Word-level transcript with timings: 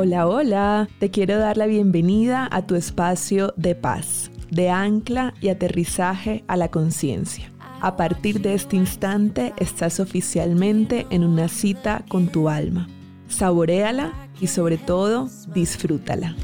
Hola, 0.00 0.28
hola. 0.28 0.88
Te 1.00 1.10
quiero 1.10 1.38
dar 1.38 1.56
la 1.56 1.66
bienvenida 1.66 2.48
a 2.52 2.64
tu 2.64 2.76
espacio 2.76 3.52
de 3.56 3.74
paz, 3.74 4.30
de 4.48 4.70
ancla 4.70 5.34
y 5.40 5.48
aterrizaje 5.48 6.44
a 6.46 6.56
la 6.56 6.68
conciencia. 6.68 7.50
A 7.80 7.96
partir 7.96 8.40
de 8.40 8.54
este 8.54 8.76
instante 8.76 9.54
estás 9.56 9.98
oficialmente 9.98 11.08
en 11.10 11.24
una 11.24 11.48
cita 11.48 12.04
con 12.08 12.28
tu 12.28 12.48
alma. 12.48 12.86
Saboréala 13.26 14.12
y 14.40 14.46
sobre 14.46 14.78
todo 14.78 15.28
disfrútala. 15.52 16.36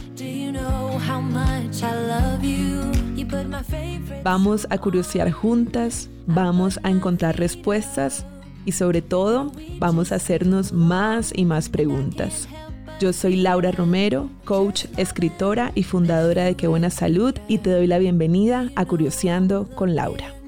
Vamos 4.24 4.66
a 4.68 4.78
curiosear 4.78 5.30
juntas, 5.30 6.10
vamos 6.26 6.80
a 6.82 6.90
encontrar 6.90 7.38
respuestas 7.38 8.26
y 8.64 8.72
sobre 8.72 9.00
todo 9.00 9.52
vamos 9.78 10.10
a 10.10 10.16
hacernos 10.16 10.72
más 10.72 11.32
y 11.32 11.44
más 11.44 11.68
preguntas. 11.68 12.48
Yo 13.00 13.12
soy 13.12 13.36
Laura 13.36 13.72
Romero, 13.72 14.30
coach, 14.44 14.84
escritora 14.96 15.72
y 15.74 15.82
fundadora 15.82 16.44
de 16.44 16.54
Qué 16.54 16.68
Buena 16.68 16.90
Salud 16.90 17.34
y 17.48 17.58
te 17.58 17.70
doy 17.70 17.88
la 17.88 17.98
bienvenida 17.98 18.70
a 18.76 18.86
Curioseando 18.86 19.68
con 19.74 19.96
Laura. 19.96 20.43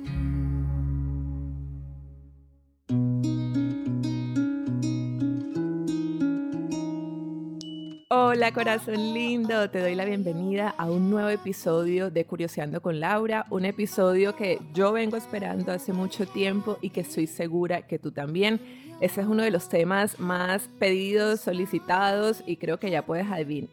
Hola 8.47 8.55
corazón 8.55 9.13
lindo, 9.13 9.69
te 9.71 9.81
doy 9.81 9.97
la 9.97 10.05
bienvenida 10.05 10.73
a 10.79 10.89
un 10.89 11.11
nuevo 11.11 11.31
episodio 11.31 12.13
de 12.13 12.25
Curioseando 12.25 12.81
con 12.81 13.01
Laura, 13.01 13.45
un 13.51 13.65
episodio 13.65 14.37
que 14.37 14.61
yo 14.73 14.93
vengo 14.93 15.17
esperando 15.17 15.73
hace 15.73 15.93
mucho 15.93 16.29
tiempo 16.29 16.79
y 16.81 16.91
que 16.91 17.01
estoy 17.01 17.27
segura 17.27 17.89
que 17.89 17.99
tú 17.99 18.13
también. 18.13 18.61
Ese 19.01 19.23
es 19.23 19.27
uno 19.27 19.43
de 19.43 19.51
los 19.51 19.69
temas 19.69 20.21
más 20.21 20.71
pedidos, 20.79 21.41
solicitados 21.41 22.45
y 22.47 22.59
creo 22.59 22.79
que 22.79 22.89
ya 22.89 23.05
puedes 23.05 23.27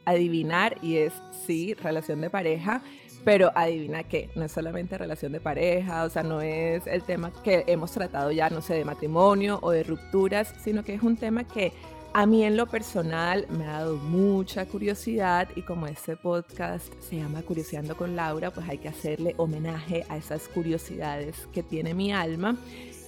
adivinar 0.05 0.77
y 0.81 0.97
es 0.97 1.13
sí, 1.45 1.75
relación 1.75 2.19
de 2.21 2.31
pareja. 2.31 2.81
Pero 3.23 3.51
adivina 3.55 4.03
qué, 4.03 4.31
no 4.35 4.43
es 4.43 4.51
solamente 4.51 4.97
relación 4.97 5.31
de 5.31 5.39
pareja, 5.39 6.03
o 6.03 6.09
sea, 6.09 6.23
no 6.23 6.41
es 6.41 6.85
el 6.87 7.03
tema 7.03 7.31
que 7.43 7.63
hemos 7.67 7.91
tratado 7.91 8.31
ya, 8.31 8.49
no 8.49 8.61
sé, 8.61 8.73
de 8.73 8.83
matrimonio 8.83 9.59
o 9.61 9.71
de 9.71 9.83
rupturas, 9.83 10.53
sino 10.61 10.83
que 10.83 10.95
es 10.95 11.03
un 11.03 11.15
tema 11.15 11.45
que 11.45 11.71
a 12.15 12.27
mí 12.27 12.43
en 12.43 12.57
lo 12.57 12.67
personal 12.67 13.47
me 13.49 13.65
ha 13.65 13.79
dado 13.79 13.97
mucha 13.97 14.67
curiosidad 14.67 15.49
y 15.55 15.63
como 15.63 15.87
este 15.87 16.15
podcast 16.15 16.93
se 17.01 17.17
llama 17.17 17.41
Curioseando 17.41 17.97
con 17.97 18.15
Laura, 18.15 18.51
pues 18.51 18.69
hay 18.69 18.77
que 18.77 18.87
hacerle 18.87 19.33
homenaje 19.37 20.05
a 20.09 20.17
esas 20.17 20.47
curiosidades 20.47 21.47
que 21.51 21.63
tiene 21.63 21.95
mi 21.95 22.13
alma. 22.13 22.55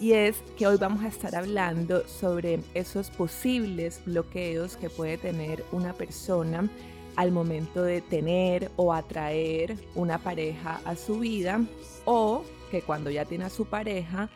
Y 0.01 0.13
es 0.13 0.37
que 0.57 0.65
hoy 0.65 0.77
vamos 0.77 1.03
a 1.03 1.07
estar 1.07 1.35
hablando 1.35 2.07
sobre 2.07 2.59
esos 2.73 3.11
posibles 3.11 4.01
bloqueos 4.05 4.75
que 4.75 4.89
puede 4.89 5.17
tener 5.17 5.63
una 5.71 5.93
persona 5.93 6.67
al 7.15 7.31
momento 7.31 7.83
de 7.83 8.01
tener 8.01 8.71
o 8.75 8.91
atraer 8.91 9.77
una 9.93 10.17
pareja 10.17 10.81
a 10.83 10.95
su 10.95 11.19
vida 11.19 11.61
o 12.05 12.43
que 12.71 12.81
cuando 12.81 13.11
ya 13.11 13.23
tiene 13.23 13.45
a 13.45 13.49
su 13.49 13.65
pareja 13.65 14.29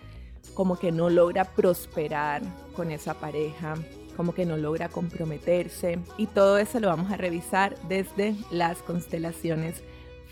como 0.53 0.77
que 0.77 0.91
no 0.91 1.09
logra 1.09 1.43
prosperar 1.43 2.41
con 2.75 2.91
esa 2.91 3.15
pareja 3.15 3.75
como 4.19 4.33
que 4.33 4.45
no 4.45 4.57
logra 4.57 4.89
comprometerse 4.89 5.97
y 6.17 6.27
todo 6.27 6.57
eso 6.57 6.81
lo 6.81 6.89
vamos 6.89 7.09
a 7.09 7.15
revisar 7.15 7.77
desde 7.87 8.35
las 8.51 8.83
constelaciones 8.83 9.81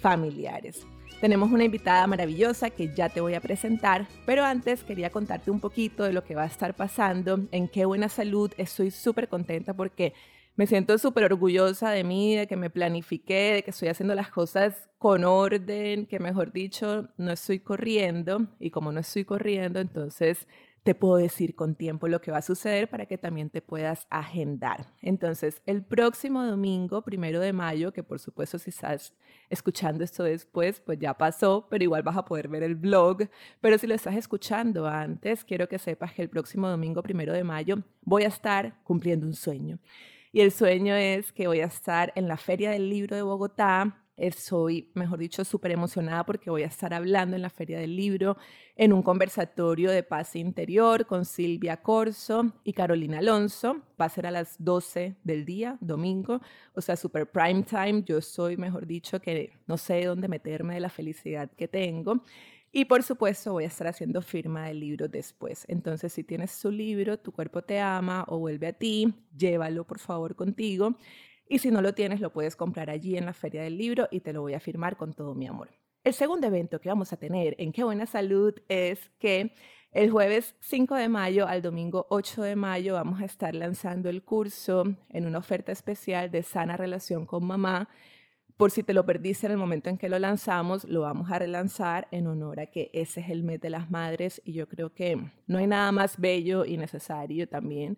familiares. 0.02 0.86
Tenemos 1.22 1.50
una 1.54 1.64
invitada 1.64 2.06
maravillosa 2.06 2.70
que 2.70 2.94
ya 2.94 3.08
te 3.08 3.22
voy 3.22 3.36
a 3.36 3.40
presentar, 3.40 4.06
pero 4.26 4.44
antes 4.44 4.84
quería 4.84 5.10
contarte 5.10 5.52
un 5.52 5.62
poquito 5.62 6.04
de 6.04 6.12
lo 6.12 6.26
que 6.26 6.36
va 6.36 6.44
a 6.44 6.48
estar 6.48 6.76
pasando, 6.76 7.40
en 7.52 7.70
qué 7.70 7.86
buena 7.86 8.10
salud. 8.10 8.52
Estoy 8.58 8.92
súper 8.92 9.30
contenta 9.30 9.74
porque 9.74 10.14
me 10.58 10.68
siento 10.68 10.98
súper 10.98 11.24
orgullosa 11.24 11.90
de 11.90 12.04
mí, 12.04 12.36
de 12.36 12.46
que 12.46 12.58
me 12.58 12.70
planifiqué, 12.70 13.54
de 13.54 13.64
que 13.64 13.72
estoy 13.72 13.88
haciendo 13.88 14.16
las 14.16 14.30
cosas 14.32 14.90
con 14.98 15.24
orden, 15.24 16.08
que 16.08 16.20
mejor 16.20 16.52
dicho, 16.52 17.08
no 17.16 17.32
estoy 17.32 17.60
corriendo 17.60 18.48
y 18.60 18.70
como 18.70 18.92
no 18.92 19.00
estoy 19.00 19.24
corriendo, 19.24 19.80
entonces 19.80 20.46
te 20.88 20.96
puedo 20.96 21.18
decir 21.18 21.54
con 21.54 21.76
tiempo 21.76 22.08
lo 22.08 22.22
que 22.22 22.32
va 22.32 22.38
a 22.38 22.42
suceder 22.42 22.90
para 22.90 23.06
que 23.08 23.18
también 23.18 23.50
te 23.50 23.62
puedas 23.62 24.08
agendar. 24.10 24.88
Entonces, 25.02 25.62
el 25.66 25.84
próximo 25.84 26.46
domingo, 26.46 27.02
primero 27.02 27.42
de 27.42 27.52
mayo, 27.52 27.92
que 27.92 28.04
por 28.04 28.20
supuesto 28.20 28.58
si 28.58 28.70
estás 28.70 29.14
escuchando 29.50 30.06
esto 30.06 30.24
después, 30.24 30.80
pues 30.80 30.98
ya 30.98 31.14
pasó, 31.14 31.68
pero 31.70 31.84
igual 31.84 32.04
vas 32.04 32.16
a 32.16 32.24
poder 32.24 32.48
ver 32.48 32.64
el 32.64 32.76
blog. 32.76 33.28
Pero 33.60 33.78
si 33.78 33.86
lo 33.86 33.96
estás 33.96 34.16
escuchando 34.16 34.88
antes, 34.88 35.44
quiero 35.44 35.68
que 35.68 35.78
sepas 35.78 36.14
que 36.14 36.22
el 36.22 36.30
próximo 36.30 36.70
domingo, 36.70 37.04
primero 37.04 37.34
de 37.34 37.44
mayo, 37.44 37.84
voy 38.04 38.24
a 38.24 38.30
estar 38.30 38.82
cumpliendo 38.86 39.28
un 39.28 39.34
sueño. 39.34 39.80
Y 40.32 40.40
el 40.40 40.54
sueño 40.54 40.96
es 40.96 41.34
que 41.34 41.48
voy 41.48 41.60
a 41.60 41.66
estar 41.66 42.14
en 42.16 42.30
la 42.30 42.38
Feria 42.38 42.72
del 42.72 42.90
Libro 42.90 43.18
de 43.18 43.24
Bogotá 43.24 44.07
Estoy, 44.18 44.90
mejor 44.96 45.20
dicho, 45.20 45.46
súper 45.46 45.70
emocionada 45.72 46.26
porque 46.26 46.50
voy 46.50 46.64
a 46.64 46.66
estar 46.66 46.92
hablando 46.92 47.36
en 47.36 47.44
la 47.44 47.52
Feria 47.52 47.78
del 47.80 47.96
Libro 47.96 48.36
en 48.76 48.92
un 48.92 49.04
conversatorio 49.04 49.92
de 49.92 50.02
paz 50.02 50.36
interior 50.36 51.06
con 51.06 51.24
Silvia 51.24 51.78
Corso 51.84 52.52
y 52.64 52.74
Carolina 52.74 53.20
Alonso. 53.20 53.84
Va 54.02 54.06
a 54.06 54.10
ser 54.10 54.26
a 54.26 54.32
las 54.32 54.56
12 54.58 55.16
del 55.24 55.46
día, 55.46 55.78
domingo, 55.82 56.42
o 56.74 56.82
sea, 56.82 56.96
super 56.96 57.30
prime 57.30 57.62
time. 57.62 58.02
Yo 58.08 58.20
soy, 58.20 58.58
mejor 58.58 58.88
dicho, 58.88 59.22
que 59.22 59.54
no 59.68 59.78
sé 59.78 60.06
dónde 60.06 60.28
meterme 60.28 60.74
de 60.74 60.80
la 60.80 60.90
felicidad 60.90 61.52
que 61.56 61.68
tengo. 61.68 62.24
Y 62.72 62.86
por 62.86 63.04
supuesto 63.04 63.54
voy 63.54 63.64
a 63.66 63.68
estar 63.68 63.88
haciendo 63.88 64.22
firma 64.24 64.66
del 64.68 64.80
libro 64.80 65.08
después. 65.08 65.64
Entonces, 65.68 66.12
si 66.12 66.24
tienes 66.24 66.52
su 66.52 66.72
libro, 66.72 67.18
Tu 67.20 67.32
cuerpo 67.32 67.62
te 67.62 67.80
ama 67.80 68.26
o 68.28 68.40
vuelve 68.40 68.68
a 68.68 68.74
ti, 68.74 69.14
llévalo 69.38 69.86
por 69.86 70.00
favor 70.00 70.36
contigo. 70.36 70.98
Y 71.50 71.60
si 71.60 71.72
no 71.72 71.82
lo 71.82 71.94
tienes, 71.94 72.20
lo 72.20 72.32
puedes 72.32 72.56
comprar 72.56 72.90
allí 72.90 73.18
en 73.18 73.26
la 73.26 73.34
Feria 73.34 73.62
del 73.62 73.78
Libro 73.78 74.08
y 74.12 74.20
te 74.20 74.34
lo 74.34 74.42
voy 74.42 74.54
a 74.54 74.60
firmar 74.60 74.98
con 74.98 75.14
todo 75.14 75.34
mi 75.34 75.48
amor. 75.48 75.70
El 76.04 76.14
segundo 76.14 76.48
evento 76.48 76.80
que 76.80 76.90
vamos 76.90 77.12
a 77.14 77.18
tener 77.18 77.56
en 77.58 77.72
Qué 77.72 77.84
Buena 77.84 78.06
Salud 78.06 78.54
es 78.68 79.12
que 79.20 79.54
El 79.92 80.12
jueves 80.12 80.56
5 80.60 80.96
de 80.96 81.08
mayo 81.08 81.48
al 81.48 81.62
domingo 81.62 82.06
8 82.10 82.44
de 82.44 82.56
mayo 82.56 82.94
vamos 82.94 83.22
a 83.22 83.26
estar 83.26 83.56
lanzando 83.56 84.10
el 84.10 84.22
curso 84.22 84.84
en 85.10 85.26
una 85.26 85.40
oferta 85.40 85.72
especial 85.72 86.30
de 86.30 86.44
sana 86.44 86.76
relación 86.76 87.26
con 87.26 87.46
mamá. 87.46 87.90
Por 88.58 88.70
si 88.70 88.84
te 88.84 88.94
lo 88.94 89.06
perdiste 89.06 89.46
en 89.46 89.54
el 89.54 89.58
momento 89.58 89.90
en 89.90 89.98
que 89.98 90.10
lo 90.10 90.20
lanzamos, 90.20 90.84
lo 90.84 91.02
vamos 91.02 91.32
a 91.32 91.40
relanzar 91.40 92.08
en 92.12 92.28
honor 92.28 92.60
a 92.60 92.66
que 92.68 92.92
ese 92.94 93.22
es 93.22 93.30
el 93.30 93.44
mes 93.44 93.62
de 93.62 93.70
las 93.70 93.90
madres 93.90 94.42
y 94.44 94.54
yo 94.54 94.68
creo 94.68 94.94
que 94.94 95.18
no 95.48 95.58
hay 95.58 95.68
nada 95.68 95.92
más 95.92 96.20
bello 96.20 96.66
y 96.66 96.78
necesario 96.78 97.48
también 97.48 97.98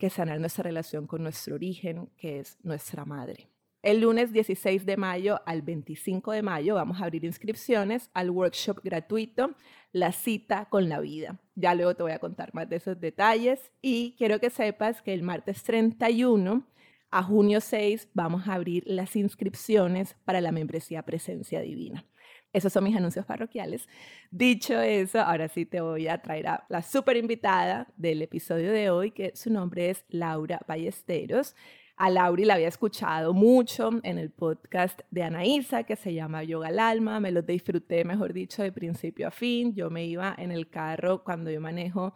que 0.00 0.10
sanar 0.10 0.40
nuestra 0.40 0.64
relación 0.64 1.06
con 1.06 1.22
nuestro 1.22 1.54
origen, 1.54 2.08
que 2.16 2.40
es 2.40 2.58
nuestra 2.64 3.04
madre. 3.04 3.48
El 3.82 4.00
lunes 4.00 4.32
16 4.32 4.84
de 4.84 4.96
mayo 4.96 5.40
al 5.46 5.62
25 5.62 6.32
de 6.32 6.42
mayo 6.42 6.74
vamos 6.74 7.00
a 7.00 7.04
abrir 7.04 7.24
inscripciones 7.24 8.10
al 8.12 8.30
workshop 8.30 8.80
gratuito 8.82 9.54
La 9.92 10.12
cita 10.12 10.66
con 10.68 10.88
la 10.88 11.00
vida. 11.00 11.38
Ya 11.54 11.74
luego 11.74 11.94
te 11.94 12.02
voy 12.02 12.12
a 12.12 12.18
contar 12.18 12.52
más 12.54 12.68
de 12.68 12.76
esos 12.76 13.00
detalles 13.00 13.70
y 13.80 14.14
quiero 14.18 14.40
que 14.40 14.50
sepas 14.50 15.00
que 15.02 15.14
el 15.14 15.22
martes 15.22 15.62
31 15.62 16.66
a 17.10 17.22
junio 17.22 17.60
6 17.60 18.08
vamos 18.12 18.48
a 18.48 18.54
abrir 18.54 18.84
las 18.86 19.16
inscripciones 19.16 20.14
para 20.24 20.40
la 20.40 20.52
membresía 20.52 21.02
Presencia 21.02 21.60
Divina. 21.60 22.04
Esos 22.52 22.72
son 22.72 22.84
mis 22.84 22.96
anuncios 22.96 23.24
parroquiales. 23.24 23.88
Dicho 24.30 24.80
eso, 24.80 25.20
ahora 25.20 25.48
sí 25.48 25.66
te 25.66 25.80
voy 25.80 26.08
a 26.08 26.20
traer 26.20 26.48
a 26.48 26.66
la 26.68 26.82
super 26.82 27.16
invitada 27.16 27.86
del 27.96 28.22
episodio 28.22 28.72
de 28.72 28.90
hoy, 28.90 29.12
que 29.12 29.32
su 29.36 29.50
nombre 29.50 29.90
es 29.90 30.04
Laura 30.08 30.60
Ballesteros. 30.66 31.54
A 31.96 32.08
Lauri 32.08 32.46
la 32.46 32.54
había 32.54 32.68
escuchado 32.68 33.34
mucho 33.34 33.90
en 34.02 34.18
el 34.18 34.30
podcast 34.30 35.00
de 35.10 35.22
Anaísa 35.22 35.84
que 35.84 35.96
se 35.96 36.14
llama 36.14 36.42
Yoga 36.42 36.68
al 36.68 36.78
Alma. 36.78 37.20
Me 37.20 37.30
lo 37.30 37.42
disfruté, 37.42 38.04
mejor 38.04 38.32
dicho, 38.32 38.62
de 38.62 38.72
principio 38.72 39.28
a 39.28 39.30
fin. 39.30 39.74
Yo 39.74 39.90
me 39.90 40.06
iba 40.06 40.34
en 40.38 40.50
el 40.50 40.70
carro 40.70 41.22
cuando 41.22 41.50
yo 41.50 41.60
manejo 41.60 42.14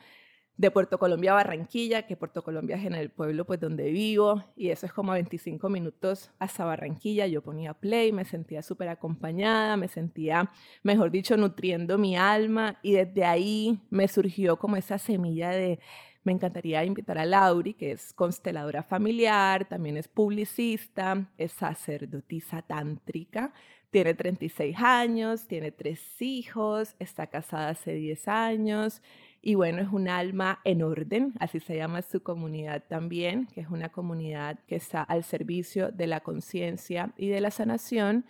de 0.56 0.70
Puerto 0.70 0.98
Colombia 0.98 1.32
a 1.32 1.34
Barranquilla, 1.34 2.06
que 2.06 2.16
Puerto 2.16 2.44
Colombia 2.44 2.76
es 2.76 2.84
en 2.84 2.94
el 2.94 3.10
pueblo 3.10 3.44
pues 3.44 3.58
donde 3.58 3.90
vivo 3.90 4.44
y 4.56 4.70
eso 4.70 4.86
es 4.86 4.92
como 4.92 5.12
25 5.12 5.68
minutos 5.68 6.30
hasta 6.38 6.64
Barranquilla. 6.64 7.26
Yo 7.26 7.42
ponía 7.42 7.74
play, 7.74 8.12
me 8.12 8.24
sentía 8.24 8.62
súper 8.62 8.88
acompañada, 8.88 9.76
me 9.76 9.88
sentía, 9.88 10.50
mejor 10.82 11.10
dicho, 11.10 11.36
nutriendo 11.36 11.98
mi 11.98 12.16
alma 12.16 12.78
y 12.82 12.92
desde 12.92 13.24
ahí 13.24 13.80
me 13.90 14.06
surgió 14.06 14.56
como 14.56 14.76
esa 14.76 14.98
semilla 14.98 15.50
de 15.50 15.80
me 16.22 16.32
encantaría 16.32 16.82
invitar 16.84 17.18
a 17.18 17.26
Lauri, 17.26 17.74
que 17.74 17.92
es 17.92 18.14
consteladora 18.14 18.82
familiar, 18.82 19.68
también 19.68 19.98
es 19.98 20.08
publicista, 20.08 21.30
es 21.36 21.52
sacerdotisa 21.52 22.62
tántrica, 22.62 23.52
tiene 23.90 24.14
36 24.14 24.74
años, 24.78 25.46
tiene 25.46 25.70
tres 25.70 26.00
hijos, 26.22 26.96
está 26.98 27.26
casada 27.26 27.68
hace 27.70 27.92
10 27.92 28.28
años 28.28 29.02
y 29.46 29.56
bueno, 29.56 29.82
es 29.82 29.88
un 29.92 30.08
alma 30.08 30.60
en 30.64 30.82
orden, 30.82 31.34
así 31.38 31.60
se 31.60 31.76
llama 31.76 32.00
su 32.00 32.22
comunidad 32.22 32.82
también, 32.88 33.46
que 33.48 33.60
es 33.60 33.68
una 33.68 33.90
comunidad 33.90 34.58
que 34.66 34.76
está 34.76 35.02
al 35.02 35.22
servicio 35.22 35.92
de 35.92 36.06
la 36.06 36.20
conciencia 36.20 37.12
y 37.18 37.28
de 37.28 37.42
la 37.42 37.50
sanación. 37.50 38.24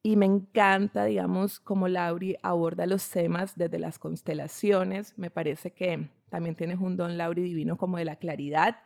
Y 0.00 0.14
me 0.14 0.26
encanta, 0.26 1.06
digamos, 1.06 1.58
cómo 1.58 1.88
Lauri 1.88 2.36
aborda 2.44 2.86
los 2.86 3.10
temas 3.10 3.56
desde 3.56 3.80
las 3.80 3.98
constelaciones. 3.98 5.18
Me 5.18 5.28
parece 5.28 5.72
que 5.72 6.08
también 6.28 6.54
tienes 6.54 6.78
un 6.78 6.96
don, 6.96 7.18
Lauri, 7.18 7.42
divino 7.42 7.76
como 7.76 7.96
de 7.98 8.04
la 8.04 8.14
claridad. 8.14 8.76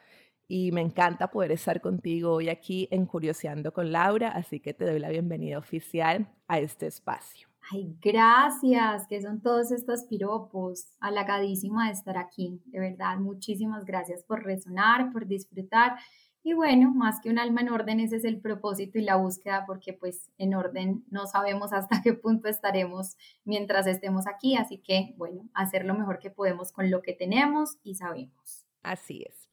Y 0.48 0.72
me 0.72 0.81
encanta 0.81 1.31
poder 1.31 1.52
estar 1.52 1.82
contigo 1.82 2.32
hoy 2.32 2.48
aquí 2.48 2.88
en 2.92 3.04
Curioseando 3.04 3.75
con 3.75 3.92
Laura, 3.92 4.31
así 4.31 4.58
que 4.58 4.72
te 4.72 4.86
doy 4.86 5.00
la 5.00 5.10
bienvenida 5.10 5.58
oficial 5.58 6.28
a 6.48 6.60
este 6.60 6.86
espacio. 6.86 7.54
Ay, 7.70 7.96
gracias, 8.02 9.06
que 9.08 9.22
son 9.22 9.40
todos 9.40 9.70
estos 9.70 10.05
piropos. 10.05 10.87
Halagadísima 11.00 11.87
de 11.87 11.93
estar 11.93 12.19
aquí, 12.19 12.61
de 12.66 12.81
verdad. 12.81 13.16
Muchísimas 13.19 13.84
gracias 13.84 14.22
por 14.25 14.44
resonar, 14.44 15.12
por 15.12 15.26
disfrutar. 15.26 15.96
Y 16.43 16.52
bueno, 16.52 16.93
más 16.93 17.20
que 17.22 17.31
un 17.31 17.38
alma 17.38 17.62
en 17.62 17.70
orden, 17.70 18.00
ese 18.00 18.16
es 18.16 18.25
el 18.25 18.38
propósito 18.38 18.99
y 18.99 19.02
la 19.02 19.16
búsqueda, 19.16 19.64
porque 19.66 19.94
pues 19.94 20.31
en 20.37 20.55
orden 20.55 21.02
no 21.11 21.26
sabemos 21.26 21.72
hasta 21.72 22.00
qué 22.05 22.12
punto 22.12 22.49
estaremos 22.49 23.16
mientras 23.44 23.87
estemos 23.87 24.26
aquí. 24.26 24.56
Así 24.56 24.78
que 24.78 25.14
bueno, 25.17 25.49
hacer 25.55 25.87
lo 25.87 25.94
mejor 25.94 26.19
que 26.19 26.31
podemos 26.31 26.70
con 26.70 26.90
lo 26.90 27.00
que 27.00 27.14
tenemos 27.14 27.78
y 27.82 27.94
sabemos. 27.94 28.67
Así 28.82 29.25
es. 29.26 29.44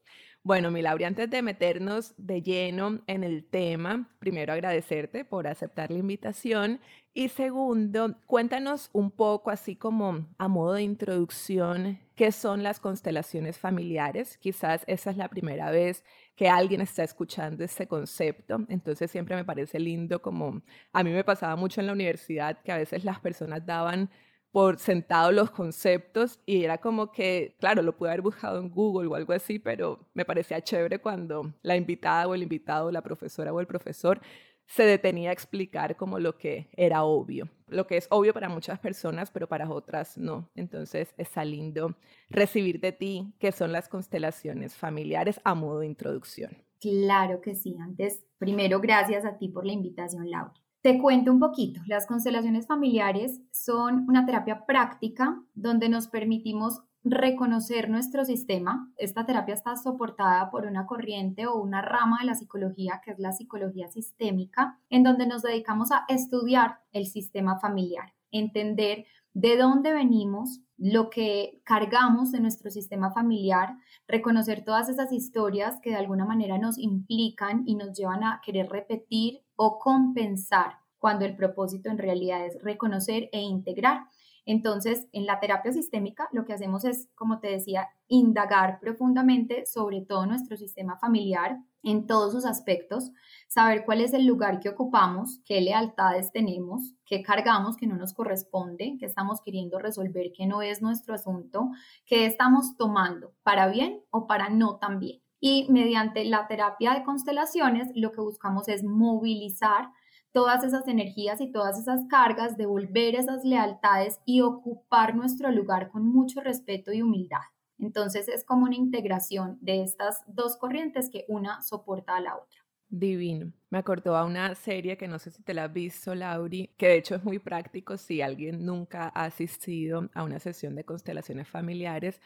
Bueno, 0.43 0.71
mi 0.71 0.83
antes 0.83 1.29
de 1.29 1.43
meternos 1.43 2.15
de 2.17 2.41
lleno 2.41 3.01
en 3.05 3.23
el 3.23 3.45
tema, 3.45 4.09
primero 4.17 4.53
agradecerte 4.53 5.23
por 5.23 5.45
aceptar 5.45 5.91
la 5.91 5.99
invitación 5.99 6.79
y 7.13 7.29
segundo, 7.29 8.15
cuéntanos 8.25 8.89
un 8.91 9.11
poco, 9.11 9.51
así 9.51 9.75
como 9.75 10.25
a 10.39 10.47
modo 10.47 10.73
de 10.73 10.81
introducción, 10.81 11.99
qué 12.15 12.31
son 12.31 12.63
las 12.63 12.79
constelaciones 12.79 13.59
familiares. 13.59 14.37
Quizás 14.39 14.83
esa 14.87 15.11
es 15.11 15.17
la 15.17 15.27
primera 15.29 15.69
vez 15.69 16.03
que 16.35 16.49
alguien 16.49 16.81
está 16.81 17.03
escuchando 17.03 17.63
este 17.63 17.87
concepto, 17.87 18.65
entonces 18.67 19.11
siempre 19.11 19.35
me 19.35 19.45
parece 19.45 19.79
lindo 19.79 20.23
como 20.23 20.63
a 20.91 21.03
mí 21.03 21.11
me 21.11 21.23
pasaba 21.23 21.55
mucho 21.55 21.81
en 21.81 21.87
la 21.87 21.93
universidad 21.93 22.59
que 22.63 22.71
a 22.71 22.77
veces 22.77 23.03
las 23.03 23.19
personas 23.19 23.63
daban 23.63 24.09
por 24.51 24.79
sentado 24.79 25.31
los 25.31 25.49
conceptos 25.49 26.39
y 26.45 26.63
era 26.63 26.77
como 26.77 27.11
que, 27.11 27.55
claro, 27.59 27.81
lo 27.81 27.95
pude 27.95 28.09
haber 28.09 28.21
buscado 28.21 28.59
en 28.59 28.69
Google 28.69 29.07
o 29.07 29.15
algo 29.15 29.33
así, 29.33 29.59
pero 29.59 29.99
me 30.13 30.25
parecía 30.25 30.61
chévere 30.61 30.99
cuando 30.99 31.53
la 31.61 31.75
invitada 31.75 32.27
o 32.27 32.35
el 32.35 32.43
invitado, 32.43 32.91
la 32.91 33.01
profesora 33.01 33.53
o 33.53 33.59
el 33.59 33.67
profesor 33.67 34.21
se 34.67 34.83
detenía 34.83 35.31
a 35.31 35.33
explicar 35.33 35.97
como 35.97 36.17
lo 36.19 36.37
que 36.37 36.69
era 36.73 37.03
obvio, 37.03 37.49
lo 37.67 37.87
que 37.87 37.97
es 37.97 38.07
obvio 38.09 38.33
para 38.33 38.47
muchas 38.47 38.79
personas, 38.79 39.29
pero 39.29 39.47
para 39.47 39.69
otras 39.69 40.17
no. 40.17 40.49
Entonces 40.55 41.13
está 41.17 41.43
lindo 41.43 41.95
recibir 42.29 42.79
de 42.79 42.93
ti 42.93 43.33
qué 43.39 43.51
son 43.51 43.71
las 43.73 43.89
constelaciones 43.89 44.75
familiares 44.75 45.41
a 45.43 45.55
modo 45.55 45.79
de 45.79 45.87
introducción. 45.87 46.57
Claro 46.79 47.41
que 47.41 47.53
sí. 47.53 47.75
Antes, 47.79 48.23
primero, 48.37 48.79
gracias 48.79 49.25
a 49.25 49.37
ti 49.37 49.49
por 49.49 49.65
la 49.65 49.73
invitación, 49.73 50.29
Laura. 50.29 50.53
Te 50.81 50.97
cuento 50.97 51.31
un 51.31 51.39
poquito. 51.39 51.79
Las 51.85 52.07
constelaciones 52.07 52.65
familiares 52.65 53.39
son 53.51 54.05
una 54.09 54.25
terapia 54.25 54.65
práctica 54.65 55.39
donde 55.53 55.89
nos 55.89 56.07
permitimos 56.07 56.81
reconocer 57.03 57.87
nuestro 57.87 58.25
sistema. 58.25 58.91
Esta 58.97 59.27
terapia 59.27 59.53
está 59.53 59.75
soportada 59.75 60.49
por 60.49 60.65
una 60.65 60.87
corriente 60.87 61.45
o 61.45 61.61
una 61.61 61.83
rama 61.83 62.17
de 62.21 62.25
la 62.25 62.35
psicología 62.35 62.99
que 63.05 63.11
es 63.11 63.19
la 63.19 63.31
psicología 63.31 63.89
sistémica, 63.89 64.79
en 64.89 65.03
donde 65.03 65.27
nos 65.27 65.43
dedicamos 65.43 65.91
a 65.91 66.03
estudiar 66.07 66.79
el 66.93 67.05
sistema 67.05 67.59
familiar, 67.59 68.13
entender 68.31 69.05
de 69.33 69.57
dónde 69.57 69.93
venimos, 69.93 70.61
lo 70.77 71.11
que 71.11 71.61
cargamos 71.63 72.31
de 72.31 72.39
nuestro 72.39 72.71
sistema 72.71 73.11
familiar, 73.11 73.75
reconocer 74.07 74.65
todas 74.65 74.89
esas 74.89 75.11
historias 75.11 75.79
que 75.79 75.91
de 75.91 75.97
alguna 75.97 76.25
manera 76.25 76.57
nos 76.57 76.79
implican 76.79 77.63
y 77.67 77.75
nos 77.75 77.95
llevan 77.95 78.23
a 78.23 78.41
querer 78.43 78.67
repetir 78.67 79.41
o 79.63 79.77
compensar 79.77 80.79
cuando 80.97 81.23
el 81.23 81.35
propósito 81.35 81.91
en 81.91 81.99
realidad 81.99 82.43
es 82.43 82.59
reconocer 82.63 83.29
e 83.31 83.41
integrar. 83.41 84.07
Entonces, 84.43 85.07
en 85.11 85.27
la 85.27 85.39
terapia 85.39 85.71
sistémica 85.71 86.27
lo 86.31 86.45
que 86.45 86.53
hacemos 86.53 86.83
es, 86.83 87.09
como 87.13 87.39
te 87.39 87.49
decía, 87.49 87.89
indagar 88.07 88.79
profundamente 88.79 89.67
sobre 89.67 90.01
todo 90.01 90.25
nuestro 90.25 90.57
sistema 90.57 90.97
familiar 90.97 91.59
en 91.83 92.07
todos 92.07 92.31
sus 92.31 92.43
aspectos, 92.43 93.11
saber 93.47 93.85
cuál 93.85 94.01
es 94.01 94.15
el 94.15 94.25
lugar 94.25 94.59
que 94.61 94.69
ocupamos, 94.69 95.41
qué 95.45 95.61
lealtades 95.61 96.31
tenemos, 96.31 96.95
qué 97.05 97.21
cargamos 97.21 97.77
que 97.77 97.85
no 97.85 97.97
nos 97.97 98.15
corresponde, 98.15 98.95
qué 98.99 99.05
estamos 99.05 99.41
queriendo 99.41 99.77
resolver 99.77 100.31
que 100.35 100.47
no 100.47 100.63
es 100.63 100.81
nuestro 100.81 101.13
asunto, 101.13 101.69
qué 102.07 102.25
estamos 102.25 102.77
tomando 102.77 103.35
para 103.43 103.67
bien 103.67 104.01
o 104.09 104.25
para 104.25 104.49
no 104.49 104.77
tan 104.77 104.97
bien. 104.97 105.20
Y 105.41 105.67
mediante 105.69 106.23
la 106.23 106.47
terapia 106.47 106.93
de 106.93 107.03
constelaciones 107.03 107.89
lo 107.95 108.13
que 108.13 108.21
buscamos 108.21 108.69
es 108.69 108.83
movilizar 108.83 109.89
todas 110.31 110.63
esas 110.63 110.87
energías 110.87 111.41
y 111.41 111.51
todas 111.51 111.77
esas 111.77 112.05
cargas, 112.07 112.55
devolver 112.55 113.15
esas 113.15 113.43
lealtades 113.43 114.21
y 114.25 114.41
ocupar 114.41 115.15
nuestro 115.15 115.51
lugar 115.51 115.89
con 115.91 116.05
mucho 116.05 116.39
respeto 116.39 116.93
y 116.93 117.01
humildad. 117.01 117.41
Entonces 117.79 118.27
es 118.29 118.45
como 118.45 118.65
una 118.65 118.75
integración 118.75 119.57
de 119.59 119.83
estas 119.83 120.23
dos 120.27 120.55
corrientes 120.55 121.09
que 121.11 121.25
una 121.27 121.61
soporta 121.61 122.15
a 122.15 122.21
la 122.21 122.37
otra. 122.37 122.61
Divino. 122.87 123.53
Me 123.69 123.79
acordó 123.79 124.17
a 124.17 124.25
una 124.25 124.53
serie 124.53 124.97
que 124.97 125.07
no 125.07 125.17
sé 125.17 125.31
si 125.31 125.41
te 125.41 125.53
la 125.53 125.63
has 125.63 125.73
visto, 125.73 126.13
Lauri, 126.13 126.69
que 126.77 126.89
de 126.89 126.97
hecho 126.97 127.15
es 127.15 127.23
muy 127.23 127.39
práctico 127.39 127.97
si 127.97 128.21
alguien 128.21 128.65
nunca 128.65 129.11
ha 129.15 129.23
asistido 129.23 130.09
a 130.13 130.23
una 130.23 130.39
sesión 130.39 130.75
de 130.75 130.83
constelaciones 130.83 131.47
familiares. 131.47 132.21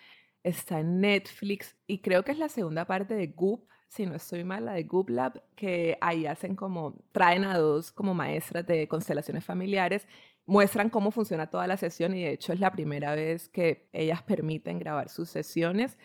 Está 0.45 0.79
en 0.79 1.01
Netflix 1.01 1.75
y 1.87 2.01
creo 2.01 2.23
que 2.23 2.31
es 2.31 2.37
la 2.37 2.49
segunda 2.49 2.85
parte 2.85 3.15
de 3.15 3.25
Goop, 3.25 3.67
si 3.87 4.05
no 4.05 4.13
estoy 4.13 4.43
mal, 4.43 4.67
de 4.67 4.83
Goop 4.83 5.09
Lab, 5.09 5.41
que 5.55 5.97
ahí 6.01 6.27
hacen 6.27 6.55
como, 6.55 7.01
traen 7.11 7.45
a 7.45 7.57
dos 7.57 7.91
como 7.91 8.13
maestras 8.13 8.63
de 8.67 8.87
constelaciones 8.87 9.43
familiares, 9.43 10.07
muestran 10.45 10.91
cómo 10.91 11.09
funciona 11.09 11.49
toda 11.49 11.65
la 11.65 11.77
sesión 11.77 12.13
y 12.13 12.23
de 12.23 12.33
hecho 12.33 12.53
es 12.53 12.59
la 12.59 12.71
primera 12.71 13.15
vez 13.15 13.49
que 13.49 13.89
ellas 13.91 14.21
permiten 14.21 14.77
grabar 14.77 15.09
sus 15.09 15.29
sesiones 15.31 15.97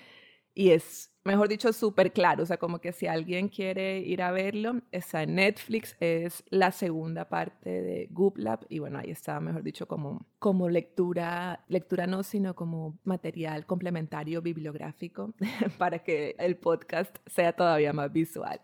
y 0.55 0.71
es 0.71 1.10
mejor 1.25 1.49
dicho, 1.49 1.73
súper 1.73 2.13
claro. 2.13 2.43
O 2.43 2.47
sea, 2.47 2.57
como 2.57 2.81
que 2.81 2.93
si 2.93 3.07
alguien 3.07 3.49
quiere 3.49 3.99
ir 4.01 4.23
a 4.23 4.31
verlo, 4.31 4.81
está 4.93 5.23
en 5.23 5.37
Netflix, 5.37 5.97
es 6.01 6.45
la 6.51 6.73
segunda 6.73 7.29
parte 7.29 7.71
de 7.83 8.09
Goop 8.11 8.39
Lab. 8.39 8.67
Y 8.69 8.79
bueno, 8.79 8.99
ahí 8.99 9.11
está, 9.11 9.41
mejor 9.41 9.63
dicho, 9.63 9.87
como, 9.87 10.27
como 10.39 10.69
lectura, 10.69 11.65
lectura 11.69 12.07
no, 12.07 12.23
sino 12.23 12.55
como 12.55 12.99
material 13.05 13.67
complementario 13.67 14.43
bibliográfico 14.43 15.35
para 15.79 16.01
que 16.01 16.35
el 16.39 16.57
podcast 16.57 17.17
sea 17.27 17.53
todavía 17.53 17.93
más 17.93 18.13
visual. 18.13 18.61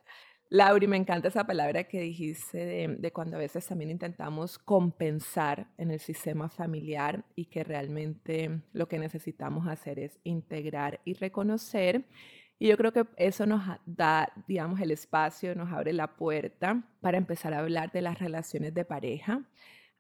Lauri, 0.48 0.86
me 0.86 0.96
encanta 0.96 1.26
esa 1.26 1.44
palabra 1.44 1.84
que 1.84 2.00
dijiste 2.00 2.58
de, 2.58 2.96
de, 3.00 3.12
cuando 3.12 3.36
a 3.36 3.40
veces 3.40 3.66
también 3.66 3.90
intentamos 3.90 4.58
compensar 4.58 5.66
en 5.76 5.90
el 5.90 5.98
sistema 5.98 6.48
familiar 6.48 7.24
y 7.34 7.46
que 7.46 7.64
realmente 7.64 8.62
lo 8.72 8.86
que 8.86 9.00
necesitamos 9.00 9.66
hacer 9.66 9.98
es 9.98 10.20
integrar 10.22 11.00
y 11.04 11.14
reconocer. 11.14 12.04
Y 12.58 12.68
yo 12.68 12.76
creo 12.76 12.92
que 12.92 13.06
eso 13.16 13.46
nos 13.46 13.62
da, 13.84 14.32
digamos, 14.46 14.80
el 14.80 14.90
espacio, 14.90 15.54
nos 15.54 15.72
abre 15.72 15.92
la 15.92 16.16
puerta 16.16 16.82
para 17.00 17.18
empezar 17.18 17.52
a 17.52 17.58
hablar 17.58 17.92
de 17.92 18.00
las 18.00 18.18
relaciones 18.18 18.72
de 18.72 18.84
pareja. 18.84 19.42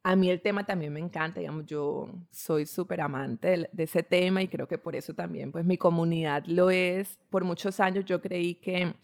A 0.02 0.16
mí 0.16 0.30
el 0.30 0.40
tema 0.40 0.64
también 0.64 0.92
me 0.92 1.00
encanta, 1.00 1.40
digamos, 1.40 1.66
yo 1.66 2.08
soy 2.30 2.64
súper 2.64 3.00
amante 3.00 3.48
de, 3.48 3.68
de, 3.72 3.82
ese 3.84 4.02
tema 4.02 4.42
y 4.42 4.48
creo 4.48 4.68
que 4.68 4.78
por 4.78 4.96
eso 4.96 5.14
también, 5.14 5.52
pues 5.52 5.64
mi 5.64 5.76
comunidad 5.76 6.44
lo 6.46 6.70
es. 6.70 7.18
Por 7.28 7.44
muchos 7.44 7.80
años 7.80 8.04
yo 8.04 8.22
creí 8.22 8.54
que 8.54 8.94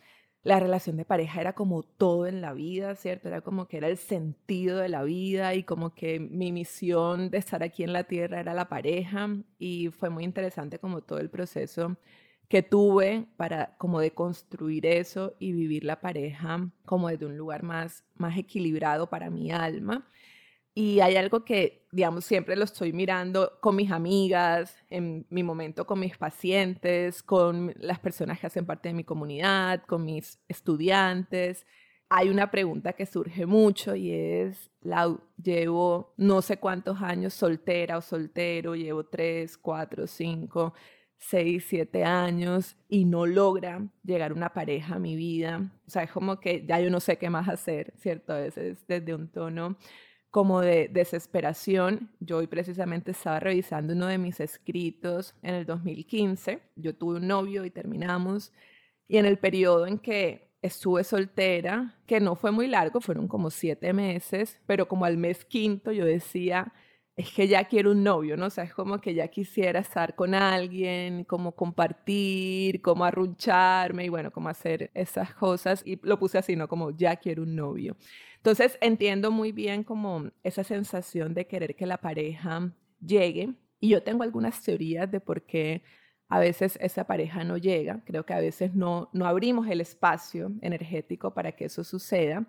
la 0.44 0.58
relación 0.58 0.96
de 0.96 1.04
pareja 1.04 1.40
era 1.40 1.52
como 1.54 1.82
todo 1.82 2.26
en 2.26 2.40
la 2.40 2.52
vida, 2.52 2.94
¿cierto? 2.96 3.28
Era 3.28 3.42
como 3.42 3.68
que 3.68 3.76
era 3.76 3.88
el 3.88 3.96
sentido 3.96 4.78
de 4.78 4.88
la 4.88 5.02
vida 5.04 5.54
y 5.54 5.62
como 5.62 5.94
que 5.94 6.18
mi 6.20 6.52
misión 6.52 7.30
de 7.30 7.38
estar 7.38 7.62
aquí 7.62 7.84
en 7.84 7.92
la 7.92 8.04
tierra 8.04 8.40
era 8.40 8.54
la 8.54 8.68
pareja 8.68 9.28
y 9.58 9.90
fue 9.90 10.10
muy 10.10 10.24
interesante 10.24 10.78
como 10.78 11.02
todo 11.02 11.20
el 11.20 11.30
proceso 11.30 11.96
que 12.48 12.62
tuve 12.62 13.26
para 13.36 13.76
como 13.78 14.00
de 14.00 14.12
construir 14.12 14.86
eso 14.86 15.34
y 15.38 15.52
vivir 15.52 15.84
la 15.84 16.00
pareja 16.00 16.68
como 16.84 17.08
desde 17.08 17.26
un 17.26 17.36
lugar 17.36 17.62
más, 17.62 18.04
más 18.14 18.36
equilibrado 18.36 19.08
para 19.08 19.30
mi 19.30 19.50
alma. 19.50 20.06
Y 20.74 21.00
hay 21.00 21.16
algo 21.16 21.44
que, 21.44 21.86
digamos, 21.92 22.24
siempre 22.24 22.56
lo 22.56 22.64
estoy 22.64 22.94
mirando 22.94 23.58
con 23.60 23.76
mis 23.76 23.90
amigas, 23.90 24.74
en 24.88 25.26
mi 25.28 25.42
momento 25.42 25.86
con 25.86 26.00
mis 26.00 26.16
pacientes, 26.16 27.22
con 27.22 27.74
las 27.78 27.98
personas 27.98 28.40
que 28.40 28.46
hacen 28.46 28.64
parte 28.64 28.88
de 28.88 28.94
mi 28.94 29.04
comunidad, 29.04 29.82
con 29.86 30.04
mis 30.06 30.40
estudiantes. 30.48 31.66
Hay 32.08 32.30
una 32.30 32.50
pregunta 32.50 32.94
que 32.94 33.04
surge 33.04 33.44
mucho 33.44 33.94
y 33.94 34.12
es, 34.12 34.70
la, 34.80 35.14
llevo 35.42 36.14
no 36.16 36.40
sé 36.40 36.56
cuántos 36.56 37.02
años 37.02 37.34
soltera 37.34 37.98
o 37.98 38.00
soltero, 38.00 38.74
llevo 38.74 39.04
tres, 39.04 39.58
cuatro, 39.58 40.06
cinco, 40.06 40.72
seis, 41.22 41.64
siete 41.68 42.04
años 42.04 42.76
y 42.88 43.04
no 43.04 43.26
logra 43.26 43.86
llegar 44.04 44.32
una 44.32 44.52
pareja 44.52 44.96
a 44.96 44.98
mi 44.98 45.16
vida. 45.16 45.70
O 45.86 45.90
sea, 45.90 46.02
es 46.02 46.10
como 46.10 46.40
que 46.40 46.66
ya 46.66 46.80
yo 46.80 46.90
no 46.90 47.00
sé 47.00 47.16
qué 47.16 47.30
más 47.30 47.48
hacer, 47.48 47.94
¿cierto? 47.98 48.32
A 48.32 48.40
veces 48.40 48.84
desde 48.88 49.14
un 49.14 49.28
tono 49.28 49.76
como 50.30 50.60
de 50.60 50.88
desesperación. 50.88 52.10
Yo 52.18 52.38
hoy 52.38 52.48
precisamente 52.48 53.12
estaba 53.12 53.38
revisando 53.38 53.92
uno 53.92 54.06
de 54.06 54.18
mis 54.18 54.40
escritos 54.40 55.34
en 55.42 55.54
el 55.54 55.66
2015. 55.66 56.60
Yo 56.76 56.94
tuve 56.94 57.16
un 57.18 57.28
novio 57.28 57.64
y 57.64 57.70
terminamos. 57.70 58.52
Y 59.06 59.18
en 59.18 59.26
el 59.26 59.38
periodo 59.38 59.86
en 59.86 59.98
que 59.98 60.50
estuve 60.62 61.04
soltera, 61.04 62.00
que 62.06 62.20
no 62.20 62.34
fue 62.34 62.50
muy 62.50 62.66
largo, 62.66 63.00
fueron 63.00 63.28
como 63.28 63.50
siete 63.50 63.92
meses, 63.92 64.58
pero 64.66 64.88
como 64.88 65.04
al 65.04 65.18
mes 65.18 65.44
quinto 65.44 65.92
yo 65.92 66.04
decía, 66.04 66.72
es 67.16 67.30
que 67.30 67.46
ya 67.46 67.64
quiero 67.64 67.90
un 67.90 68.02
novio, 68.02 68.36
¿no? 68.36 68.46
O 68.46 68.50
sea, 68.50 68.64
es 68.64 68.72
como 68.72 69.00
que 69.00 69.14
ya 69.14 69.28
quisiera 69.28 69.80
estar 69.80 70.14
con 70.14 70.34
alguien, 70.34 71.24
como 71.24 71.52
compartir, 71.52 72.80
como 72.80 73.04
arruncharme 73.04 74.06
y 74.06 74.08
bueno, 74.08 74.30
como 74.30 74.48
hacer 74.48 74.90
esas 74.94 75.34
cosas. 75.34 75.82
Y 75.84 75.98
lo 76.02 76.18
puse 76.18 76.38
así, 76.38 76.56
¿no? 76.56 76.68
Como 76.68 76.90
ya 76.90 77.16
quiero 77.16 77.42
un 77.42 77.54
novio. 77.54 77.96
Entonces 78.36 78.78
entiendo 78.80 79.30
muy 79.30 79.52
bien 79.52 79.84
como 79.84 80.30
esa 80.42 80.64
sensación 80.64 81.34
de 81.34 81.46
querer 81.46 81.76
que 81.76 81.86
la 81.86 81.98
pareja 81.98 82.72
llegue. 83.00 83.54
Y 83.78 83.90
yo 83.90 84.02
tengo 84.02 84.22
algunas 84.22 84.62
teorías 84.62 85.10
de 85.10 85.20
por 85.20 85.42
qué 85.42 85.82
a 86.28 86.38
veces 86.38 86.78
esa 86.80 87.04
pareja 87.04 87.44
no 87.44 87.58
llega. 87.58 88.02
Creo 88.06 88.24
que 88.24 88.32
a 88.32 88.40
veces 88.40 88.74
no, 88.74 89.10
no 89.12 89.26
abrimos 89.26 89.68
el 89.68 89.82
espacio 89.82 90.50
energético 90.62 91.34
para 91.34 91.52
que 91.52 91.66
eso 91.66 91.84
suceda 91.84 92.46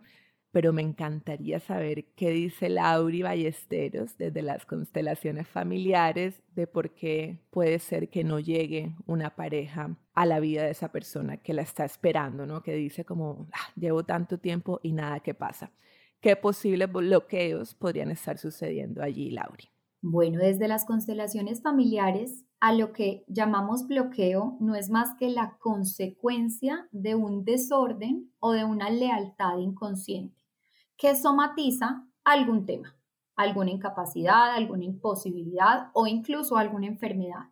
pero 0.53 0.71
me 0.71 0.83
encantaría 0.83 1.59
saber 1.59 2.05
qué 2.15 2.29
dice 2.29 2.69
Lauri 2.69 3.23
Ballesteros 3.23 4.15
desde 4.19 4.43
las 4.43 4.67
constelaciones 4.67 5.47
familiares 5.47 6.43
de 6.55 6.67
por 6.67 6.91
qué 6.91 7.39
puede 7.49 7.79
ser 7.79 8.07
que 8.07 8.23
no 8.23 8.39
llegue 8.39 8.95
una 9.07 9.35
pareja 9.35 9.97
a 10.13 10.25
la 10.27 10.39
vida 10.39 10.61
de 10.63 10.69
esa 10.69 10.91
persona 10.91 11.37
que 11.37 11.55
la 11.55 11.63
está 11.63 11.85
esperando, 11.85 12.45
¿no? 12.45 12.61
Que 12.61 12.75
dice 12.75 13.03
como, 13.03 13.47
ah, 13.51 13.73
llevo 13.75 14.03
tanto 14.03 14.37
tiempo 14.37 14.79
y 14.83 14.93
nada 14.93 15.21
que 15.21 15.33
pasa. 15.33 15.71
¿Qué 16.21 16.35
posibles 16.35 16.91
bloqueos 16.91 17.73
podrían 17.73 18.11
estar 18.11 18.37
sucediendo 18.37 19.01
allí, 19.01 19.31
Lauri? 19.31 19.69
Bueno, 20.03 20.37
desde 20.37 20.67
las 20.67 20.85
constelaciones 20.85 21.63
familiares, 21.63 22.45
a 22.59 22.73
lo 22.73 22.93
que 22.93 23.25
llamamos 23.27 23.87
bloqueo 23.87 24.55
no 24.59 24.75
es 24.75 24.91
más 24.91 25.15
que 25.17 25.29
la 25.29 25.57
consecuencia 25.59 26.87
de 26.91 27.15
un 27.15 27.43
desorden 27.43 28.31
o 28.39 28.51
de 28.51 28.65
una 28.65 28.91
lealtad 28.91 29.57
inconsciente 29.57 30.42
que 31.03 31.17
somatiza 31.17 32.07
algún 32.23 32.65
tema, 32.65 32.95
alguna 33.35 33.71
incapacidad, 33.71 34.53
alguna 34.53 34.85
imposibilidad 34.85 35.89
o 35.93 36.07
incluso 36.07 36.55
alguna 36.55 36.87
enfermedad. 36.87 37.49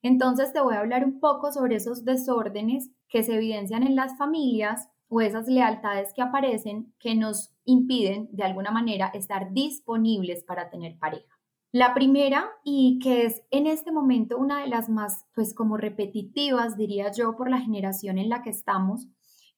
Entonces 0.00 0.52
te 0.52 0.60
voy 0.60 0.76
a 0.76 0.78
hablar 0.78 1.04
un 1.04 1.18
poco 1.18 1.50
sobre 1.50 1.74
esos 1.74 2.04
desórdenes 2.04 2.92
que 3.08 3.24
se 3.24 3.34
evidencian 3.34 3.82
en 3.82 3.96
las 3.96 4.16
familias 4.16 4.88
o 5.08 5.20
esas 5.20 5.48
lealtades 5.48 6.12
que 6.14 6.22
aparecen 6.22 6.94
que 7.00 7.16
nos 7.16 7.52
impiden 7.64 8.28
de 8.30 8.44
alguna 8.44 8.70
manera 8.70 9.08
estar 9.08 9.52
disponibles 9.52 10.44
para 10.44 10.70
tener 10.70 10.96
pareja. 10.96 11.34
La 11.72 11.94
primera 11.94 12.48
y 12.62 13.00
que 13.00 13.26
es 13.26 13.42
en 13.50 13.66
este 13.66 13.90
momento 13.90 14.38
una 14.38 14.60
de 14.60 14.68
las 14.68 14.88
más 14.88 15.26
pues 15.34 15.52
como 15.52 15.76
repetitivas 15.78 16.76
diría 16.76 17.10
yo 17.10 17.34
por 17.34 17.50
la 17.50 17.58
generación 17.58 18.18
en 18.18 18.28
la 18.28 18.42
que 18.42 18.50
estamos 18.50 19.08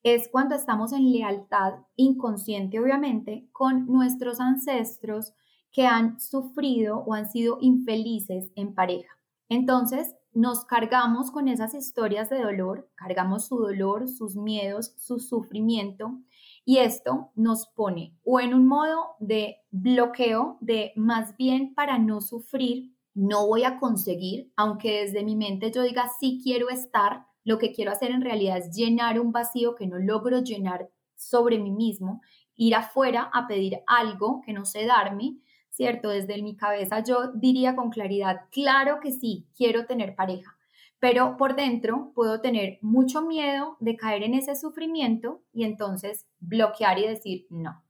es 0.03 0.29
cuando 0.29 0.55
estamos 0.55 0.93
en 0.93 1.11
lealtad 1.11 1.75
inconsciente, 1.95 2.79
obviamente, 2.79 3.47
con 3.51 3.87
nuestros 3.87 4.39
ancestros 4.39 5.33
que 5.71 5.85
han 5.85 6.19
sufrido 6.19 6.99
o 6.99 7.13
han 7.13 7.29
sido 7.29 7.57
infelices 7.61 8.51
en 8.55 8.73
pareja. 8.73 9.17
Entonces, 9.49 10.15
nos 10.33 10.65
cargamos 10.65 11.31
con 11.31 11.47
esas 11.47 11.73
historias 11.73 12.29
de 12.29 12.41
dolor, 12.41 12.89
cargamos 12.95 13.45
su 13.45 13.57
dolor, 13.57 14.07
sus 14.07 14.35
miedos, 14.35 14.93
su 14.97 15.19
sufrimiento, 15.19 16.19
y 16.63 16.79
esto 16.79 17.31
nos 17.35 17.67
pone 17.67 18.17
o 18.23 18.39
en 18.39 18.53
un 18.53 18.67
modo 18.67 19.15
de 19.19 19.57
bloqueo, 19.71 20.57
de 20.59 20.91
más 20.95 21.37
bien 21.37 21.73
para 21.73 21.97
no 21.97 22.19
sufrir, 22.21 22.93
no 23.13 23.47
voy 23.47 23.63
a 23.63 23.79
conseguir, 23.79 24.51
aunque 24.55 25.01
desde 25.05 25.23
mi 25.23 25.35
mente 25.35 25.71
yo 25.71 25.81
diga 25.81 26.09
sí 26.19 26.41
quiero 26.43 26.69
estar, 26.69 27.25
lo 27.47 27.57
que 27.57 27.71
quiero 27.71 27.93
hacer 27.93 28.11
en 28.11 28.21
realidad 28.21 28.57
es 28.57 28.75
llenar 28.75 29.21
un 29.21 29.31
vacío 29.31 29.73
que 29.73 29.87
no 29.87 29.97
logro 29.97 30.43
llenar 30.43 30.89
sobre 31.15 31.57
mí 31.57 31.71
mismo, 31.71 32.19
ir 32.57 32.75
afuera 32.75 33.31
a 33.33 33.47
pedir 33.47 33.79
algo 33.87 34.41
que 34.45 34.51
no 34.51 34.65
sé 34.65 34.85
darme, 34.85 35.37
¿cierto? 35.69 36.09
Desde 36.09 36.41
mi 36.43 36.57
cabeza 36.57 37.01
yo 37.01 37.31
diría 37.31 37.73
con 37.73 37.89
claridad, 37.89 38.41
claro 38.51 38.99
que 38.99 39.13
sí, 39.13 39.47
quiero 39.55 39.85
tener 39.85 40.13
pareja, 40.13 40.57
pero 40.99 41.37
por 41.37 41.55
dentro 41.55 42.11
puedo 42.13 42.41
tener 42.41 42.79
mucho 42.81 43.21
miedo 43.21 43.77
de 43.79 43.95
caer 43.95 44.23
en 44.23 44.33
ese 44.33 44.53
sufrimiento 44.57 45.41
y 45.53 45.63
entonces 45.63 46.27
bloquear 46.39 46.99
y 46.99 47.07
decir 47.07 47.47
no. 47.49 47.81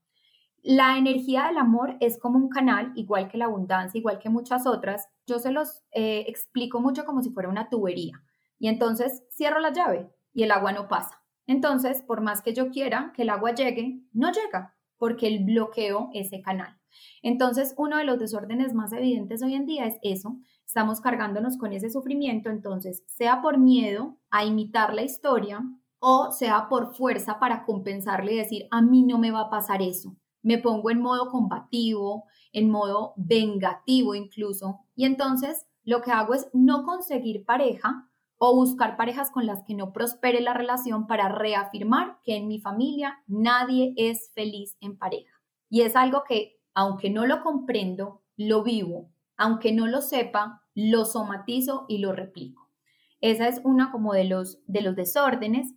La 0.61 0.99
energía 0.99 1.47
del 1.47 1.57
amor 1.57 1.97
es 1.99 2.19
como 2.19 2.37
un 2.37 2.49
canal, 2.49 2.91
igual 2.93 3.27
que 3.27 3.39
la 3.39 3.45
abundancia, 3.45 3.97
igual 3.97 4.19
que 4.19 4.29
muchas 4.29 4.67
otras. 4.67 5.07
Yo 5.25 5.39
se 5.39 5.51
los 5.51 5.81
eh, 5.93 6.25
explico 6.27 6.79
mucho 6.79 7.05
como 7.05 7.23
si 7.23 7.31
fuera 7.31 7.49
una 7.49 7.69
tubería. 7.69 8.21
Y 8.59 8.67
entonces 8.67 9.23
cierro 9.29 9.59
la 9.59 9.71
llave 9.71 10.09
y 10.33 10.43
el 10.43 10.51
agua 10.51 10.71
no 10.71 10.87
pasa. 10.87 11.23
Entonces, 11.45 12.01
por 12.01 12.21
más 12.21 12.41
que 12.41 12.53
yo 12.53 12.69
quiera 12.69 13.13
que 13.15 13.21
el 13.21 13.29
agua 13.29 13.53
llegue, 13.53 14.01
no 14.13 14.31
llega 14.31 14.75
porque 14.97 15.27
el 15.27 15.45
bloqueo 15.45 16.09
ese 16.13 16.41
canal. 16.41 16.77
Entonces, 17.21 17.73
uno 17.77 17.97
de 17.97 18.03
los 18.03 18.19
desórdenes 18.19 18.73
más 18.73 18.91
evidentes 18.91 19.43
hoy 19.43 19.53
en 19.53 19.65
día 19.65 19.85
es 19.85 19.97
eso. 20.01 20.37
Estamos 20.65 20.99
cargándonos 20.99 21.57
con 21.57 21.71
ese 21.71 21.89
sufrimiento, 21.89 22.49
entonces, 22.49 23.03
sea 23.07 23.41
por 23.41 23.57
miedo 23.57 24.17
a 24.29 24.43
imitar 24.43 24.93
la 24.93 25.03
historia 25.03 25.63
o 25.99 26.31
sea 26.31 26.69
por 26.69 26.93
fuerza 26.95 27.39
para 27.39 27.65
compensarle 27.65 28.33
y 28.33 28.37
decir, 28.37 28.67
a 28.71 28.81
mí 28.81 29.03
no 29.03 29.17
me 29.17 29.31
va 29.31 29.41
a 29.41 29.49
pasar 29.49 29.81
eso. 29.81 30.15
Me 30.43 30.57
pongo 30.57 30.91
en 30.91 31.01
modo 31.01 31.29
combativo, 31.29 32.25
en 32.53 32.69
modo 32.69 33.13
vengativo 33.17 34.15
incluso. 34.15 34.81
Y 34.95 35.05
entonces, 35.05 35.65
lo 35.83 36.01
que 36.01 36.11
hago 36.11 36.33
es 36.33 36.47
no 36.53 36.83
conseguir 36.83 37.45
pareja 37.45 38.09
o 38.37 38.55
buscar 38.55 38.97
parejas 38.97 39.31
con 39.31 39.45
las 39.45 39.63
que 39.63 39.73
no 39.73 39.93
prospere 39.93 40.41
la 40.41 40.53
relación 40.53 41.07
para 41.07 41.29
reafirmar 41.29 42.19
que 42.23 42.35
en 42.35 42.47
mi 42.47 42.59
familia 42.59 43.23
nadie 43.27 43.93
es 43.97 44.31
feliz 44.33 44.77
en 44.79 44.97
pareja. 44.97 45.41
Y 45.69 45.81
es 45.81 45.95
algo 45.95 46.23
que, 46.23 46.59
aunque 46.73 47.09
no 47.09 47.25
lo 47.25 47.41
comprendo, 47.41 48.21
lo 48.35 48.63
vivo, 48.63 49.09
aunque 49.37 49.71
no 49.71 49.87
lo 49.87 50.01
sepa, 50.01 50.63
lo 50.75 51.05
somatizo 51.05 51.85
y 51.87 51.97
lo 51.97 52.13
replico. 52.13 52.69
Esa 53.19 53.47
es 53.47 53.61
una 53.63 53.91
como 53.91 54.13
de 54.13 54.25
los, 54.25 54.59
de 54.67 54.81
los 54.81 54.95
desórdenes. 54.95 55.73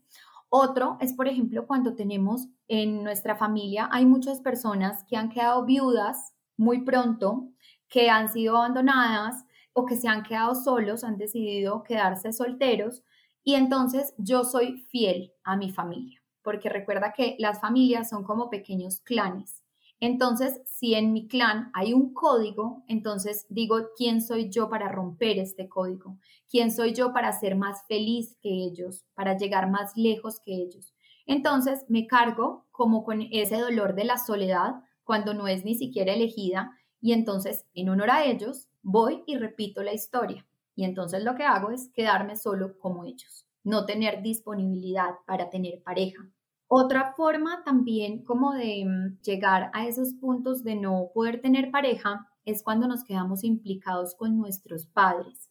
Otro 0.50 0.99
es, 1.00 1.14
por 1.14 1.29
ejemplo, 1.29 1.67
cuando 1.67 1.95
tenemos 1.95 2.49
en 2.69 3.02
nuestra 3.02 3.37
familia, 3.37 3.88
hay 3.93 4.05
muchas 4.05 4.40
personas 4.40 5.05
que 5.05 5.17
han 5.17 5.31
quedado 5.31 5.64
viudas 5.64 6.35
muy 6.59 6.83
pronto, 6.83 7.49
que 7.88 8.11
han 8.11 8.31
sido 8.31 8.59
abandonadas 8.59 9.47
que 9.87 9.97
se 9.97 10.09
han 10.09 10.23
quedado 10.23 10.55
solos, 10.55 11.05
han 11.05 11.17
decidido 11.17 11.83
quedarse 11.83 12.33
solteros 12.33 13.03
y 13.43 13.55
entonces 13.55 14.15
yo 14.19 14.45
soy 14.45 14.87
fiel 14.91 15.33
a 15.45 15.57
mi 15.57 15.71
familia, 15.71 16.23
porque 16.43 16.69
recuerda 16.69 17.13
que 17.13 17.37
las 17.39 17.61
familias 17.61 18.09
son 18.09 18.25
como 18.25 18.51
pequeños 18.51 19.01
clanes. 19.01 19.63
Entonces, 19.99 20.63
si 20.65 20.95
en 20.95 21.13
mi 21.13 21.29
clan 21.29 21.71
hay 21.75 21.93
un 21.93 22.15
código, 22.15 22.85
entonces 22.89 23.45
digo, 23.51 23.89
¿quién 23.97 24.23
soy 24.23 24.49
yo 24.49 24.71
para 24.71 24.89
romper 24.89 25.39
este 25.39 25.69
código? 25.69 26.17
¿Quién 26.49 26.73
soy 26.73 26.95
yo 26.95 27.13
para 27.13 27.39
ser 27.39 27.55
más 27.55 27.85
feliz 27.87 28.39
que 28.41 28.49
ellos, 28.49 29.05
para 29.15 29.37
llegar 29.37 29.71
más 29.71 29.93
lejos 29.97 30.41
que 30.41 30.55
ellos? 30.55 30.95
Entonces 31.27 31.85
me 31.89 32.07
cargo 32.07 32.67
como 32.71 33.05
con 33.05 33.21
ese 33.31 33.59
dolor 33.59 33.95
de 33.95 34.05
la 34.05 34.17
soledad 34.17 34.77
cuando 35.05 35.35
no 35.35 35.49
es 35.49 35.65
ni 35.67 35.75
siquiera 35.75 36.15
elegida 36.15 36.73
y 37.01 37.13
entonces 37.13 37.67
en 37.75 37.91
honor 37.91 38.11
a 38.11 38.25
ellos 38.25 38.70
voy 38.83 39.23
y 39.27 39.37
repito 39.37 39.83
la 39.83 39.93
historia. 39.93 40.47
Y 40.75 40.85
entonces 40.85 41.23
lo 41.25 41.35
que 41.35 41.45
hago 41.45 41.71
es 41.71 41.91
quedarme 41.93 42.37
solo 42.37 42.79
como 42.79 43.05
ellos, 43.05 43.47
no 43.65 43.87
tener 43.87 44.23
disponibilidad 44.23 45.15
para 45.27 45.51
tener 45.51 45.83
pareja, 45.83 46.31
otra 46.73 47.15
forma 47.15 47.65
también 47.65 48.25
como 48.25 48.53
de 48.53 48.85
mm, 48.87 49.23
llegar 49.23 49.73
a 49.75 49.89
esos 49.89 50.15
puntos 50.15 50.63
de 50.63 50.77
no 50.77 51.11
poder 51.13 51.41
tener 51.43 51.73
pareja 51.73 52.29
es 52.45 52.63
cuando 52.63 52.87
nos 52.87 53.03
quedamos 53.03 53.43
implicados 53.43 54.15
con 54.15 54.39
nuestros 54.39 54.87
padres, 54.87 55.51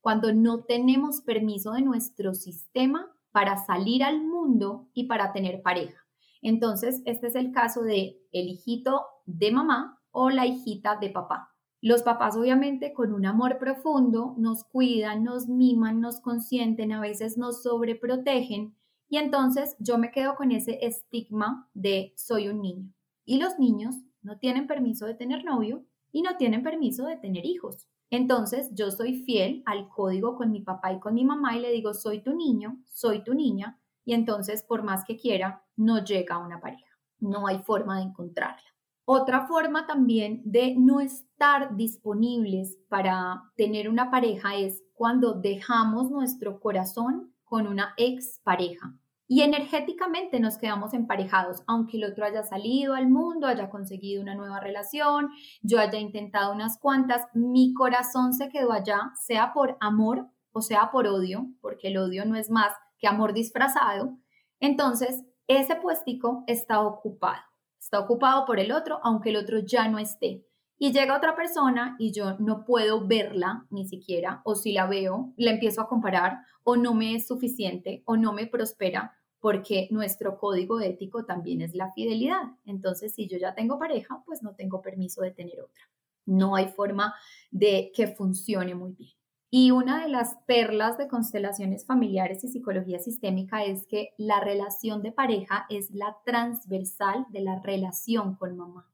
cuando 0.00 0.32
no 0.32 0.62
tenemos 0.62 1.22
permiso 1.22 1.72
de 1.72 1.82
nuestro 1.82 2.34
sistema 2.34 3.10
para 3.32 3.56
salir 3.56 4.04
al 4.04 4.22
mundo 4.22 4.88
y 4.94 5.08
para 5.08 5.32
tener 5.32 5.60
pareja. 5.60 6.06
Entonces, 6.40 7.02
este 7.04 7.26
es 7.26 7.34
el 7.34 7.50
caso 7.50 7.82
de 7.82 8.20
el 8.30 8.48
hijito 8.48 9.06
de 9.26 9.50
mamá 9.50 10.00
o 10.12 10.30
la 10.30 10.46
hijita 10.46 10.94
de 11.00 11.10
papá. 11.10 11.49
Los 11.82 12.02
papás 12.02 12.36
obviamente 12.36 12.92
con 12.92 13.14
un 13.14 13.24
amor 13.24 13.58
profundo 13.58 14.34
nos 14.36 14.64
cuidan, 14.64 15.24
nos 15.24 15.48
miman, 15.48 16.00
nos 16.00 16.20
consienten, 16.20 16.92
a 16.92 17.00
veces 17.00 17.38
nos 17.38 17.62
sobreprotegen, 17.62 18.74
y 19.08 19.16
entonces 19.16 19.76
yo 19.80 19.98
me 19.98 20.10
quedo 20.10 20.36
con 20.36 20.52
ese 20.52 20.78
estigma 20.82 21.68
de 21.74 22.12
soy 22.16 22.48
un 22.48 22.60
niño. 22.60 22.92
Y 23.24 23.38
los 23.38 23.58
niños 23.58 23.96
no 24.22 24.38
tienen 24.38 24.66
permiso 24.66 25.06
de 25.06 25.14
tener 25.14 25.44
novio 25.44 25.84
y 26.12 26.22
no 26.22 26.36
tienen 26.36 26.62
permiso 26.62 27.06
de 27.06 27.16
tener 27.16 27.46
hijos. 27.46 27.88
Entonces 28.10 28.70
yo 28.74 28.90
soy 28.90 29.24
fiel 29.24 29.62
al 29.66 29.88
código 29.88 30.36
con 30.36 30.50
mi 30.52 30.60
papá 30.60 30.92
y 30.92 31.00
con 31.00 31.14
mi 31.14 31.24
mamá 31.24 31.56
y 31.56 31.60
le 31.60 31.72
digo, 31.72 31.94
soy 31.94 32.22
tu 32.22 32.34
niño, 32.34 32.82
soy 32.86 33.24
tu 33.24 33.34
niña, 33.34 33.80
y 34.04 34.14
entonces 34.14 34.62
por 34.62 34.82
más 34.82 35.04
que 35.04 35.16
quiera, 35.16 35.64
no 35.76 36.04
llega 36.04 36.36
a 36.36 36.44
una 36.44 36.60
pareja. 36.60 36.98
No 37.18 37.46
hay 37.46 37.58
forma 37.60 37.98
de 37.98 38.04
encontrarla. 38.04 38.69
Otra 39.12 39.48
forma 39.48 39.88
también 39.88 40.40
de 40.44 40.76
no 40.78 41.00
estar 41.00 41.74
disponibles 41.74 42.78
para 42.88 43.42
tener 43.56 43.88
una 43.88 44.08
pareja 44.08 44.54
es 44.54 44.84
cuando 44.94 45.34
dejamos 45.34 46.12
nuestro 46.12 46.60
corazón 46.60 47.34
con 47.42 47.66
una 47.66 47.92
ex 47.96 48.40
pareja. 48.44 48.94
Y 49.26 49.40
energéticamente 49.42 50.38
nos 50.38 50.58
quedamos 50.58 50.94
emparejados, 50.94 51.64
aunque 51.66 51.96
el 51.96 52.04
otro 52.04 52.24
haya 52.24 52.44
salido 52.44 52.94
al 52.94 53.08
mundo, 53.08 53.48
haya 53.48 53.68
conseguido 53.68 54.22
una 54.22 54.36
nueva 54.36 54.60
relación, 54.60 55.30
yo 55.60 55.80
haya 55.80 55.98
intentado 55.98 56.54
unas 56.54 56.78
cuantas, 56.78 57.26
mi 57.34 57.74
corazón 57.74 58.32
se 58.32 58.48
quedó 58.48 58.70
allá, 58.70 59.10
sea 59.20 59.52
por 59.52 59.76
amor 59.80 60.28
o 60.52 60.62
sea 60.62 60.92
por 60.92 61.08
odio, 61.08 61.48
porque 61.60 61.88
el 61.88 61.98
odio 61.98 62.24
no 62.26 62.36
es 62.36 62.48
más 62.48 62.72
que 63.00 63.08
amor 63.08 63.32
disfrazado. 63.32 64.16
Entonces, 64.60 65.24
ese 65.48 65.74
puestico 65.74 66.44
está 66.46 66.80
ocupado, 66.80 67.42
está 67.80 67.98
ocupado 67.98 68.44
por 68.44 68.60
el 68.60 68.70
otro, 68.70 69.00
aunque 69.02 69.30
el 69.30 69.36
otro 69.36 69.58
ya 69.60 69.88
no 69.88 69.98
esté. 69.98 70.44
Y 70.78 70.92
llega 70.92 71.16
otra 71.16 71.34
persona 71.34 71.96
y 71.98 72.12
yo 72.12 72.38
no 72.38 72.64
puedo 72.64 73.06
verla 73.06 73.66
ni 73.70 73.86
siquiera, 73.86 74.40
o 74.44 74.54
si 74.54 74.72
la 74.72 74.86
veo, 74.86 75.32
la 75.36 75.50
empiezo 75.50 75.80
a 75.80 75.88
comparar, 75.88 76.38
o 76.62 76.76
no 76.76 76.94
me 76.94 77.14
es 77.14 77.26
suficiente, 77.26 78.02
o 78.06 78.16
no 78.16 78.32
me 78.32 78.46
prospera, 78.46 79.14
porque 79.40 79.88
nuestro 79.90 80.38
código 80.38 80.80
ético 80.80 81.24
también 81.24 81.62
es 81.62 81.74
la 81.74 81.92
fidelidad. 81.92 82.42
Entonces, 82.64 83.14
si 83.14 83.28
yo 83.28 83.38
ya 83.38 83.54
tengo 83.54 83.78
pareja, 83.78 84.22
pues 84.24 84.42
no 84.42 84.54
tengo 84.54 84.80
permiso 84.80 85.22
de 85.22 85.32
tener 85.32 85.60
otra. 85.60 85.82
No 86.26 86.56
hay 86.56 86.68
forma 86.68 87.14
de 87.50 87.90
que 87.94 88.06
funcione 88.06 88.74
muy 88.74 88.92
bien. 88.92 89.19
Y 89.50 89.72
una 89.72 90.02
de 90.02 90.08
las 90.08 90.36
perlas 90.46 90.96
de 90.96 91.08
constelaciones 91.08 91.84
familiares 91.84 92.44
y 92.44 92.48
psicología 92.48 93.00
sistémica 93.00 93.64
es 93.64 93.86
que 93.86 94.14
la 94.16 94.40
relación 94.40 95.02
de 95.02 95.12
pareja 95.12 95.66
es 95.68 95.90
la 95.90 96.16
transversal 96.24 97.26
de 97.30 97.40
la 97.40 97.58
relación 97.58 98.36
con 98.36 98.56
mamá. 98.56 98.88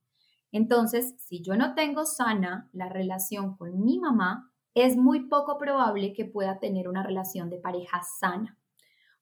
Entonces, 0.52 1.14
si 1.18 1.42
yo 1.42 1.56
no 1.56 1.74
tengo 1.74 2.06
sana 2.06 2.70
la 2.72 2.88
relación 2.88 3.56
con 3.56 3.84
mi 3.84 3.98
mamá, 3.98 4.50
es 4.74 4.96
muy 4.96 5.28
poco 5.28 5.58
probable 5.58 6.12
que 6.14 6.24
pueda 6.24 6.58
tener 6.58 6.88
una 6.88 7.02
relación 7.02 7.50
de 7.50 7.58
pareja 7.58 8.00
sana 8.18 8.56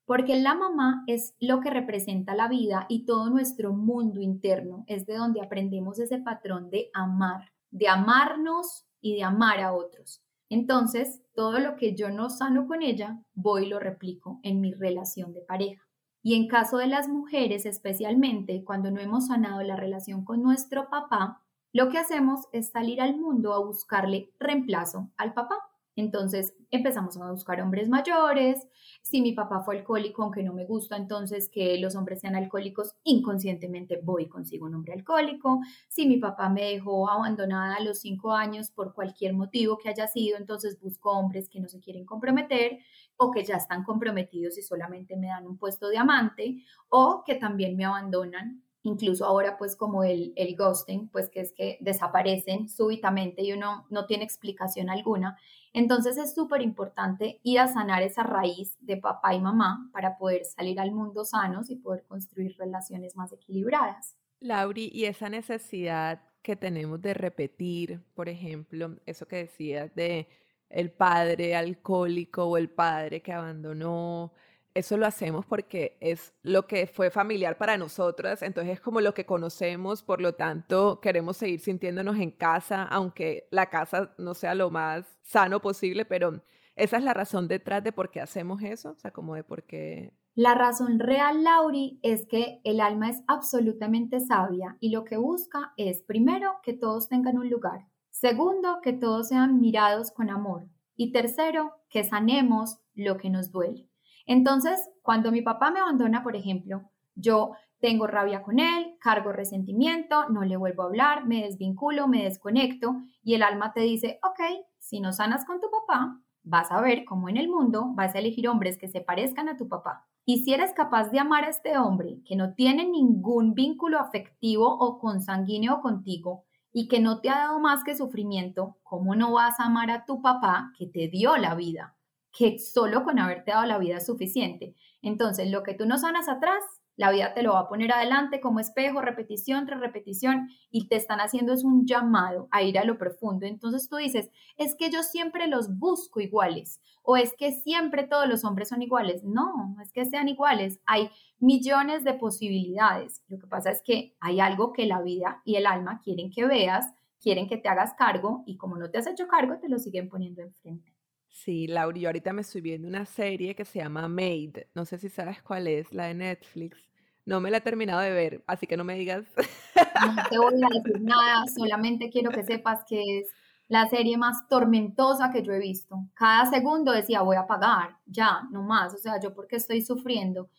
porque 0.06 0.36
la 0.36 0.54
mamá 0.54 1.04
es 1.06 1.34
lo 1.40 1.60
que 1.60 1.70
representa 1.70 2.34
la 2.34 2.48
vida 2.48 2.86
y 2.88 3.06
todo 3.06 3.30
nuestro 3.30 3.72
mundo 3.72 4.20
interno 4.20 4.84
es 4.86 5.06
de 5.06 5.16
donde 5.16 5.40
aprendemos 5.40 5.98
ese 5.98 6.18
patrón 6.18 6.70
de 6.70 6.90
amar, 6.92 7.52
de 7.70 7.88
amarnos 7.88 8.86
y 9.00 9.14
de 9.14 9.22
amar 9.22 9.60
a 9.60 9.72
otros. 9.72 10.22
Entonces, 10.48 11.20
todo 11.34 11.58
lo 11.58 11.76
que 11.76 11.94
yo 11.94 12.10
no 12.10 12.30
sano 12.30 12.66
con 12.66 12.82
ella, 12.82 13.20
voy 13.34 13.64
y 13.64 13.68
lo 13.68 13.78
replico 13.78 14.40
en 14.42 14.60
mi 14.60 14.72
relación 14.72 15.32
de 15.32 15.40
pareja. 15.40 15.82
Y 16.22 16.34
en 16.34 16.48
caso 16.48 16.78
de 16.78 16.86
las 16.86 17.08
mujeres, 17.08 17.66
especialmente 17.66 18.64
cuando 18.64 18.90
no 18.90 19.00
hemos 19.00 19.26
sanado 19.26 19.62
la 19.62 19.76
relación 19.76 20.24
con 20.24 20.42
nuestro 20.42 20.88
papá, 20.88 21.42
lo 21.72 21.88
que 21.90 21.98
hacemos 21.98 22.46
es 22.52 22.70
salir 22.70 23.00
al 23.00 23.16
mundo 23.16 23.52
a 23.52 23.58
buscarle 23.58 24.30
reemplazo 24.38 25.10
al 25.16 25.34
papá. 25.34 25.56
Entonces 25.96 26.54
empezamos 26.70 27.16
a 27.16 27.30
buscar 27.30 27.60
hombres 27.60 27.88
mayores. 27.88 28.66
Si 29.02 29.20
mi 29.22 29.32
papá 29.32 29.62
fue 29.62 29.76
alcohólico, 29.76 30.22
aunque 30.22 30.42
no 30.42 30.52
me 30.52 30.64
gusta, 30.64 30.96
entonces 30.96 31.48
que 31.48 31.78
los 31.78 31.94
hombres 31.94 32.20
sean 32.20 32.34
alcohólicos, 32.34 32.96
inconscientemente 33.04 34.00
voy 34.02 34.24
y 34.24 34.28
consigo 34.28 34.66
un 34.66 34.74
hombre 34.74 34.94
alcohólico. 34.94 35.60
Si 35.88 36.06
mi 36.06 36.16
papá 36.16 36.48
me 36.48 36.64
dejó 36.64 37.08
abandonada 37.08 37.76
a 37.76 37.82
los 37.82 38.00
cinco 38.00 38.32
años 38.32 38.70
por 38.70 38.94
cualquier 38.94 39.34
motivo 39.34 39.78
que 39.78 39.88
haya 39.88 40.08
sido, 40.08 40.36
entonces 40.36 40.80
busco 40.80 41.12
hombres 41.12 41.48
que 41.48 41.60
no 41.60 41.68
se 41.68 41.80
quieren 41.80 42.04
comprometer 42.04 42.78
o 43.16 43.30
que 43.30 43.44
ya 43.44 43.56
están 43.56 43.84
comprometidos 43.84 44.58
y 44.58 44.62
solamente 44.62 45.16
me 45.16 45.28
dan 45.28 45.46
un 45.46 45.58
puesto 45.58 45.88
de 45.88 45.98
amante 45.98 46.64
o 46.88 47.22
que 47.24 47.36
también 47.36 47.76
me 47.76 47.84
abandonan 47.84 48.64
incluso 48.84 49.24
ahora 49.24 49.56
pues 49.58 49.74
como 49.74 50.04
el, 50.04 50.32
el 50.36 50.54
ghosting, 50.54 51.08
pues 51.08 51.28
que 51.28 51.40
es 51.40 51.52
que 51.52 51.78
desaparecen 51.80 52.68
súbitamente 52.68 53.42
y 53.42 53.52
uno 53.52 53.86
no 53.90 54.06
tiene 54.06 54.24
explicación 54.24 54.90
alguna. 54.90 55.36
Entonces 55.72 56.16
es 56.18 56.34
súper 56.34 56.62
importante 56.62 57.40
ir 57.42 57.58
a 57.58 57.66
sanar 57.66 58.02
esa 58.02 58.22
raíz 58.22 58.76
de 58.80 58.98
papá 58.98 59.34
y 59.34 59.40
mamá 59.40 59.90
para 59.92 60.16
poder 60.16 60.44
salir 60.44 60.78
al 60.78 60.92
mundo 60.92 61.24
sanos 61.24 61.70
y 61.70 61.76
poder 61.76 62.04
construir 62.06 62.56
relaciones 62.58 63.16
más 63.16 63.32
equilibradas. 63.32 64.16
Lauri, 64.38 64.90
y 64.92 65.06
esa 65.06 65.28
necesidad 65.28 66.20
que 66.42 66.54
tenemos 66.54 67.00
de 67.00 67.14
repetir, 67.14 68.02
por 68.14 68.28
ejemplo, 68.28 68.96
eso 69.06 69.26
que 69.26 69.36
decías 69.36 69.94
de 69.94 70.28
el 70.68 70.92
padre 70.92 71.56
alcohólico 71.56 72.44
o 72.44 72.58
el 72.58 72.68
padre 72.68 73.22
que 73.22 73.32
abandonó, 73.32 74.34
eso 74.74 74.96
lo 74.96 75.06
hacemos 75.06 75.46
porque 75.46 75.96
es 76.00 76.34
lo 76.42 76.66
que 76.66 76.86
fue 76.86 77.10
familiar 77.10 77.56
para 77.56 77.78
nosotras, 77.78 78.42
entonces 78.42 78.74
es 78.74 78.80
como 78.80 79.00
lo 79.00 79.14
que 79.14 79.24
conocemos, 79.24 80.02
por 80.02 80.20
lo 80.20 80.34
tanto 80.34 81.00
queremos 81.00 81.36
seguir 81.36 81.60
sintiéndonos 81.60 82.18
en 82.18 82.32
casa, 82.32 82.82
aunque 82.82 83.46
la 83.50 83.70
casa 83.70 84.12
no 84.18 84.34
sea 84.34 84.54
lo 84.54 84.70
más 84.70 85.06
sano 85.22 85.60
posible, 85.60 86.04
pero 86.04 86.42
esa 86.74 86.96
es 86.96 87.04
la 87.04 87.14
razón 87.14 87.46
detrás 87.46 87.84
de 87.84 87.92
por 87.92 88.10
qué 88.10 88.20
hacemos 88.20 88.62
eso, 88.62 88.90
o 88.90 88.96
sea, 88.96 89.12
como 89.12 89.36
de 89.36 89.44
por 89.44 89.62
qué... 89.62 90.12
La 90.34 90.56
razón 90.56 90.98
real, 90.98 91.44
Lauri, 91.44 92.00
es 92.02 92.26
que 92.26 92.60
el 92.64 92.80
alma 92.80 93.08
es 93.08 93.22
absolutamente 93.28 94.18
sabia 94.18 94.76
y 94.80 94.90
lo 94.90 95.04
que 95.04 95.16
busca 95.16 95.72
es, 95.76 96.02
primero, 96.02 96.56
que 96.64 96.72
todos 96.72 97.08
tengan 97.08 97.38
un 97.38 97.48
lugar, 97.48 97.86
segundo, 98.10 98.80
que 98.82 98.92
todos 98.92 99.28
sean 99.28 99.60
mirados 99.60 100.10
con 100.10 100.30
amor 100.30 100.66
y 100.96 101.12
tercero, 101.12 101.72
que 101.88 102.02
sanemos 102.02 102.80
lo 102.94 103.16
que 103.16 103.30
nos 103.30 103.52
duele. 103.52 103.88
Entonces, 104.26 104.90
cuando 105.02 105.32
mi 105.32 105.42
papá 105.42 105.70
me 105.70 105.80
abandona, 105.80 106.22
por 106.22 106.36
ejemplo, 106.36 106.90
yo 107.14 107.52
tengo 107.80 108.06
rabia 108.06 108.42
con 108.42 108.58
él, 108.58 108.96
cargo 109.00 109.32
resentimiento, 109.32 110.28
no 110.30 110.42
le 110.42 110.56
vuelvo 110.56 110.82
a 110.82 110.86
hablar, 110.86 111.26
me 111.26 111.42
desvinculo, 111.42 112.08
me 112.08 112.24
desconecto 112.24 112.96
y 113.22 113.34
el 113.34 113.42
alma 113.42 113.72
te 113.72 113.80
dice, 113.80 114.18
ok, 114.22 114.40
si 114.78 115.00
no 115.00 115.12
sanas 115.12 115.44
con 115.44 115.60
tu 115.60 115.68
papá, 115.70 116.18
vas 116.42 116.70
a 116.70 116.80
ver 116.80 117.04
cómo 117.04 117.28
en 117.28 117.36
el 117.36 117.48
mundo 117.48 117.92
vas 117.94 118.14
a 118.14 118.18
elegir 118.18 118.48
hombres 118.48 118.78
que 118.78 118.88
se 118.88 119.00
parezcan 119.00 119.48
a 119.48 119.56
tu 119.56 119.68
papá. 119.68 120.06
Y 120.26 120.44
si 120.44 120.54
eres 120.54 120.72
capaz 120.72 121.10
de 121.10 121.18
amar 121.18 121.44
a 121.44 121.50
este 121.50 121.76
hombre 121.76 122.20
que 122.24 122.36
no 122.36 122.54
tiene 122.54 122.86
ningún 122.86 123.52
vínculo 123.52 123.98
afectivo 123.98 124.66
o 124.66 124.98
consanguíneo 124.98 125.80
contigo 125.80 126.44
y 126.72 126.88
que 126.88 127.00
no 127.00 127.20
te 127.20 127.28
ha 127.28 127.36
dado 127.36 127.60
más 127.60 127.84
que 127.84 127.94
sufrimiento, 127.94 128.78
¿cómo 128.82 129.14
no 129.14 129.32
vas 129.32 129.60
a 129.60 129.66
amar 129.66 129.90
a 129.90 130.06
tu 130.06 130.22
papá 130.22 130.72
que 130.78 130.86
te 130.86 131.08
dio 131.08 131.36
la 131.36 131.54
vida? 131.54 131.93
Que 132.36 132.58
solo 132.58 133.04
con 133.04 133.18
haberte 133.18 133.52
dado 133.52 133.64
la 133.64 133.78
vida 133.78 133.98
es 133.98 134.06
suficiente. 134.06 134.74
Entonces, 135.02 135.50
lo 135.50 135.62
que 135.62 135.74
tú 135.74 135.86
no 135.86 135.98
sanas 135.98 136.28
atrás, 136.28 136.62
la 136.96 137.10
vida 137.10 137.32
te 137.32 137.42
lo 137.42 137.52
va 137.52 137.60
a 137.60 137.68
poner 137.68 137.92
adelante 137.92 138.40
como 138.40 138.60
espejo, 138.60 139.00
repetición 139.00 139.66
tras 139.66 139.80
repetición, 139.80 140.48
y 140.70 140.88
te 140.88 140.96
están 140.96 141.20
haciendo 141.20 141.52
es 141.52 141.64
un 141.64 141.86
llamado 141.86 142.48
a 142.50 142.62
ir 142.62 142.78
a 142.78 142.84
lo 142.84 142.98
profundo. 142.98 143.46
Entonces 143.46 143.88
tú 143.88 143.96
dices, 143.96 144.30
es 144.56 144.74
que 144.74 144.90
yo 144.90 145.02
siempre 145.02 145.46
los 145.46 145.78
busco 145.78 146.20
iguales, 146.20 146.80
o 147.02 147.16
es 147.16 147.34
que 147.36 147.52
siempre 147.52 148.04
todos 148.04 148.28
los 148.28 148.44
hombres 148.44 148.68
son 148.68 148.82
iguales. 148.82 149.22
No, 149.24 149.76
es 149.82 149.92
que 149.92 150.04
sean 150.04 150.28
iguales, 150.28 150.80
hay 150.86 151.10
millones 151.38 152.04
de 152.04 152.14
posibilidades. 152.14 153.22
Lo 153.28 153.38
que 153.38 153.46
pasa 153.46 153.70
es 153.70 153.82
que 153.82 154.16
hay 154.20 154.40
algo 154.40 154.72
que 154.72 154.86
la 154.86 155.02
vida 155.02 155.40
y 155.44 155.56
el 155.56 155.66
alma 155.66 156.00
quieren 156.02 156.30
que 156.30 156.46
veas, 156.46 156.92
quieren 157.20 157.48
que 157.48 157.58
te 157.58 157.68
hagas 157.68 157.94
cargo, 157.94 158.42
y 158.46 158.56
como 158.56 158.76
no 158.76 158.90
te 158.90 158.98
has 158.98 159.06
hecho 159.06 159.28
cargo, 159.28 159.58
te 159.58 159.68
lo 159.68 159.78
siguen 159.78 160.08
poniendo 160.08 160.42
enfrente. 160.42 160.93
Sí, 161.34 161.66
Laura, 161.66 161.98
yo 161.98 162.08
ahorita 162.08 162.32
me 162.32 162.42
estoy 162.42 162.60
viendo 162.60 162.86
una 162.86 163.04
serie 163.04 163.56
que 163.56 163.64
se 163.64 163.80
llama 163.80 164.06
Made. 164.08 164.68
No 164.72 164.84
sé 164.84 164.98
si 164.98 165.08
sabes 165.08 165.42
cuál 165.42 165.66
es, 165.66 165.92
la 165.92 166.06
de 166.06 166.14
Netflix. 166.14 166.78
No 167.26 167.40
me 167.40 167.50
la 167.50 167.56
he 167.58 167.60
terminado 167.60 168.00
de 168.00 168.12
ver, 168.12 168.44
así 168.46 168.68
que 168.68 168.76
no 168.76 168.84
me 168.84 168.94
digas. 168.94 169.26
No 169.34 169.42
te 170.30 170.38
voy 170.38 170.54
a 170.54 170.68
decir 170.68 171.02
nada, 171.02 171.44
solamente 171.48 172.08
quiero 172.08 172.30
que 172.30 172.44
sepas 172.44 172.84
que 172.84 173.18
es 173.18 173.32
la 173.66 173.88
serie 173.88 174.16
más 174.16 174.46
tormentosa 174.48 175.32
que 175.32 175.42
yo 175.42 175.52
he 175.52 175.58
visto. 175.58 175.96
Cada 176.14 176.46
segundo 176.46 176.92
decía, 176.92 177.22
voy 177.22 177.36
a 177.36 177.48
pagar, 177.48 177.98
ya, 178.06 178.42
no 178.52 178.62
más. 178.62 178.94
O 178.94 178.98
sea, 178.98 179.18
yo 179.20 179.34
porque 179.34 179.56
estoy 179.56 179.82
sufriendo. 179.82 180.50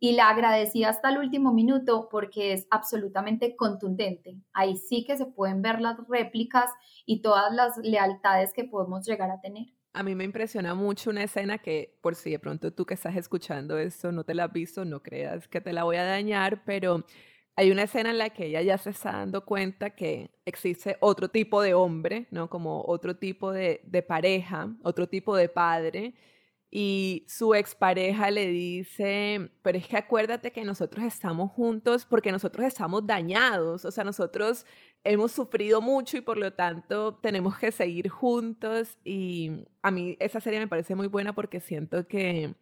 Y 0.00 0.12
la 0.12 0.28
agradecí 0.30 0.82
hasta 0.82 1.10
el 1.10 1.18
último 1.18 1.52
minuto 1.52 2.08
porque 2.10 2.52
es 2.52 2.66
absolutamente 2.70 3.54
contundente. 3.54 4.36
Ahí 4.52 4.76
sí 4.76 5.04
que 5.04 5.16
se 5.16 5.26
pueden 5.26 5.62
ver 5.62 5.80
las 5.80 5.96
réplicas 6.08 6.70
y 7.06 7.22
todas 7.22 7.54
las 7.54 7.78
lealtades 7.78 8.52
que 8.52 8.64
podemos 8.64 9.06
llegar 9.06 9.30
a 9.30 9.40
tener. 9.40 9.73
A 9.96 10.02
mí 10.02 10.16
me 10.16 10.24
impresiona 10.24 10.74
mucho 10.74 11.10
una 11.10 11.22
escena 11.22 11.58
que, 11.58 11.96
por 12.00 12.16
si 12.16 12.32
de 12.32 12.40
pronto 12.40 12.72
tú 12.72 12.84
que 12.84 12.94
estás 12.94 13.14
escuchando 13.14 13.78
esto 13.78 14.10
no 14.10 14.24
te 14.24 14.34
la 14.34 14.44
has 14.46 14.52
visto, 14.52 14.84
no 14.84 15.00
creas 15.00 15.46
que 15.46 15.60
te 15.60 15.72
la 15.72 15.84
voy 15.84 15.94
a 15.94 16.04
dañar, 16.04 16.64
pero 16.64 17.04
hay 17.54 17.70
una 17.70 17.84
escena 17.84 18.10
en 18.10 18.18
la 18.18 18.30
que 18.30 18.46
ella 18.46 18.60
ya 18.62 18.76
se 18.76 18.90
está 18.90 19.12
dando 19.12 19.44
cuenta 19.44 19.90
que 19.90 20.32
existe 20.44 20.96
otro 20.98 21.28
tipo 21.28 21.62
de 21.62 21.74
hombre, 21.74 22.26
¿no? 22.32 22.50
Como 22.50 22.82
otro 22.88 23.16
tipo 23.18 23.52
de, 23.52 23.82
de 23.84 24.02
pareja, 24.02 24.68
otro 24.82 25.08
tipo 25.08 25.36
de 25.36 25.48
padre, 25.48 26.14
y 26.76 27.24
su 27.28 27.54
expareja 27.54 28.32
le 28.32 28.48
dice, 28.48 29.48
pero 29.62 29.78
es 29.78 29.86
que 29.86 29.96
acuérdate 29.96 30.50
que 30.50 30.64
nosotros 30.64 31.04
estamos 31.04 31.52
juntos 31.52 32.04
porque 32.04 32.32
nosotros 32.32 32.66
estamos 32.66 33.06
dañados, 33.06 33.84
o 33.84 33.92
sea, 33.92 34.02
nosotros 34.02 34.66
hemos 35.04 35.30
sufrido 35.30 35.80
mucho 35.80 36.16
y 36.16 36.20
por 36.20 36.36
lo 36.36 36.52
tanto 36.52 37.14
tenemos 37.22 37.56
que 37.58 37.70
seguir 37.70 38.08
juntos 38.08 38.98
y 39.04 39.68
a 39.82 39.92
mí 39.92 40.16
esa 40.18 40.40
serie 40.40 40.58
me 40.58 40.66
parece 40.66 40.96
muy 40.96 41.06
buena 41.06 41.32
porque 41.32 41.60
siento 41.60 42.08
que 42.08 42.56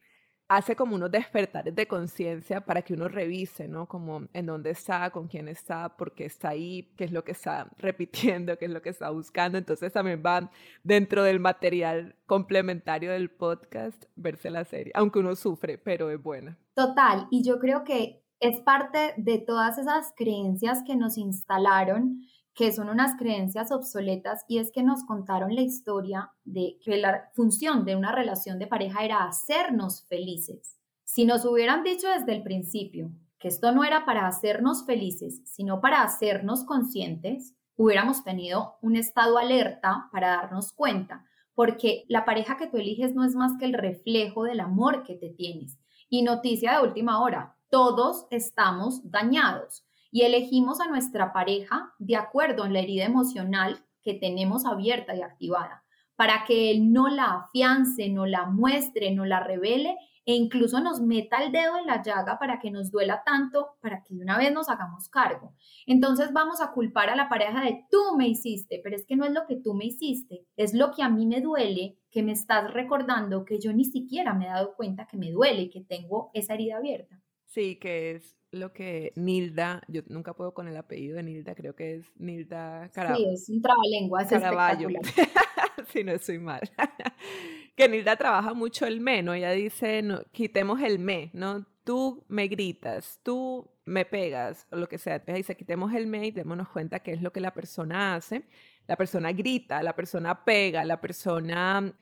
hace 0.57 0.77
como 0.77 0.95
unos 0.97 1.11
despertares 1.11 1.75
de 1.75 1.87
conciencia 1.87 2.61
para 2.61 2.83
que 2.83 2.93
uno 2.93 3.09
revise, 3.09 3.69
¿no? 3.69 3.87
Como 3.87 4.29
en 4.33 4.47
dónde 4.47 4.71
está, 4.71 5.11
con 5.11 5.27
quién 5.27 5.49
está, 5.49 5.97
por 5.97 6.15
qué 6.15 6.27
está 6.27 6.51
ahí, 6.51 6.93
qué 6.97 7.05
es 7.05 7.13
lo 7.13 7.25
que 7.25 7.33
está 7.33 7.71
repitiendo, 7.79 8.59
qué 8.59 8.67
es 8.67 8.71
lo 8.71 8.83
que 8.83 8.91
está 8.91 9.11
buscando. 9.11 9.57
Entonces 9.57 9.93
también 9.93 10.23
va 10.25 10.51
dentro 10.85 11.23
del 11.23 11.41
material 11.41 12.17
complementario 12.27 13.13
del 13.13 13.31
podcast 13.31 14.05
verse 14.15 14.51
la 14.51 14.65
serie, 14.65 14.93
aunque 14.95 15.21
uno 15.21 15.35
sufre, 15.37 15.79
pero 15.79 16.11
es 16.11 16.23
buena. 16.23 16.59
Total, 16.75 17.27
y 17.31 17.45
yo 17.45 17.59
creo 17.59 17.85
que 17.85 18.23
es 18.41 18.61
parte 18.61 19.15
de 19.17 19.39
todas 19.39 19.79
esas 19.79 20.13
creencias 20.17 20.83
que 20.87 20.97
nos 20.97 21.17
instalaron 21.17 22.21
que 22.55 22.73
son 22.73 22.89
unas 22.89 23.17
creencias 23.17 23.73
obsoletas 23.73 24.45
y 24.47 24.59
es 24.59 24.71
que 24.71 24.83
nos 24.83 25.05
contaron 25.05 25.55
la 25.55 25.63
historia 25.63 26.33
de 26.45 26.79
que 26.83 26.97
la 26.97 27.31
función 27.35 27.85
de 27.85 27.97
una 27.97 28.13
relación 28.13 28.59
de 28.59 28.67
pareja 28.67 29.05
era 29.05 29.25
hacernos 29.25 30.07
felices. 30.07 30.79
Si 31.05 31.25
nos 31.25 31.45
hubieran 31.45 31.83
dicho 31.83 32.09
desde 32.09 32.33
el 32.33 32.43
principio 32.43 33.11
que 33.39 33.49
esto 33.49 33.73
no 33.73 33.85
era 33.85 34.05
para 34.05 34.27
hacernos 34.27 34.87
felices, 34.87 35.43
sino 35.45 35.81
para 35.81 36.03
hacernos 36.03 36.65
conscientes, 36.65 37.55
hubiéramos 37.77 38.23
tenido 38.23 38.77
un 38.83 38.97
estado 38.97 39.39
alerta 39.39 40.09
para 40.13 40.29
darnos 40.29 40.73
cuenta, 40.73 41.27
porque 41.55 42.05
la 42.09 42.25
pareja 42.25 42.57
que 42.57 42.67
tú 42.67 42.77
eliges 42.77 43.15
no 43.15 43.25
es 43.25 43.35
más 43.35 43.53
que 43.59 43.65
el 43.65 43.73
reflejo 43.73 44.45
del 44.45 44.61
amor 44.61 45.03
que 45.03 45.15
te 45.15 45.31
tienes. 45.31 45.79
Y 46.09 46.23
noticia 46.23 46.75
de 46.75 46.87
última 46.87 47.21
hora, 47.21 47.57
todos 47.69 48.27
estamos 48.31 49.01
dañados 49.11 49.85
y 50.13 50.23
elegimos 50.23 50.81
a 50.81 50.87
nuestra 50.87 51.33
pareja 51.33 51.93
de 51.99 52.17
acuerdo 52.17 52.67
en 52.67 52.75
la 52.75 52.81
herida 52.81 53.07
emocional 53.07 53.85
que 54.03 54.15
tenemos 54.15 54.67
abierta 54.67 55.17
y 55.17 55.23
activada, 55.23 55.85
para 56.17 56.45
que 56.47 56.71
él 56.71 56.93
no 56.93 57.09
la 57.09 57.47
afiance, 57.47 58.09
no 58.11 58.27
la 58.27 58.45
muestre, 58.45 59.13
no 59.13 59.25
la 59.25 59.41
revele 59.41 59.97
e 60.25 60.35
incluso 60.35 60.81
nos 60.81 61.01
meta 61.01 61.43
el 61.43 61.51
dedo 61.51 61.79
en 61.79 61.87
la 61.87 62.03
llaga 62.03 62.39
para 62.39 62.61
que 62.61 62.71
nos 62.71 62.91
duela 62.93 63.23
tanto, 63.25 63.71
para 63.81 64.05
que 64.05 64.15
de 64.15 64.21
una 64.21 64.39
vez 64.39 64.53
nos 64.53 64.69
hagamos 64.69 65.09
cargo. 65.09 65.55
Entonces 65.87 66.33
vamos 66.33 66.61
a 66.61 66.73
culpar 66.73 67.09
a 67.09 67.17
la 67.17 67.29
pareja 67.29 67.63
de 67.63 67.87
tú 67.91 68.17
me 68.17 68.29
hiciste, 68.29 68.81
pero 68.85 68.95
es 68.95 69.07
que 69.07 69.17
no 69.17 69.25
es 69.25 69.33
lo 69.33 69.47
que 69.47 69.57
tú 69.57 69.75
me 69.75 69.87
hiciste, 69.87 70.47
es 70.57 70.75
lo 70.75 70.93
que 70.93 71.03
a 71.03 71.09
mí 71.09 71.27
me 71.27 71.41
duele, 71.41 71.99
que 72.11 72.23
me 72.23 72.33
estás 72.33 72.71
recordando 72.73 73.45
que 73.45 73.59
yo 73.59 73.73
ni 73.73 73.85
siquiera 73.85 74.35
me 74.35 74.45
he 74.45 74.51
dado 74.51 74.75
cuenta 74.77 75.07
que 75.07 75.17
me 75.17 75.31
duele, 75.31 75.71
que 75.71 75.81
tengo 75.81 76.31
esa 76.35 76.55
herida 76.55 76.77
abierta. 76.77 77.21
Sí, 77.47 77.79
que 77.81 78.13
es 78.13 78.42
lo 78.53 78.73
que 78.73 79.13
Nilda, 79.17 79.83
yo 79.89 80.03
nunca 80.09 80.35
puedo 80.35 80.55
con 80.55 80.69
el 80.69 80.77
apellido 80.77 81.17
de 81.17 81.23
Nilda, 81.23 81.55
creo 81.55 81.75
que 81.75 81.95
es 81.95 82.07
Nilda 82.17 82.91
Caraballo. 82.93 83.25
Sí, 83.25 83.31
es 83.33 83.49
un 83.49 83.63
trabalengua, 83.63 84.23
es 84.23 84.29
Caraballo. 84.29 84.89
si 85.89 86.05
no 86.05 86.13
estoy 86.13 86.39
mal. 86.39 86.61
que 87.77 87.89
Nilda 87.89 88.17
trabaja 88.17 88.53
mucho 88.55 88.87
el 88.87 89.01
me, 89.01 89.23
¿no? 89.23 89.33
Ella 89.33 89.51
dice, 89.53 90.03
no, 90.03 90.23
quitemos 90.33 90.81
el 90.83 90.99
me, 90.99 91.31
¿no? 91.33 91.67
Tú 91.85 92.25
me 92.29 92.47
gritas, 92.47 93.19
tú 93.23 93.71
me 93.87 94.05
pegas, 94.05 94.67
o 94.71 94.77
lo 94.77 94.89
que 94.89 94.99
sea. 94.99 95.23
Ella 95.27 95.37
dice, 95.37 95.57
quitemos 95.57 95.93
el 95.95 96.07
me 96.07 96.27
y 96.27 96.31
démonos 96.31 96.69
cuenta 96.69 97.01
qué 97.01 97.13
es 97.13 97.23
lo 97.23 97.33
que 97.33 97.41
la 97.41 97.55
persona 97.55 98.15
hace. 98.15 98.45
La 98.87 98.97
persona 98.97 99.33
grita, 99.33 99.83
la 99.83 99.97
persona 99.97 100.45
pega, 100.45 100.85
la 100.85 101.01
persona 101.01 101.93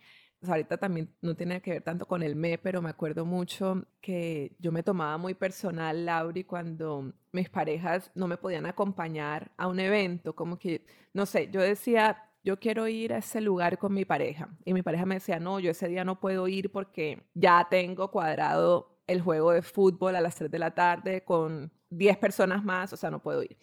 ahorita 0.46 0.78
también 0.78 1.14
no 1.20 1.34
tiene 1.34 1.60
que 1.60 1.72
ver 1.72 1.82
tanto 1.82 2.06
con 2.06 2.22
el 2.22 2.36
me, 2.36 2.58
pero 2.58 2.80
me 2.82 2.90
acuerdo 2.90 3.24
mucho 3.24 3.84
que 4.00 4.56
yo 4.58 4.72
me 4.72 4.82
tomaba 4.82 5.18
muy 5.18 5.34
personal, 5.34 6.06
Lauri, 6.06 6.44
cuando 6.44 7.12
mis 7.32 7.48
parejas 7.48 8.10
no 8.14 8.26
me 8.26 8.36
podían 8.36 8.66
acompañar 8.66 9.50
a 9.56 9.68
un 9.68 9.80
evento, 9.80 10.34
como 10.34 10.58
que, 10.58 10.84
no 11.12 11.26
sé, 11.26 11.50
yo 11.50 11.60
decía, 11.60 12.30
yo 12.42 12.58
quiero 12.58 12.88
ir 12.88 13.12
a 13.12 13.18
ese 13.18 13.40
lugar 13.40 13.78
con 13.78 13.92
mi 13.92 14.04
pareja. 14.04 14.48
Y 14.64 14.72
mi 14.72 14.82
pareja 14.82 15.04
me 15.06 15.16
decía, 15.16 15.38
no, 15.38 15.60
yo 15.60 15.70
ese 15.70 15.88
día 15.88 16.04
no 16.04 16.20
puedo 16.20 16.48
ir 16.48 16.70
porque 16.70 17.22
ya 17.34 17.66
tengo 17.70 18.10
cuadrado 18.10 19.02
el 19.06 19.20
juego 19.20 19.52
de 19.52 19.62
fútbol 19.62 20.16
a 20.16 20.20
las 20.20 20.36
3 20.36 20.50
de 20.50 20.58
la 20.58 20.74
tarde 20.74 21.24
con 21.24 21.72
10 21.90 22.16
personas 22.18 22.64
más, 22.64 22.92
o 22.92 22.96
sea, 22.96 23.10
no 23.10 23.20
puedo 23.20 23.42
ir. 23.42 23.56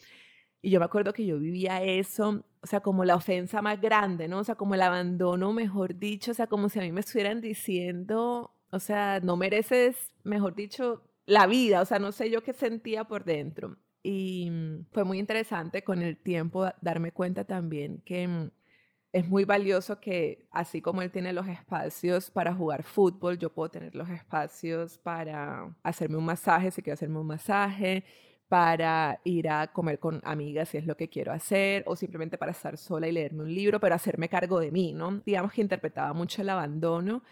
Y 0.61 0.69
yo 0.69 0.79
me 0.79 0.85
acuerdo 0.85 1.13
que 1.13 1.25
yo 1.25 1.39
vivía 1.39 1.81
eso, 1.81 2.43
o 2.67 2.69
sea, 2.69 2.81
como 2.81 3.05
la 3.05 3.15
ofensa 3.15 3.61
más 3.61 3.79
grande, 3.79 4.27
¿no? 4.27 4.39
O 4.39 4.43
sea, 4.43 4.55
como 4.55 4.75
el 4.75 4.81
abandono, 4.81 5.53
mejor 5.53 5.97
dicho, 5.97 6.31
o 6.31 6.33
sea, 6.33 6.47
como 6.47 6.67
si 6.67 6.79
a 6.79 6.81
mí 6.81 6.91
me 6.91 6.99
estuvieran 6.99 7.39
diciendo, 7.39 8.51
o 8.71 8.79
sea, 8.79 9.21
no 9.21 9.37
mereces, 9.37 10.11
mejor 10.25 10.53
dicho, 10.53 11.01
la 11.25 11.47
vida, 11.47 11.81
o 11.81 11.85
sea, 11.85 11.99
no 11.99 12.11
sé 12.11 12.29
yo 12.29 12.43
qué 12.43 12.51
sentía 12.51 13.05
por 13.05 13.23
dentro. 13.23 13.77
Y 14.03 14.49
mm, 14.51 14.87
fue 14.91 15.05
muy 15.05 15.17
interesante 15.17 15.81
con 15.85 16.01
el 16.01 16.17
tiempo 16.17 16.69
darme 16.81 17.13
cuenta 17.13 17.45
también 17.45 18.01
que 18.05 18.27
mm, 18.27 18.51
es 19.13 19.29
muy 19.29 19.45
valioso 19.45 20.01
que 20.01 20.45
así 20.51 20.81
como 20.81 21.01
él 21.01 21.09
tiene 21.11 21.31
los 21.31 21.47
espacios 21.47 22.29
para 22.31 22.53
jugar 22.53 22.83
fútbol, 22.83 23.37
yo 23.37 23.49
puedo 23.53 23.69
tener 23.71 23.95
los 23.95 24.09
espacios 24.09 24.97
para 24.97 25.73
hacerme 25.83 26.17
un 26.17 26.25
masaje, 26.25 26.71
si 26.71 26.81
quiero 26.81 26.95
hacerme 26.95 27.19
un 27.19 27.27
masaje, 27.27 28.03
para 28.47 29.19
ir 29.23 29.49
a 29.49 29.67
comer 29.67 29.99
con 29.99 30.21
amigas 30.23 30.69
si 30.69 30.77
es 30.77 30.85
lo 30.85 30.95
que 30.95 31.09
quiero 31.09 31.31
hacer, 31.33 31.83
o 31.85 31.95
simplemente 31.95 32.37
para 32.37 32.51
estar 32.51 32.77
sola 32.77 33.07
y 33.07 33.11
leerme 33.11 33.43
un 33.43 33.53
libro, 33.53 33.79
pero 33.79 33.95
hacerme 33.95 34.29
cargo 34.29 34.59
de 34.59 34.71
mí, 34.71 34.93
¿no? 34.93 35.21
Digamos 35.25 35.51
que 35.51 35.61
interpretaba 35.61 36.13
mucho 36.13 36.41
el 36.41 36.49
abandono, 36.49 37.23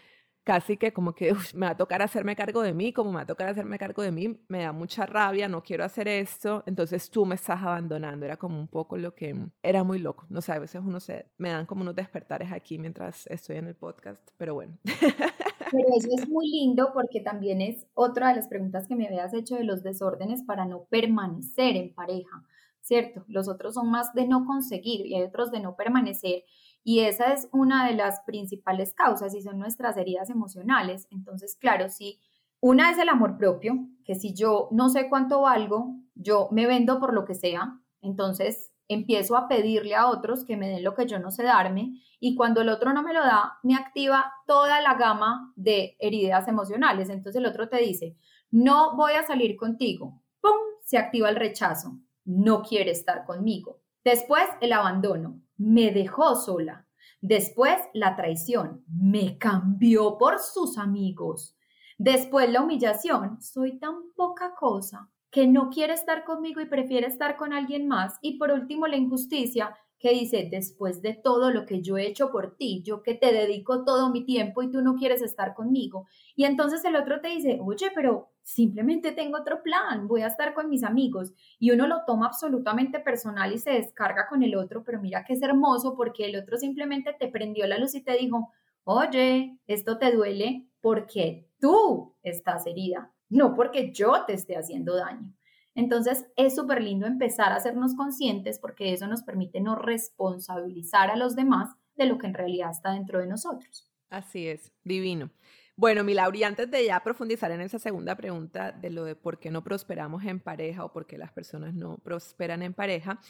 casi 0.46 0.76
que 0.76 0.92
como 0.92 1.12
que 1.14 1.34
me 1.54 1.66
va 1.66 1.72
a 1.72 1.76
tocar 1.76 2.02
hacerme 2.02 2.36
cargo 2.36 2.62
de 2.62 2.72
mí, 2.72 2.92
como 2.92 3.10
me 3.10 3.16
va 3.16 3.22
a 3.22 3.26
tocar 3.26 3.48
hacerme 3.48 3.78
cargo 3.78 4.02
de 4.02 4.12
mí, 4.12 4.38
me 4.48 4.62
da 4.62 4.72
mucha 4.72 5.04
rabia, 5.04 5.48
no 5.48 5.62
quiero 5.62 5.84
hacer 5.84 6.06
esto, 6.06 6.62
entonces 6.66 7.10
tú 7.10 7.26
me 7.26 7.34
estás 7.34 7.60
abandonando, 7.62 8.24
era 8.26 8.36
como 8.36 8.58
un 8.58 8.68
poco 8.68 8.96
lo 8.96 9.14
que 9.14 9.34
era 9.62 9.82
muy 9.82 9.98
loco, 9.98 10.24
no 10.28 10.40
sé, 10.40 10.52
a 10.52 10.58
veces 10.60 10.82
uno 10.84 11.00
se, 11.00 11.26
me 11.38 11.50
dan 11.50 11.66
como 11.66 11.82
unos 11.82 11.96
despertares 11.96 12.52
aquí 12.52 12.78
mientras 12.78 13.26
estoy 13.26 13.56
en 13.56 13.66
el 13.66 13.74
podcast, 13.74 14.22
pero 14.38 14.54
bueno. 14.54 14.78
Pero 15.70 15.88
eso 15.96 16.08
es 16.12 16.28
muy 16.28 16.48
lindo 16.48 16.90
porque 16.92 17.20
también 17.20 17.60
es 17.60 17.86
otra 17.94 18.28
de 18.28 18.36
las 18.36 18.48
preguntas 18.48 18.86
que 18.86 18.96
me 18.96 19.06
habías 19.06 19.34
hecho 19.34 19.56
de 19.56 19.64
los 19.64 19.82
desórdenes 19.82 20.42
para 20.42 20.64
no 20.64 20.84
permanecer 20.84 21.76
en 21.76 21.94
pareja, 21.94 22.44
¿cierto? 22.80 23.24
Los 23.28 23.48
otros 23.48 23.74
son 23.74 23.90
más 23.90 24.12
de 24.14 24.26
no 24.26 24.46
conseguir 24.46 25.06
y 25.06 25.14
hay 25.14 25.22
otros 25.22 25.50
de 25.50 25.60
no 25.60 25.76
permanecer. 25.76 26.44
Y 26.84 27.00
esa 27.00 27.32
es 27.32 27.48
una 27.52 27.86
de 27.86 27.94
las 27.94 28.20
principales 28.20 28.94
causas 28.94 29.34
y 29.34 29.42
son 29.42 29.58
nuestras 29.58 29.96
heridas 29.96 30.30
emocionales. 30.30 31.08
Entonces, 31.10 31.56
claro, 31.56 31.88
si 31.88 32.20
una 32.60 32.90
es 32.90 32.98
el 32.98 33.08
amor 33.08 33.36
propio, 33.36 33.74
que 34.04 34.14
si 34.14 34.34
yo 34.34 34.68
no 34.70 34.88
sé 34.88 35.08
cuánto 35.08 35.42
valgo, 35.42 35.96
yo 36.14 36.48
me 36.52 36.66
vendo 36.66 37.00
por 37.00 37.12
lo 37.12 37.24
que 37.24 37.34
sea, 37.34 37.80
entonces 38.02 38.70
empiezo 38.88 39.36
a 39.36 39.48
pedirle 39.48 39.94
a 39.94 40.08
otros 40.08 40.44
que 40.44 40.56
me 40.56 40.68
den 40.68 40.84
lo 40.84 40.94
que 40.94 41.06
yo 41.06 41.18
no 41.18 41.30
sé 41.30 41.42
darme 41.42 42.00
y 42.20 42.34
cuando 42.34 42.60
el 42.60 42.68
otro 42.68 42.92
no 42.92 43.02
me 43.02 43.12
lo 43.12 43.20
da, 43.20 43.58
me 43.62 43.74
activa 43.74 44.32
toda 44.46 44.80
la 44.80 44.94
gama 44.94 45.52
de 45.56 45.96
heridas 45.98 46.48
emocionales. 46.48 47.08
Entonces 47.08 47.40
el 47.40 47.46
otro 47.46 47.68
te 47.68 47.78
dice, 47.78 48.16
no 48.50 48.96
voy 48.96 49.12
a 49.12 49.26
salir 49.26 49.56
contigo. 49.56 50.22
¡Pum! 50.40 50.52
Se 50.82 50.98
activa 50.98 51.28
el 51.28 51.36
rechazo. 51.36 51.98
No 52.24 52.62
quiere 52.62 52.90
estar 52.90 53.24
conmigo. 53.24 53.80
Después 54.04 54.44
el 54.60 54.72
abandono. 54.72 55.40
Me 55.56 55.90
dejó 55.90 56.36
sola. 56.36 56.86
Después 57.20 57.76
la 57.92 58.16
traición. 58.16 58.84
Me 58.88 59.36
cambió 59.38 60.16
por 60.16 60.38
sus 60.38 60.78
amigos. 60.78 61.56
Después 61.98 62.50
la 62.50 62.62
humillación. 62.62 63.40
Soy 63.42 63.78
tan 63.78 64.12
poca 64.14 64.54
cosa 64.54 65.10
que 65.36 65.46
no 65.46 65.68
quiere 65.68 65.92
estar 65.92 66.24
conmigo 66.24 66.62
y 66.62 66.64
prefiere 66.64 67.06
estar 67.06 67.36
con 67.36 67.52
alguien 67.52 67.86
más. 67.86 68.18
Y 68.22 68.38
por 68.38 68.50
último, 68.52 68.86
la 68.86 68.96
injusticia 68.96 69.76
que 69.98 70.12
dice, 70.12 70.48
después 70.50 71.02
de 71.02 71.12
todo 71.12 71.50
lo 71.50 71.66
que 71.66 71.82
yo 71.82 71.98
he 71.98 72.06
hecho 72.06 72.30
por 72.30 72.56
ti, 72.56 72.82
yo 72.82 73.02
que 73.02 73.12
te 73.12 73.34
dedico 73.34 73.84
todo 73.84 74.08
mi 74.08 74.24
tiempo 74.24 74.62
y 74.62 74.70
tú 74.70 74.80
no 74.80 74.94
quieres 74.94 75.20
estar 75.20 75.52
conmigo. 75.52 76.06
Y 76.36 76.44
entonces 76.44 76.82
el 76.86 76.96
otro 76.96 77.20
te 77.20 77.28
dice, 77.28 77.58
oye, 77.62 77.90
pero 77.94 78.30
simplemente 78.42 79.12
tengo 79.12 79.36
otro 79.36 79.62
plan, 79.62 80.08
voy 80.08 80.22
a 80.22 80.28
estar 80.28 80.54
con 80.54 80.70
mis 80.70 80.82
amigos. 80.82 81.34
Y 81.58 81.70
uno 81.70 81.86
lo 81.86 82.06
toma 82.06 82.28
absolutamente 82.28 82.98
personal 82.98 83.52
y 83.52 83.58
se 83.58 83.72
descarga 83.72 84.28
con 84.30 84.42
el 84.42 84.56
otro, 84.56 84.84
pero 84.84 85.02
mira 85.02 85.22
que 85.22 85.34
es 85.34 85.42
hermoso 85.42 85.96
porque 85.96 86.24
el 86.24 86.36
otro 86.36 86.56
simplemente 86.56 87.12
te 87.12 87.28
prendió 87.28 87.66
la 87.66 87.76
luz 87.76 87.94
y 87.94 88.02
te 88.02 88.16
dijo, 88.16 88.54
oye, 88.84 89.58
esto 89.66 89.98
te 89.98 90.12
duele 90.12 90.66
porque 90.80 91.46
tú 91.60 92.16
estás 92.22 92.66
herida 92.66 93.12
no 93.28 93.54
porque 93.54 93.92
yo 93.92 94.24
te 94.26 94.34
esté 94.34 94.56
haciendo 94.56 94.96
daño. 94.96 95.32
Entonces 95.74 96.26
es 96.36 96.54
súper 96.54 96.82
lindo 96.82 97.06
empezar 97.06 97.52
a 97.52 97.56
hacernos 97.56 97.94
conscientes 97.94 98.58
porque 98.58 98.92
eso 98.92 99.06
nos 99.06 99.22
permite 99.22 99.60
no 99.60 99.76
responsabilizar 99.76 101.10
a 101.10 101.16
los 101.16 101.36
demás 101.36 101.74
de 101.96 102.06
lo 102.06 102.18
que 102.18 102.26
en 102.26 102.34
realidad 102.34 102.70
está 102.70 102.92
dentro 102.92 103.20
de 103.20 103.26
nosotros. 103.26 103.90
Así 104.08 104.48
es, 104.48 104.72
divino. 104.84 105.30
Bueno, 105.78 106.04
mi 106.04 106.14
Lauri, 106.14 106.42
antes 106.42 106.70
de 106.70 106.86
ya 106.86 107.00
profundizar 107.00 107.50
en 107.50 107.60
esa 107.60 107.78
segunda 107.78 108.16
pregunta 108.16 108.72
de 108.72 108.88
lo 108.88 109.04
de 109.04 109.14
por 109.14 109.38
qué 109.38 109.50
no 109.50 109.62
prosperamos 109.62 110.24
en 110.24 110.40
pareja 110.40 110.84
o 110.86 110.92
por 110.92 111.06
qué 111.06 111.18
las 111.18 111.32
personas 111.32 111.74
no 111.74 111.98
prosperan 111.98 112.62
en 112.62 112.72
pareja, 112.72 113.20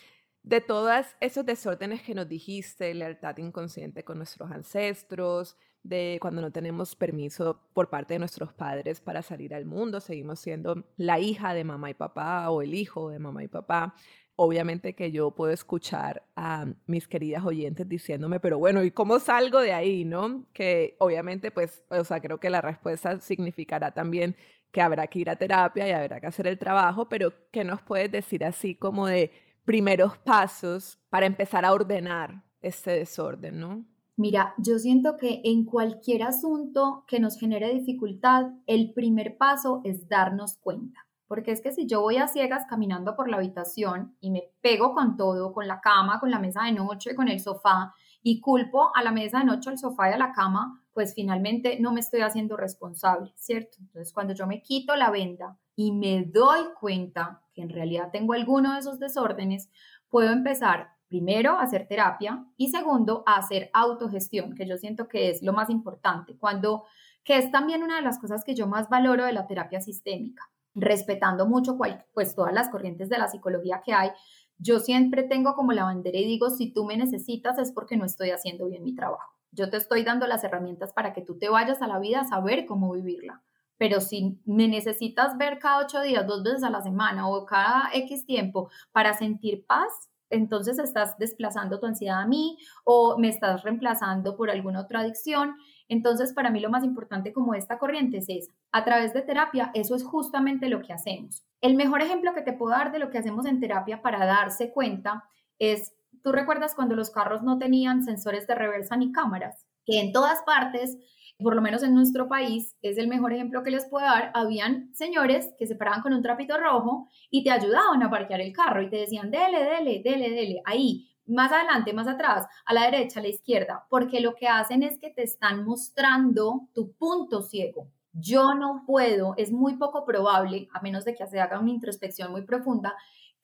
de 0.45 0.61
todos 0.61 1.07
esos 1.19 1.45
desórdenes 1.45 2.03
que 2.03 2.15
nos 2.15 2.29
dijiste, 2.29 2.95
lealtad 2.95 3.37
inconsciente 3.39 4.05
con 4.05 4.19
nuestros 4.19 4.49
ancestros, 4.53 5.57
de 5.83 6.19
cuando 6.21 6.43
no 6.43 6.51
tenemos 6.51 6.97
permiso 6.97 7.61
por 7.73 7.89
parte 7.89 8.15
de 8.15 8.19
nuestros 8.19 8.53
padres 8.53 9.01
para 9.01 9.23
salir 9.23 9.55
al 9.55 9.65
mundo, 9.65 10.01
seguimos 10.01 10.41
siendo 10.41 10.85
la 10.97 11.19
hija 11.19 11.55
de 11.55 11.65
mamá 11.65 11.91
y 11.91 11.95
papá 11.95 12.51
o 12.51 12.63
el 12.63 12.75
hijo 12.75 13.11
de 13.11 13.19
mamá 13.19 13.45
y 13.45 13.49
papá. 13.49 13.95
Obviamente 14.39 14.95
que 14.95 15.13
yo 15.13 15.31
puedo 15.31 15.53
escuchar 15.53 16.23
a 16.37 16.67
mis 16.87 17.09
queridas 17.09 17.45
oyentes 17.45 17.89
diciéndome, 17.89 18.39
pero 18.39 18.59
bueno, 18.59 18.85
¿y 18.85 18.91
cómo 18.91 19.19
salgo 19.19 19.61
de 19.61 19.73
ahí, 19.73 20.05
no? 20.05 20.45
Que 20.53 20.97
obviamente, 20.99 21.51
pues, 21.51 21.83
o 21.89 22.05
sea, 22.05 22.21
creo 22.21 22.39
que 22.39 22.51
la 22.51 22.61
respuesta 22.61 23.19
significará 23.21 23.93
también 23.93 24.37
que 24.73 24.83
habrá 24.83 25.07
que 25.07 25.21
ir 25.21 25.31
a 25.31 25.37
terapia 25.37 25.89
y 25.89 25.93
habrá 25.93 26.21
que 26.21 26.27
hacer 26.27 26.47
el 26.47 26.59
trabajo, 26.59 27.09
pero 27.09 27.33
¿qué 27.51 27.65
nos 27.65 27.81
puedes 27.81 28.13
decir 28.13 28.45
así 28.45 28.75
como 28.75 29.07
de 29.07 29.31
primeros 29.65 30.19
pasos 30.19 30.99
para 31.09 31.25
empezar 31.25 31.65
a 31.65 31.73
ordenar 31.73 32.43
este 32.61 32.91
desorden, 32.91 33.59
no? 33.59 33.87
Mira, 34.17 34.55
yo 34.57 34.79
siento 34.79 35.19
que 35.19 35.43
en 35.45 35.67
cualquier 35.67 36.23
asunto 36.23 37.05
que 37.07 37.21
nos 37.21 37.39
genere 37.39 37.75
dificultad, 37.75 38.47
el 38.67 38.95
primer 38.95 39.37
paso 39.37 39.83
es 39.85 40.09
darnos 40.09 40.57
cuenta. 40.57 41.07
Porque 41.29 41.51
es 41.51 41.61
que 41.61 41.73
si 41.73 41.87
yo 41.87 42.01
voy 42.01 42.17
a 42.17 42.29
ciegas 42.29 42.65
caminando 42.69 43.15
por 43.15 43.29
la 43.29 43.37
habitación 43.37 44.17
y 44.21 44.31
me 44.31 44.45
pego 44.63 44.95
con 44.95 45.17
todo, 45.17 45.53
con 45.53 45.67
la 45.69 45.81
cama, 45.81 46.19
con 46.19 46.31
la 46.31 46.39
mesa 46.39 46.63
de 46.65 46.73
noche, 46.73 47.15
con 47.15 47.29
el 47.29 47.41
sofá, 47.41 47.93
y 48.23 48.41
culpo 48.41 48.91
a 48.97 49.05
la 49.05 49.13
mesa 49.13 49.39
de 49.39 49.45
noche, 49.45 49.71
al 49.71 49.79
sofá 49.79 50.11
y 50.11 50.15
a 50.15 50.19
la 50.19 50.33
cama, 50.33 50.83
pues 50.93 51.15
finalmente 51.15 51.79
no 51.79 51.93
me 51.93 52.01
estoy 52.01 52.23
haciendo 52.23 52.57
responsable, 52.57 53.33
¿cierto? 53.37 53.77
Entonces, 53.81 54.13
cuando 54.13 54.35
yo 54.35 54.49
me 54.49 54.63
quito 54.63 54.97
la 54.97 55.11
venda 55.11 55.59
y 55.77 55.93
me 55.93 56.25
doy 56.25 56.61
cuenta 56.81 57.43
que 57.55 57.63
en 57.63 57.69
realidad 57.69 58.11
tengo 58.11 58.33
alguno 58.33 58.73
de 58.73 58.81
esos 58.81 58.99
desórdenes, 58.99 59.69
puedo 60.09 60.33
empezar 60.33 60.96
primero, 61.09 61.59
hacer 61.59 61.87
terapia 61.89 62.45
y 62.57 62.69
segundo, 62.69 63.23
hacer 63.27 63.71
autogestión, 63.73 64.55
que 64.55 64.67
yo 64.67 64.77
siento 64.77 65.09
que 65.09 65.31
es 65.31 65.43
lo 65.43 65.53
más 65.53 65.71
importante, 65.71 66.37
cuando, 66.37 66.85
que 67.25 67.39
es 67.39 67.51
también 67.51 67.83
una 67.83 67.97
de 67.97 68.03
las 68.03 68.19
cosas 68.19 68.45
que 68.45 68.55
yo 68.55 68.67
más 68.67 68.89
valoro 68.89 69.25
de 69.25 69.33
la 69.33 69.47
terapia 69.47 69.81
sistémica, 69.81 70.43
respetando 70.75 71.47
mucho 71.47 71.79
pues 72.13 72.35
todas 72.35 72.53
las 72.53 72.69
corrientes 72.69 73.09
de 73.09 73.19
la 73.19 73.29
psicología 73.29 73.83
que 73.85 73.93
hay. 73.93 74.11
Yo 74.59 74.81
siempre 74.81 75.23
tengo 75.23 75.55
como 75.55 75.73
la 75.73 75.85
bandera 75.85 76.19
y 76.19 76.25
digo, 76.25 76.51
si 76.51 76.73
tú 76.73 76.85
me 76.85 76.97
necesitas 76.97 77.59
es 77.59 77.73
porque 77.73 77.97
no 77.97 78.05
estoy 78.05 78.31
haciendo 78.31 78.67
bien 78.67 78.85
mi 78.85 78.95
trabajo. 78.95 79.35
Yo 79.53 79.71
te 79.71 79.77
estoy 79.77 80.03
dando 80.03 80.27
las 80.27 80.45
herramientas 80.45 80.93
para 80.93 81.13
que 81.13 81.23
tú 81.23 81.39
te 81.39 81.49
vayas 81.49 81.81
a 81.83 81.87
la 81.87 81.99
vida 81.99 82.21
a 82.21 82.29
saber 82.29 82.67
cómo 82.67 82.93
vivirla. 82.93 83.43
Pero 83.79 84.01
si 84.01 84.41
me 84.47 84.69
necesitas 84.69 85.37
ver 85.37 85.59
cada 85.59 85.85
ocho 85.85 86.01
días, 86.01 86.27
dos 86.27 86.43
veces 86.43 86.63
a 86.63 86.71
la 86.71 86.81
semana 86.83 87.29
o 87.29 87.45
cada 87.45 87.91
X 87.93 88.25
tiempo 88.25 88.71
para 88.93 89.15
sentir 89.15 89.67
paz, 89.67 90.11
entonces 90.31 90.79
estás 90.79 91.17
desplazando 91.19 91.79
tu 91.79 91.87
ansiedad 91.87 92.21
a 92.21 92.27
mí 92.27 92.59
o 92.85 93.19
me 93.19 93.29
estás 93.29 93.63
reemplazando 93.63 94.37
por 94.37 94.51
alguna 94.51 94.81
otra 94.81 95.01
adicción. 95.01 95.57
Entonces, 95.89 96.33
para 96.33 96.51
mí 96.51 96.61
lo 96.61 96.71
más 96.71 96.85
importante 96.85 97.33
como 97.33 97.55
esta 97.55 97.79
corriente 97.79 98.19
es 98.19 98.29
esa. 98.29 98.53
A 98.73 98.85
través 98.85 99.15
de 99.15 99.23
terapia, 99.23 99.71
eso 99.75 99.95
es 99.95 100.05
justamente 100.05 100.69
lo 100.69 100.83
que 100.83 100.93
hacemos. 100.93 101.45
El 101.61 101.77
mejor 101.77 102.03
ejemplo 102.03 102.35
que 102.35 102.43
te 102.43 102.53
puedo 102.53 102.73
dar 102.73 102.93
de 102.93 102.99
lo 102.99 103.11
que 103.11 103.19
hacemos 103.19 103.47
en 103.47 103.61
terapia 103.61 104.03
para 104.03 104.27
darse 104.27 104.73
cuenta 104.73 105.25
es, 105.59 105.95
tú 106.23 106.33
recuerdas 106.33 106.75
cuando 106.75 106.97
los 106.97 107.11
carros 107.11 107.43
no 107.43 107.59
tenían 107.59 108.03
sensores 108.03 108.47
de 108.47 108.55
reversa 108.55 108.97
ni 108.97 109.13
cámaras, 109.13 109.65
que 109.85 110.01
en 110.01 110.13
todas 110.13 110.43
partes 110.43 110.99
por 111.39 111.55
lo 111.55 111.63
menos 111.63 111.83
en 111.83 111.95
nuestro 111.95 112.29
país, 112.29 112.75
es 112.83 112.99
el 112.99 113.09
mejor 113.09 113.33
ejemplo 113.33 113.63
que 113.63 113.71
les 113.71 113.87
puedo 113.87 114.07
dar, 114.07 114.31
habían 114.35 114.95
señores 114.95 115.53
que 115.59 115.67
se 115.67 115.77
paraban 115.77 116.03
con 116.03 116.15
un 116.15 116.23
trapito 116.23 116.57
rojo 116.59 117.09
y 117.31 117.45
te 117.45 117.51
ayudaban 117.51 118.03
a 118.03 118.11
parquear 118.11 118.41
el 118.41 118.53
carro 118.53 118.83
y 118.83 118.91
te 118.91 118.97
decían, 118.97 119.31
dele, 119.31 119.65
dele, 119.65 120.03
dele, 120.03 120.31
dele, 120.31 120.63
ahí, 120.65 121.09
más 121.27 121.53
adelante, 121.53 121.93
más 121.93 122.09
atrás, 122.09 122.47
a 122.65 122.73
la 122.73 122.85
derecha, 122.85 123.21
a 123.21 123.23
la 123.23 123.29
izquierda, 123.29 123.85
porque 123.91 124.21
lo 124.21 124.35
que 124.35 124.49
hacen 124.49 124.83
es 124.83 124.99
que 124.99 125.11
te 125.11 125.25
están 125.25 125.65
mostrando 125.65 126.69
tu 126.73 126.93
punto 126.93 127.43
ciego. 127.43 127.91
Yo 128.13 128.55
no 128.55 128.85
puedo, 128.87 129.35
es 129.37 129.53
muy 129.53 129.77
poco 129.77 130.07
probable, 130.07 130.69
a 130.73 130.81
menos 130.81 131.05
de 131.05 131.15
que 131.15 131.27
se 131.27 131.39
haga 131.39 131.61
una 131.61 131.71
introspección 131.71 132.31
muy 132.33 132.43
profunda, 132.43 132.95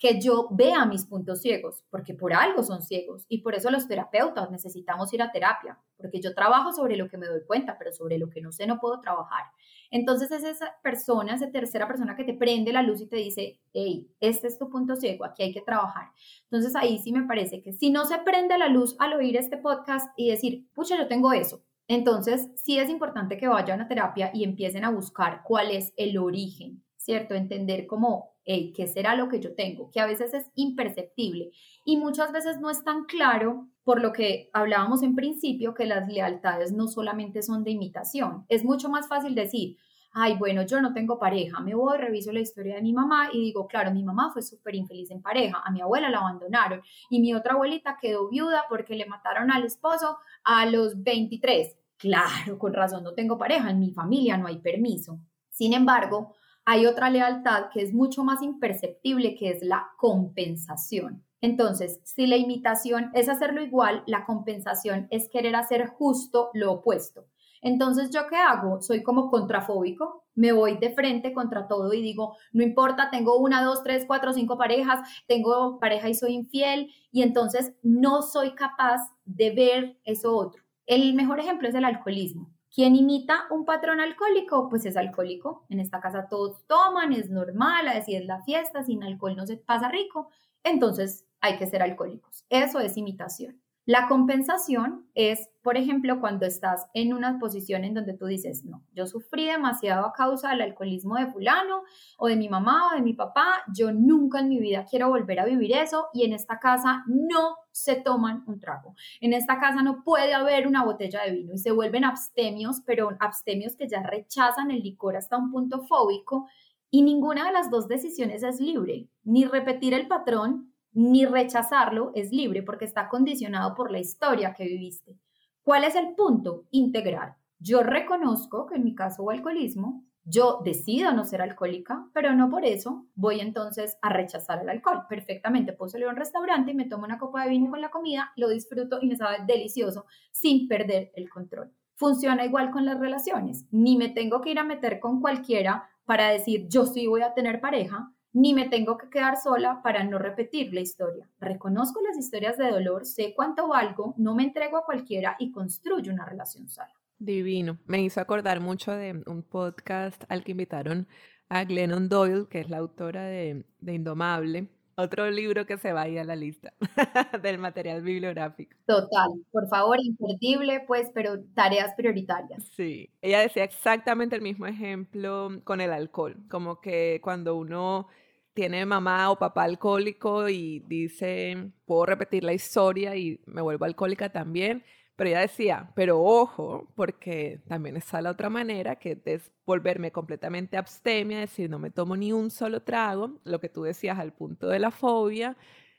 que 0.03 0.21
yo 0.21 0.49
vea 0.51 0.85
mis 0.85 1.05
puntos 1.05 1.43
ciegos, 1.43 1.85
porque 1.89 2.13
por 2.13 2.33
algo 2.33 2.65
son 2.65 2.83
ciegos 2.83 3.25
y 3.29 3.41
por 3.41 3.55
eso 3.55 3.71
los 3.71 3.87
terapeutas 3.87 4.51
necesitamos 4.51 5.15
ir 5.15 5.23
a 5.23 5.31
terapia, 5.31 5.79
porque 5.97 6.21
yo 6.21 6.35
trabajo 6.35 6.73
sobre 6.73 6.97
lo 6.97 7.09
que 7.09 7.19
me 7.19 7.29
doy 7.29 7.45
cuenta, 7.47 7.77
pero 7.79 7.93
sobre 7.93 8.19
lo 8.19 8.29
que 8.29 8.41
no 8.41 8.51
sé 8.51 8.67
no 8.67 8.81
puedo 8.81 8.99
trabajar. 8.99 9.45
Entonces 9.93 10.33
es 10.33 10.43
esa 10.43 10.75
persona, 10.83 11.37
esa 11.37 11.53
tercera 11.53 11.87
persona 11.87 12.17
que 12.17 12.25
te 12.25 12.35
prende 12.35 12.73
la 12.73 12.83
luz 12.83 13.01
y 13.01 13.07
te 13.07 13.15
dice, 13.15 13.61
hey, 13.73 14.11
este 14.19 14.49
es 14.49 14.59
tu 14.59 14.69
punto 14.69 14.97
ciego, 14.97 15.25
aquí 15.25 15.45
hay 15.45 15.53
que 15.53 15.61
trabajar. 15.61 16.09
Entonces 16.51 16.75
ahí 16.75 16.99
sí 16.99 17.13
me 17.13 17.23
parece 17.23 17.63
que 17.63 17.73
si 17.73 17.91
no 17.91 18.05
se 18.05 18.19
prende 18.19 18.59
la 18.59 18.67
luz 18.67 18.97
al 18.99 19.13
oír 19.13 19.37
este 19.37 19.57
podcast 19.57 20.11
y 20.17 20.31
decir, 20.31 20.67
pucha, 20.75 20.99
yo 20.99 21.07
tengo 21.07 21.33
eso, 21.33 21.63
entonces 21.87 22.49
sí 22.57 22.77
es 22.77 22.91
importante 22.91 23.37
que 23.37 23.47
vayan 23.47 23.81
a 23.81 23.87
terapia 23.87 24.33
y 24.35 24.43
empiecen 24.43 24.85
a 24.85 24.91
buscar 24.91 25.43
cuál 25.45 25.71
es 25.71 25.93
el 25.97 26.19
origen, 26.19 26.83
¿cierto? 27.05 27.35
Entender 27.35 27.87
cómo 27.87 28.33
¿qué 28.45 28.87
será 28.93 29.15
lo 29.15 29.29
que 29.29 29.41
yo 29.41 29.55
tengo? 29.55 29.91
Que 29.91 30.01
a 30.01 30.07
veces 30.07 30.35
es 30.35 30.51
imperceptible 30.55 31.51
y 31.85 31.97
muchas 31.97 32.33
veces 32.33 32.61
no 32.61 32.71
es 32.71 32.83
tan 32.85 33.05
claro 33.05 33.69
por 33.85 34.01
lo 34.01 34.13
que 34.13 34.51
hablábamos 34.53 35.03
en 35.03 35.15
principio 35.15 35.75
que 35.75 35.87
las 35.87 36.09
lealtades 36.09 36.73
no 36.73 36.89
solamente 36.89 37.43
son 37.43 37.65
de 37.65 37.73
imitación. 37.73 38.45
Es 38.49 38.65
mucho 38.65 38.89
más 38.89 39.09
fácil 39.09 39.35
decir, 39.35 39.77
ay, 40.13 40.37
bueno, 40.37 40.63
yo 40.63 40.81
no 40.81 40.93
tengo 40.93 41.19
pareja, 41.19 41.61
me 41.61 41.75
voy, 41.75 41.99
reviso 41.99 42.33
la 42.33 42.41
historia 42.41 42.77
de 42.77 42.83
mi 42.83 42.93
mamá 42.93 43.31
y 43.33 43.41
digo, 43.41 43.67
claro, 43.67 43.93
mi 43.93 44.05
mamá 44.05 44.31
fue 44.33 44.43
súper 44.43 44.75
infeliz 44.75 45.11
en 45.11 45.23
pareja, 45.23 45.63
a 45.65 45.71
mi 45.71 45.81
abuela 45.81 46.11
la 46.11 46.19
abandonaron 46.19 46.83
y 47.11 47.21
mi 47.21 47.35
otra 47.35 47.55
abuelita 47.55 47.99
quedó 48.01 48.29
viuda 48.29 48.65
porque 48.69 48.95
le 48.95 49.07
mataron 49.07 49.51
al 49.51 49.65
esposo 49.65 50.19
a 50.45 50.67
los 50.67 51.03
23. 51.03 51.79
Claro, 51.97 52.59
con 52.59 52.73
razón 52.75 53.05
no 53.05 53.15
tengo 53.15 53.39
pareja, 53.39 53.71
en 53.71 53.79
mi 53.79 53.93
familia 53.93 54.37
no 54.37 54.49
hay 54.49 54.59
permiso. 54.59 55.21
Sin 55.51 55.73
embargo, 55.73 56.35
hay 56.65 56.87
otra 56.87 57.11
lealtad 57.11 57.71
que 57.73 57.83
es 57.83 57.93
mucho 57.93 58.25
más 58.25 58.43
imperceptible, 58.43 59.35
que 59.35 59.51
es 59.51 59.63
la 59.63 59.91
compensación. 59.97 61.25
Entonces, 61.41 62.01
si 62.05 62.27
la 62.27 62.37
imitación 62.37 63.11
es 63.15 63.29
hacerlo 63.29 63.63
igual, 63.63 64.05
la 64.07 64.25
compensación 64.25 65.09
es 65.11 65.29
querer 65.29 65.57
hacer 65.57 65.89
justo 65.89 66.51
lo 66.55 66.73
opuesto. 66.73 67.27
Entonces, 67.63 68.11
¿yo 68.11 68.27
qué 68.29 68.37
hago? 68.37 68.81
Soy 68.81 69.03
como 69.03 69.31
contrafóbico, 69.31 70.25
me 70.35 70.53
voy 70.53 70.79
de 70.79 70.95
frente 70.95 71.33
contra 71.33 71.69
todo 71.69 71.93
y 71.95 72.03
digo, 72.03 72.37
no 72.53 72.63
importa, 72.63 73.09
tengo 73.11 73.39
una, 73.39 73.63
dos, 73.63 73.83
tres, 73.85 74.05
cuatro, 74.07 74.33
cinco 74.33 74.59
parejas, 74.59 75.01
tengo 75.29 75.79
pareja 75.79 76.09
y 76.09 76.15
soy 76.15 76.35
infiel, 76.35 76.93
y 77.13 77.23
entonces 77.23 77.75
no 77.83 78.23
soy 78.23 78.55
capaz 78.55 79.01
de 79.25 79.51
ver 79.51 80.01
eso 80.05 80.37
otro. 80.37 80.63
El 80.87 81.15
mejor 81.15 81.39
ejemplo 81.39 81.69
es 81.69 81.75
el 81.75 81.85
alcoholismo. 81.85 82.51
Quien 82.75 82.97
imita 82.97 83.47
un 83.51 83.67
patrón 83.67 84.01
alcohólico, 84.01 84.69
pues 84.71 84.87
es 84.87 84.97
alcohólico. 84.97 85.67
En 85.69 85.79
esta 85.79 86.01
casa 86.01 86.29
todos 86.29 86.67
toman, 86.67 87.13
es 87.13 87.29
normal, 87.29 87.87
así 87.89 88.15
es 88.15 88.25
la 88.25 88.43
fiesta, 88.43 88.83
sin 88.83 89.03
alcohol 89.05 89.37
no 89.37 89.47
se 89.47 89.59
pasa 89.59 89.89
rico. 89.89 90.31
Entonces, 90.65 91.27
hay 91.41 91.59
que 91.59 91.67
ser 91.67 91.83
alcohólicos. 91.83 92.47
Eso 92.49 92.81
es 92.81 92.97
imitación. 92.97 93.61
La 93.85 94.07
compensación 94.07 95.09
es, 95.15 95.51
por 95.61 95.77
ejemplo, 95.77 96.21
cuando 96.21 96.47
estás 96.47 96.87
en 96.95 97.13
una 97.13 97.41
posición 97.41 97.83
en 97.83 97.95
donde 97.95 98.15
tú 98.15 98.27
dices, 98.27 98.65
no, 98.65 98.85
yo 98.93 99.07
sufrí 99.07 99.47
demasiado 99.47 100.07
a 100.07 100.13
causa 100.13 100.51
del 100.51 100.61
alcoholismo 100.61 101.17
de 101.17 101.27
fulano 101.27 101.83
o 102.17 102.29
de 102.29 102.37
mi 102.37 102.49
mamá 102.49 102.91
o 102.91 102.95
de 102.95 103.03
mi 103.03 103.15
papá, 103.15 103.65
yo 103.75 103.91
nunca 103.91 104.39
en 104.39 104.51
mi 104.51 104.61
vida 104.61 104.87
quiero 104.89 105.09
volver 105.09 105.41
a 105.41 105.47
vivir 105.47 105.73
eso 105.73 106.07
y 106.13 106.25
en 106.25 106.33
esta 106.33 106.61
casa 106.61 107.03
no 107.09 107.57
se 107.73 107.97
toman 107.97 108.45
un 108.47 108.61
trago. 108.61 108.95
En 109.21 109.33
esta 109.33 109.59
casa 109.59 109.83
no 109.83 110.05
puede 110.05 110.33
haber 110.33 110.69
una 110.69 110.85
botella 110.85 111.23
de 111.25 111.33
vino 111.33 111.53
y 111.53 111.59
se 111.59 111.73
vuelven 111.73 112.05
abstemios, 112.05 112.83
pero 112.87 113.17
abstemios 113.19 113.75
que 113.75 113.89
ya 113.89 114.01
rechazan 114.05 114.71
el 114.71 114.83
licor 114.83 115.17
hasta 115.17 115.37
un 115.37 115.51
punto 115.51 115.83
fóbico 115.83 116.47
y 116.89 117.03
ninguna 117.03 117.47
de 117.47 117.53
las 117.53 117.69
dos 117.69 117.89
decisiones 117.89 118.45
es 118.45 118.61
libre, 118.61 119.09
ni 119.25 119.45
repetir 119.45 119.93
el 119.95 120.07
patrón 120.07 120.72
ni 120.93 121.25
rechazarlo 121.27 122.13
es 122.15 122.33
libre 122.33 122.63
porque 122.63 122.85
está 122.85 123.09
condicionado 123.09 123.75
por 123.75 123.91
la 123.91 123.99
historia 123.99 124.55
que 124.55 124.65
viviste. 124.65 125.19
¿Cuál 125.63 125.85
es 125.85 125.95
el 125.95 126.15
punto? 126.15 126.65
Integrar. 126.71 127.37
Yo 127.59 127.83
reconozco 127.83 128.67
que 128.67 128.75
en 128.75 128.85
mi 128.85 128.95
caso 128.95 129.23
hubo 129.23 129.31
alcoholismo, 129.31 130.05
yo 130.25 130.61
decido 130.65 131.13
no 131.13 131.25
ser 131.25 131.43
alcohólica, 131.43 132.09
pero 132.13 132.33
no 132.35 132.49
por 132.49 132.65
eso 132.65 133.07
voy 133.15 133.41
entonces 133.41 133.99
a 134.03 134.09
rechazar 134.09 134.61
el 134.61 134.69
alcohol. 134.69 135.07
Perfectamente, 135.09 135.73
puedo 135.73 135.89
salir 135.89 136.07
a 136.07 136.11
un 136.11 136.17
restaurante 136.17 136.71
y 136.71 136.75
me 136.75 136.85
tomo 136.85 137.05
una 137.05 137.19
copa 137.19 137.43
de 137.43 137.51
vino 137.51 137.71
con 137.71 137.81
la 137.81 137.91
comida, 137.91 138.33
lo 138.37 138.49
disfruto 138.49 138.99
y 139.01 139.07
me 139.07 139.17
sabe 139.17 139.39
delicioso 139.47 140.07
sin 140.31 140.69
perder 140.69 141.11
el 141.15 141.29
control. 141.29 141.73
Funciona 141.95 142.45
igual 142.45 142.71
con 142.71 142.85
las 142.85 142.99
relaciones. 142.99 143.67
Ni 143.71 143.97
me 143.97 144.09
tengo 144.09 144.41
que 144.41 144.51
ir 144.51 144.59
a 144.59 144.65
meter 144.65 145.01
con 145.01 145.21
cualquiera 145.21 145.89
para 146.05 146.29
decir 146.29 146.67
yo 146.69 146.87
sí 146.87 147.07
voy 147.07 147.23
a 147.23 147.35
tener 147.35 147.61
pareja, 147.61 148.13
ni 148.33 148.55
me 148.55 148.69
tengo 148.69 148.97
que 148.99 149.11
quedar 149.11 149.37
sola 149.37 149.81
para 149.83 150.05
no 150.05 150.19
repetir 150.19 150.73
la 150.73 150.81
historia. 150.81 151.29
Reconozco 151.41 152.01
las 152.01 152.17
historias 152.17 152.57
de 152.57 152.71
dolor, 152.71 153.05
sé 153.05 153.35
cuánto 153.35 153.69
valgo, 153.69 154.15
no 154.17 154.35
me 154.35 154.45
entrego 154.45 154.79
a 154.79 154.85
cualquiera 154.85 155.37
y 155.39 155.53
construyo 155.53 156.13
una 156.13 156.25
relación 156.25 156.69
sana. 156.69 156.93
Divino. 157.19 157.79
Me 157.87 158.03
hizo 158.03 158.21
acordar 158.21 158.61
mucho 158.61 158.93
de 158.93 159.23
un 159.27 159.43
podcast 159.43 160.25
al 160.29 160.43
que 160.43 160.53
invitaron 160.53 161.07
a 161.49 161.65
Glennon 161.65 162.09
Doyle, 162.09 162.49
que 162.49 162.61
es 162.61 162.71
la 162.71 162.79
autora 162.79 163.25
de, 163.25 163.65
de 163.81 163.95
Indomable, 163.95 164.69
otro 164.97 165.31
libro 165.31 165.67
que 165.67 165.79
se 165.79 165.93
vaya 165.93 166.23
a 166.23 166.25
la 166.25 166.37
lista 166.37 166.73
del 167.43 167.59
material 167.59 168.03
bibliográfico. 168.03 168.77
Total, 168.87 169.31
por 169.51 169.69
favor, 169.69 169.99
imperdible, 170.01 170.81
pues, 170.87 171.11
pero 171.15 171.43
tareas 171.55 171.95
prioritarias. 171.95 172.65
Sí, 172.77 173.11
ella 173.23 173.41
decía 173.41 173.65
exactamente 173.65 174.37
el 174.37 174.43
mismo 174.43 174.67
ejemplo 174.67 175.51
con 175.65 175.81
el 175.81 175.93
alcohol, 175.93 176.37
como 176.49 176.81
que 176.81 177.21
cuando 177.23 177.57
uno 177.57 178.09
tiene 178.55 178.85
mamá 178.87 179.31
o 179.31 179.39
papá 179.39 179.65
alcohólico 179.65 180.49
y 180.49 180.81
dice, 180.87 181.73
puedo 181.87 182.07
repetir 182.07 182.45
la 182.45 182.53
historia 182.53 183.17
y 183.17 183.41
me 183.47 183.63
vuelvo 183.63 183.85
alcohólica 183.85 184.31
también, 184.31 184.85
pero 185.17 185.31
ella 185.31 185.41
decía, 185.41 185.93
pero 185.95 186.21
ojo, 186.21 186.89
porque 186.95 187.63
también 187.69 187.97
está 187.97 188.21
la 188.21 188.31
otra 188.31 188.51
manera, 188.51 188.97
que 188.97 189.21
es 189.25 189.53
volverme 189.67 190.11
completamente 190.11 190.77
abstemia, 190.77 191.41
decir, 191.41 191.71
no 191.71 191.79
me 191.79 191.91
tomo 191.91 192.17
ni 192.17 192.33
un 192.33 192.51
solo 192.51 192.83
trago, 192.83 193.41
lo 193.45 193.61
que 193.61 193.69
tú 193.69 193.83
decías 193.83 194.19
al 194.19 194.33
punto 194.33 194.69
de 194.69 194.79
la 194.79 194.91
fobia, 194.91 195.57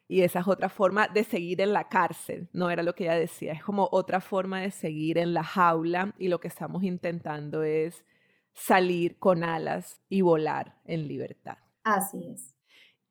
y 0.08 0.22
esa 0.22 0.40
es 0.40 0.48
otra 0.48 0.70
forma 0.70 1.08
de 1.08 1.24
seguir 1.24 1.62
en 1.62 1.74
la 1.74 1.88
cárcel, 1.88 2.50
no 2.54 2.70
era 2.70 2.84
lo 2.84 2.94
que 2.94 3.06
ella 3.06 3.16
decía, 3.16 3.54
es 3.54 3.64
como 3.64 3.88
otra 3.92 4.20
forma 4.20 4.62
de 4.62 4.72
seguir 4.72 5.18
en 5.18 5.34
la 5.34 5.44
jaula 5.44 6.14
y 6.18 6.28
lo 6.28 6.40
que 6.40 6.48
estamos 6.48 6.84
intentando 6.84 7.64
es 7.64 8.06
salir 8.54 9.18
con 9.18 9.44
alas 9.44 10.02
y 10.10 10.22
volar 10.22 10.76
en 10.86 11.08
libertad. 11.08 11.63
Así 11.84 12.28
es. 12.34 12.54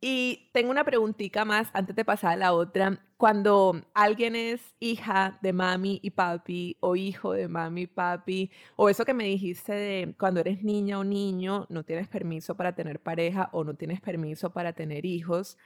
Y 0.04 0.50
tengo 0.52 0.72
una 0.72 0.82
preguntita 0.82 1.44
más 1.44 1.68
antes 1.72 1.94
de 1.94 2.04
pasar 2.04 2.32
a 2.32 2.36
la 2.36 2.52
otra. 2.54 2.98
Cuando 3.16 3.80
alguien 3.94 4.34
es 4.34 4.74
hija 4.80 5.38
de 5.42 5.52
mami 5.52 6.00
y 6.02 6.10
papi 6.10 6.76
o 6.80 6.96
hijo 6.96 7.34
de 7.34 7.46
mami 7.46 7.82
y 7.82 7.86
papi, 7.86 8.50
o 8.74 8.88
eso 8.88 9.04
que 9.04 9.14
me 9.14 9.22
dijiste 9.22 9.72
de 9.72 10.16
cuando 10.18 10.40
eres 10.40 10.64
niña 10.64 10.98
o 10.98 11.04
niño, 11.04 11.66
no 11.70 11.84
tienes 11.84 12.08
permiso 12.08 12.56
para 12.56 12.74
tener 12.74 13.00
pareja 13.00 13.48
o 13.52 13.62
no 13.62 13.74
tienes 13.76 14.00
permiso 14.00 14.52
para 14.52 14.72
tener 14.72 15.06
hijos, 15.06 15.56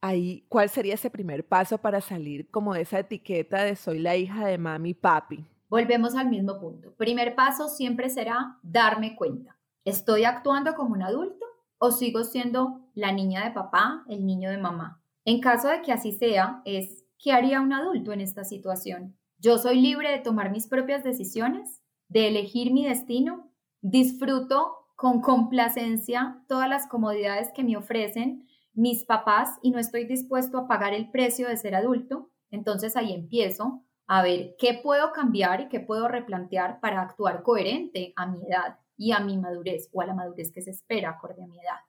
ahí, 0.00 0.46
¿cuál 0.48 0.68
sería 0.68 0.94
ese 0.94 1.10
primer 1.10 1.48
paso 1.48 1.78
para 1.78 2.00
salir 2.00 2.48
como 2.50 2.74
de 2.74 2.82
esa 2.82 3.00
etiqueta 3.00 3.64
de 3.64 3.74
soy 3.74 3.98
la 3.98 4.14
hija 4.14 4.46
de 4.46 4.56
mami 4.56 4.90
y 4.90 4.94
papi? 4.94 5.44
Volvemos 5.68 6.14
al 6.14 6.28
mismo 6.28 6.60
punto. 6.60 6.94
Primer 6.96 7.34
paso 7.34 7.68
siempre 7.68 8.08
será 8.08 8.58
darme 8.62 9.16
cuenta. 9.16 9.56
¿Estoy 9.84 10.24
actuando 10.24 10.74
como 10.74 10.92
un 10.94 11.02
adulto? 11.02 11.49
O 11.80 11.90
sigo 11.90 12.22
siendo 12.24 12.86
la 12.94 13.10
niña 13.10 13.42
de 13.42 13.52
papá, 13.52 14.04
el 14.08 14.26
niño 14.26 14.50
de 14.50 14.58
mamá? 14.58 15.02
En 15.24 15.40
caso 15.40 15.68
de 15.68 15.80
que 15.82 15.92
así 15.92 16.12
sea, 16.12 16.62
es 16.64 17.04
¿qué 17.18 17.32
haría 17.32 17.60
un 17.60 17.72
adulto 17.72 18.12
en 18.12 18.20
esta 18.20 18.44
situación? 18.44 19.16
¿Yo 19.38 19.56
soy 19.56 19.80
libre 19.80 20.10
de 20.10 20.18
tomar 20.18 20.50
mis 20.50 20.68
propias 20.68 21.02
decisiones? 21.02 21.82
¿De 22.08 22.28
elegir 22.28 22.72
mi 22.72 22.86
destino? 22.86 23.50
¿Disfruto 23.80 24.76
con 24.94 25.22
complacencia 25.22 26.44
todas 26.46 26.68
las 26.68 26.86
comodidades 26.86 27.50
que 27.54 27.64
me 27.64 27.78
ofrecen 27.78 28.46
mis 28.74 29.04
papás 29.04 29.58
y 29.62 29.70
no 29.70 29.78
estoy 29.78 30.04
dispuesto 30.04 30.58
a 30.58 30.68
pagar 30.68 30.92
el 30.92 31.10
precio 31.10 31.48
de 31.48 31.56
ser 31.56 31.74
adulto? 31.74 32.30
Entonces 32.50 32.94
ahí 32.96 33.14
empiezo 33.14 33.84
a 34.06 34.22
ver 34.22 34.54
qué 34.58 34.78
puedo 34.82 35.12
cambiar 35.12 35.62
y 35.62 35.68
qué 35.68 35.80
puedo 35.80 36.08
replantear 36.08 36.80
para 36.80 37.00
actuar 37.00 37.42
coherente 37.42 38.12
a 38.16 38.26
mi 38.26 38.44
edad 38.44 38.78
y 39.00 39.12
a 39.12 39.20
mi 39.20 39.38
madurez 39.38 39.88
o 39.92 40.02
a 40.02 40.06
la 40.06 40.12
madurez 40.12 40.52
que 40.52 40.60
se 40.60 40.72
espera 40.72 41.10
acorde 41.10 41.42
a 41.42 41.46
mi 41.46 41.58
edad. 41.58 41.80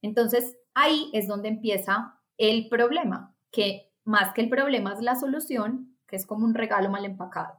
Entonces, 0.00 0.56
ahí 0.72 1.10
es 1.12 1.28
donde 1.28 1.48
empieza 1.48 2.18
el 2.38 2.70
problema, 2.70 3.36
que 3.50 3.92
más 4.02 4.32
que 4.32 4.40
el 4.40 4.48
problema 4.48 4.94
es 4.94 5.02
la 5.02 5.14
solución, 5.14 5.98
que 6.06 6.16
es 6.16 6.26
como 6.26 6.46
un 6.46 6.54
regalo 6.54 6.88
mal 6.88 7.04
empacado. 7.04 7.52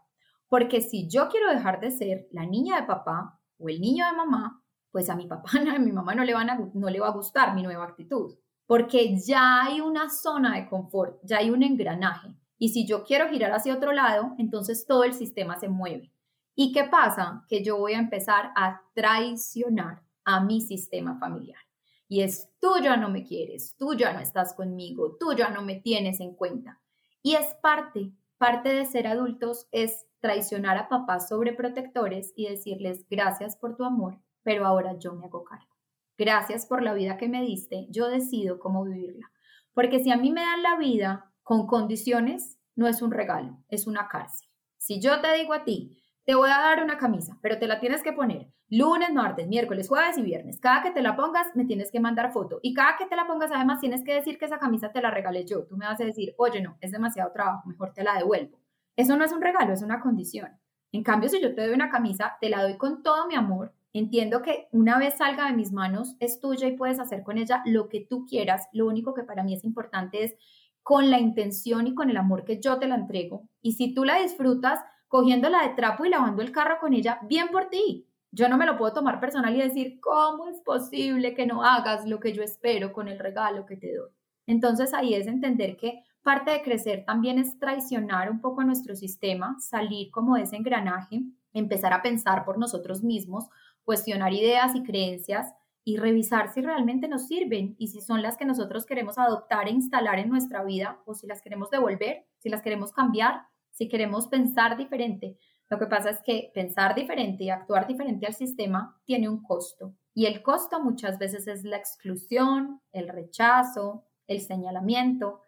Porque 0.49 0.81
si 0.81 1.07
yo 1.07 1.29
quiero 1.29 1.51
dejar 1.51 1.79
de 1.81 1.91
ser 1.91 2.27
la 2.31 2.47
niña 2.47 2.81
de 2.81 2.87
papá 2.87 3.39
o 3.59 3.69
el 3.69 3.79
niño 3.79 4.07
de 4.07 4.17
mamá, 4.17 4.63
pues 4.91 5.07
a 5.11 5.15
mi 5.15 5.27
papá 5.27 5.51
a 5.75 5.77
mi 5.77 5.91
mamá 5.91 6.15
no 6.15 6.23
le, 6.23 6.33
van 6.33 6.49
a, 6.49 6.57
no 6.73 6.89
le 6.89 6.99
va 6.99 7.09
a 7.09 7.15
gustar 7.15 7.53
mi 7.53 7.61
nueva 7.61 7.83
actitud, 7.83 8.35
porque 8.65 9.19
ya 9.19 9.65
hay 9.65 9.81
una 9.81 10.09
zona 10.09 10.55
de 10.55 10.67
confort, 10.67 11.19
ya 11.21 11.37
hay 11.37 11.51
un 11.51 11.61
engranaje. 11.61 12.35
Y 12.57 12.69
si 12.69 12.87
yo 12.87 13.03
quiero 13.03 13.29
girar 13.29 13.51
hacia 13.51 13.75
otro 13.75 13.91
lado, 13.91 14.33
entonces 14.39 14.87
todo 14.87 15.03
el 15.03 15.13
sistema 15.13 15.59
se 15.59 15.69
mueve. 15.69 16.11
¿Y 16.55 16.71
qué 16.71 16.85
pasa? 16.85 17.45
Que 17.49 17.63
yo 17.63 17.77
voy 17.77 17.93
a 17.93 17.99
empezar 17.99 18.51
a 18.55 18.81
traicionar 18.93 20.01
a 20.23 20.43
mi 20.43 20.61
sistema 20.61 21.19
familiar. 21.19 21.59
Y 22.07 22.21
es, 22.21 22.49
tú 22.59 22.73
ya 22.81 22.97
no 22.97 23.09
me 23.09 23.23
quieres, 23.23 23.75
tú 23.77 23.93
ya 23.95 24.13
no 24.13 24.19
estás 24.19 24.53
conmigo, 24.53 25.17
tú 25.19 25.33
ya 25.33 25.49
no 25.49 25.61
me 25.61 25.75
tienes 25.75 26.19
en 26.19 26.33
cuenta. 26.33 26.79
Y 27.21 27.35
es 27.35 27.47
parte, 27.61 28.11
parte 28.37 28.69
de 28.69 28.85
ser 28.85 29.07
adultos 29.07 29.67
es 29.71 30.05
traicionar 30.19 30.77
a 30.77 30.87
papás 30.87 31.29
sobreprotectores 31.29 32.31
y 32.35 32.47
decirles 32.47 33.05
gracias 33.09 33.57
por 33.57 33.75
tu 33.75 33.83
amor, 33.83 34.19
pero 34.43 34.65
ahora 34.65 34.97
yo 34.97 35.13
me 35.13 35.25
hago 35.25 35.43
cargo. 35.43 35.75
Gracias 36.17 36.65
por 36.65 36.81
la 36.81 36.93
vida 36.93 37.17
que 37.17 37.27
me 37.27 37.41
diste, 37.41 37.87
yo 37.89 38.07
decido 38.07 38.59
cómo 38.59 38.85
vivirla. 38.85 39.31
Porque 39.73 39.99
si 39.99 40.11
a 40.11 40.17
mí 40.17 40.31
me 40.31 40.41
dan 40.41 40.63
la 40.63 40.77
vida 40.77 41.33
con 41.43 41.67
condiciones, 41.67 42.57
no 42.75 42.87
es 42.87 43.01
un 43.01 43.11
regalo, 43.11 43.57
es 43.67 43.87
una 43.87 44.07
cárcel. 44.07 44.47
Si 44.77 45.01
yo 45.01 45.19
te 45.21 45.33
digo 45.33 45.53
a 45.53 45.63
ti, 45.63 46.01
te 46.25 46.33
voy 46.33 46.49
a 46.49 46.59
dar 46.59 46.83
una 46.83 46.97
camisa, 46.97 47.37
pero 47.41 47.59
te 47.59 47.67
la 47.67 47.79
tienes 47.79 48.01
que 48.01 48.11
poner 48.11 48.47
lunes, 48.67 49.13
martes, 49.13 49.47
miércoles, 49.47 49.87
jueves 49.87 50.17
y 50.17 50.23
viernes. 50.23 50.59
Cada 50.59 50.81
que 50.81 50.91
te 50.91 51.03
la 51.03 51.15
pongas, 51.15 51.55
me 51.55 51.65
tienes 51.65 51.91
que 51.91 51.99
mandar 51.99 52.33
foto. 52.33 52.59
Y 52.63 52.73
cada 52.73 52.97
que 52.97 53.05
te 53.05 53.15
la 53.15 53.27
pongas, 53.27 53.51
además, 53.51 53.79
tienes 53.79 54.03
que 54.03 54.15
decir 54.15 54.39
que 54.39 54.45
esa 54.45 54.57
camisa 54.57 54.91
te 54.91 55.01
la 55.01 55.11
regalé 55.11 55.45
yo. 55.45 55.65
Tú 55.65 55.77
me 55.77 55.85
vas 55.85 56.01
a 56.01 56.05
decir, 56.05 56.33
oye, 56.37 56.61
no, 56.61 56.77
es 56.81 56.91
demasiado 56.91 57.31
trabajo, 57.31 57.67
mejor 57.67 57.93
te 57.93 58.03
la 58.03 58.17
devuelvo. 58.17 58.59
Eso 58.95 59.15
no 59.15 59.23
es 59.23 59.31
un 59.31 59.41
regalo, 59.41 59.73
es 59.73 59.83
una 59.83 59.99
condición. 60.01 60.49
En 60.91 61.03
cambio, 61.03 61.29
si 61.29 61.41
yo 61.41 61.53
te 61.53 61.65
doy 61.65 61.75
una 61.75 61.89
camisa, 61.89 62.37
te 62.41 62.49
la 62.49 62.63
doy 62.63 62.77
con 62.77 63.03
todo 63.03 63.27
mi 63.27 63.35
amor. 63.35 63.73
Entiendo 63.93 64.41
que 64.41 64.67
una 64.71 64.97
vez 64.97 65.17
salga 65.17 65.45
de 65.45 65.53
mis 65.53 65.71
manos, 65.71 66.15
es 66.19 66.39
tuya 66.39 66.67
y 66.67 66.75
puedes 66.75 66.99
hacer 66.99 67.23
con 67.23 67.37
ella 67.37 67.61
lo 67.65 67.87
que 67.87 68.01
tú 68.01 68.25
quieras. 68.25 68.67
Lo 68.73 68.87
único 68.87 69.13
que 69.13 69.23
para 69.23 69.43
mí 69.43 69.53
es 69.53 69.63
importante 69.63 70.23
es 70.23 70.35
con 70.81 71.09
la 71.09 71.19
intención 71.19 71.87
y 71.87 71.95
con 71.95 72.09
el 72.09 72.17
amor 72.17 72.45
que 72.45 72.59
yo 72.59 72.79
te 72.79 72.87
la 72.87 72.95
entrego. 72.95 73.47
Y 73.61 73.73
si 73.73 73.93
tú 73.93 74.05
la 74.05 74.21
disfrutas, 74.21 74.79
cogiéndola 75.07 75.63
de 75.63 75.75
trapo 75.75 76.05
y 76.05 76.09
lavando 76.09 76.41
el 76.41 76.51
carro 76.51 76.77
con 76.79 76.93
ella, 76.93 77.19
bien 77.23 77.49
por 77.49 77.69
ti. 77.69 78.07
Yo 78.31 78.49
no 78.49 78.57
me 78.57 78.65
lo 78.65 78.77
puedo 78.77 78.93
tomar 78.93 79.19
personal 79.19 79.55
y 79.55 79.61
decir, 79.61 79.99
¿cómo 80.01 80.47
es 80.47 80.59
posible 80.61 81.33
que 81.33 81.45
no 81.45 81.63
hagas 81.63 82.05
lo 82.05 82.19
que 82.19 82.33
yo 82.33 82.43
espero 82.43 82.91
con 82.91 83.07
el 83.07 83.17
regalo 83.17 83.65
que 83.65 83.77
te 83.77 83.95
doy? 83.95 84.09
Entonces 84.45 84.93
ahí 84.93 85.13
es 85.13 85.27
entender 85.27 85.77
que 85.77 86.03
parte 86.21 86.51
de 86.51 86.61
crecer 86.61 87.05
también 87.05 87.39
es 87.39 87.57
traicionar 87.59 88.29
un 88.29 88.41
poco 88.41 88.61
a 88.61 88.65
nuestro 88.65 88.95
sistema, 88.95 89.55
salir 89.59 90.11
como 90.11 90.35
de 90.35 90.43
ese 90.43 90.57
engranaje, 90.57 91.21
empezar 91.53 91.93
a 91.93 92.01
pensar 92.01 92.43
por 92.43 92.57
nosotros 92.57 93.03
mismos, 93.03 93.47
cuestionar 93.83 94.33
ideas 94.33 94.75
y 94.75 94.83
creencias 94.83 95.53
y 95.83 95.97
revisar 95.97 96.51
si 96.51 96.61
realmente 96.61 97.07
nos 97.07 97.27
sirven 97.27 97.75
y 97.77 97.89
si 97.89 98.01
son 98.01 98.23
las 98.23 98.37
que 98.37 98.45
nosotros 98.45 98.85
queremos 98.85 99.19
adoptar 99.19 99.67
e 99.67 99.71
instalar 99.71 100.17
en 100.17 100.29
nuestra 100.29 100.63
vida 100.63 100.99
o 101.05 101.13
si 101.13 101.27
las 101.27 101.41
queremos 101.41 101.69
devolver, 101.69 102.25
si 102.39 102.49
las 102.49 102.63
queremos 102.63 102.91
cambiar 102.91 103.43
si 103.75 103.87
queremos 103.89 104.27
pensar 104.27 104.77
diferente. 104.77 105.37
Lo 105.69 105.77
que 105.77 105.87
pasa 105.87 106.11
es 106.11 106.21
que 106.23 106.51
pensar 106.53 106.95
diferente 106.95 107.43
y 107.43 107.49
actuar 107.49 107.87
diferente 107.87 108.25
al 108.25 108.33
sistema 108.33 108.99
tiene 109.05 109.27
un 109.27 109.43
costo. 109.43 109.93
Y 110.13 110.27
el 110.27 110.41
costo 110.41 110.81
muchas 110.81 111.19
veces 111.19 111.47
es 111.47 111.63
la 111.63 111.77
exclusión, 111.77 112.81
el 112.93 113.09
rechazo, 113.09 114.05
el 114.27 114.39
señalamiento. 114.39 115.41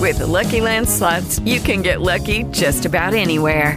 With 0.00 0.20
Lucky 0.20 0.60
Land 0.60 0.86
you 1.44 1.60
can 1.60 1.82
get 1.82 2.00
lucky 2.00 2.44
just 2.52 2.84
about 2.84 3.14
anywhere. 3.14 3.76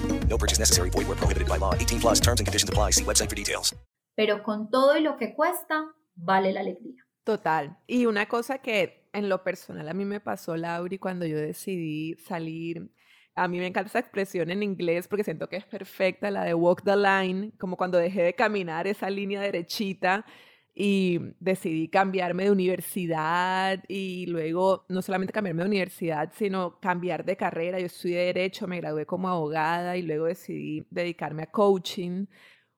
No 0.31 0.37
purchase 0.37 0.59
necessary. 0.59 0.89
Void 0.89 1.07
where 1.07 1.19
prohibited 1.19 1.47
by 1.47 1.59
law. 1.59 1.75
18 1.75 1.99
plus 1.99 2.19
terms 2.21 2.39
and 2.39 2.47
conditions 2.47 2.69
apply. 2.69 2.91
See 2.91 3.03
website 3.03 3.29
for 3.29 3.35
details. 3.35 3.75
Pero 4.15 4.43
con 4.43 4.69
todo 4.69 4.97
y 4.97 5.01
lo 5.01 5.17
que 5.17 5.35
cuesta, 5.35 5.93
vale 6.15 6.53
la 6.53 6.61
alegría. 6.61 7.05
Total. 7.23 7.77
Y 7.87 8.05
una 8.05 8.27
cosa 8.27 8.59
que 8.59 9.09
en 9.13 9.29
lo 9.29 9.43
personal 9.43 9.87
a 9.89 9.93
mí 9.93 10.05
me 10.05 10.19
pasó, 10.19 10.55
Lauri, 10.55 10.97
cuando 10.97 11.25
yo 11.25 11.37
decidí 11.37 12.15
salir 12.15 12.91
a 13.35 13.47
mí 13.47 13.59
me 13.59 13.67
encanta 13.67 13.87
esa 13.87 13.99
expresión 13.99 14.51
en 14.51 14.61
inglés 14.61 15.07
porque 15.07 15.23
siento 15.23 15.47
que 15.47 15.55
es 15.55 15.65
perfecta, 15.65 16.29
la 16.29 16.43
de 16.43 16.53
walk 16.53 16.83
the 16.83 16.97
line, 16.97 17.53
como 17.57 17.77
cuando 17.77 17.97
dejé 17.97 18.23
de 18.23 18.35
caminar 18.35 18.87
esa 18.87 19.09
línea 19.09 19.41
derechita 19.41 20.25
y 20.73 21.19
decidí 21.39 21.89
cambiarme 21.89 22.45
de 22.45 22.51
universidad 22.51 23.83
y 23.87 24.25
luego 24.27 24.85
no 24.89 25.01
solamente 25.01 25.33
cambiarme 25.33 25.63
de 25.63 25.67
universidad, 25.69 26.31
sino 26.35 26.79
cambiar 26.79 27.25
de 27.25 27.35
carrera. 27.35 27.79
Yo 27.79 27.87
estudié 27.87 28.19
derecho, 28.25 28.67
me 28.67 28.77
gradué 28.77 29.05
como 29.05 29.27
abogada 29.29 29.97
y 29.97 30.01
luego 30.03 30.25
decidí 30.25 30.85
dedicarme 30.89 31.43
a 31.43 31.51
coaching 31.51 32.25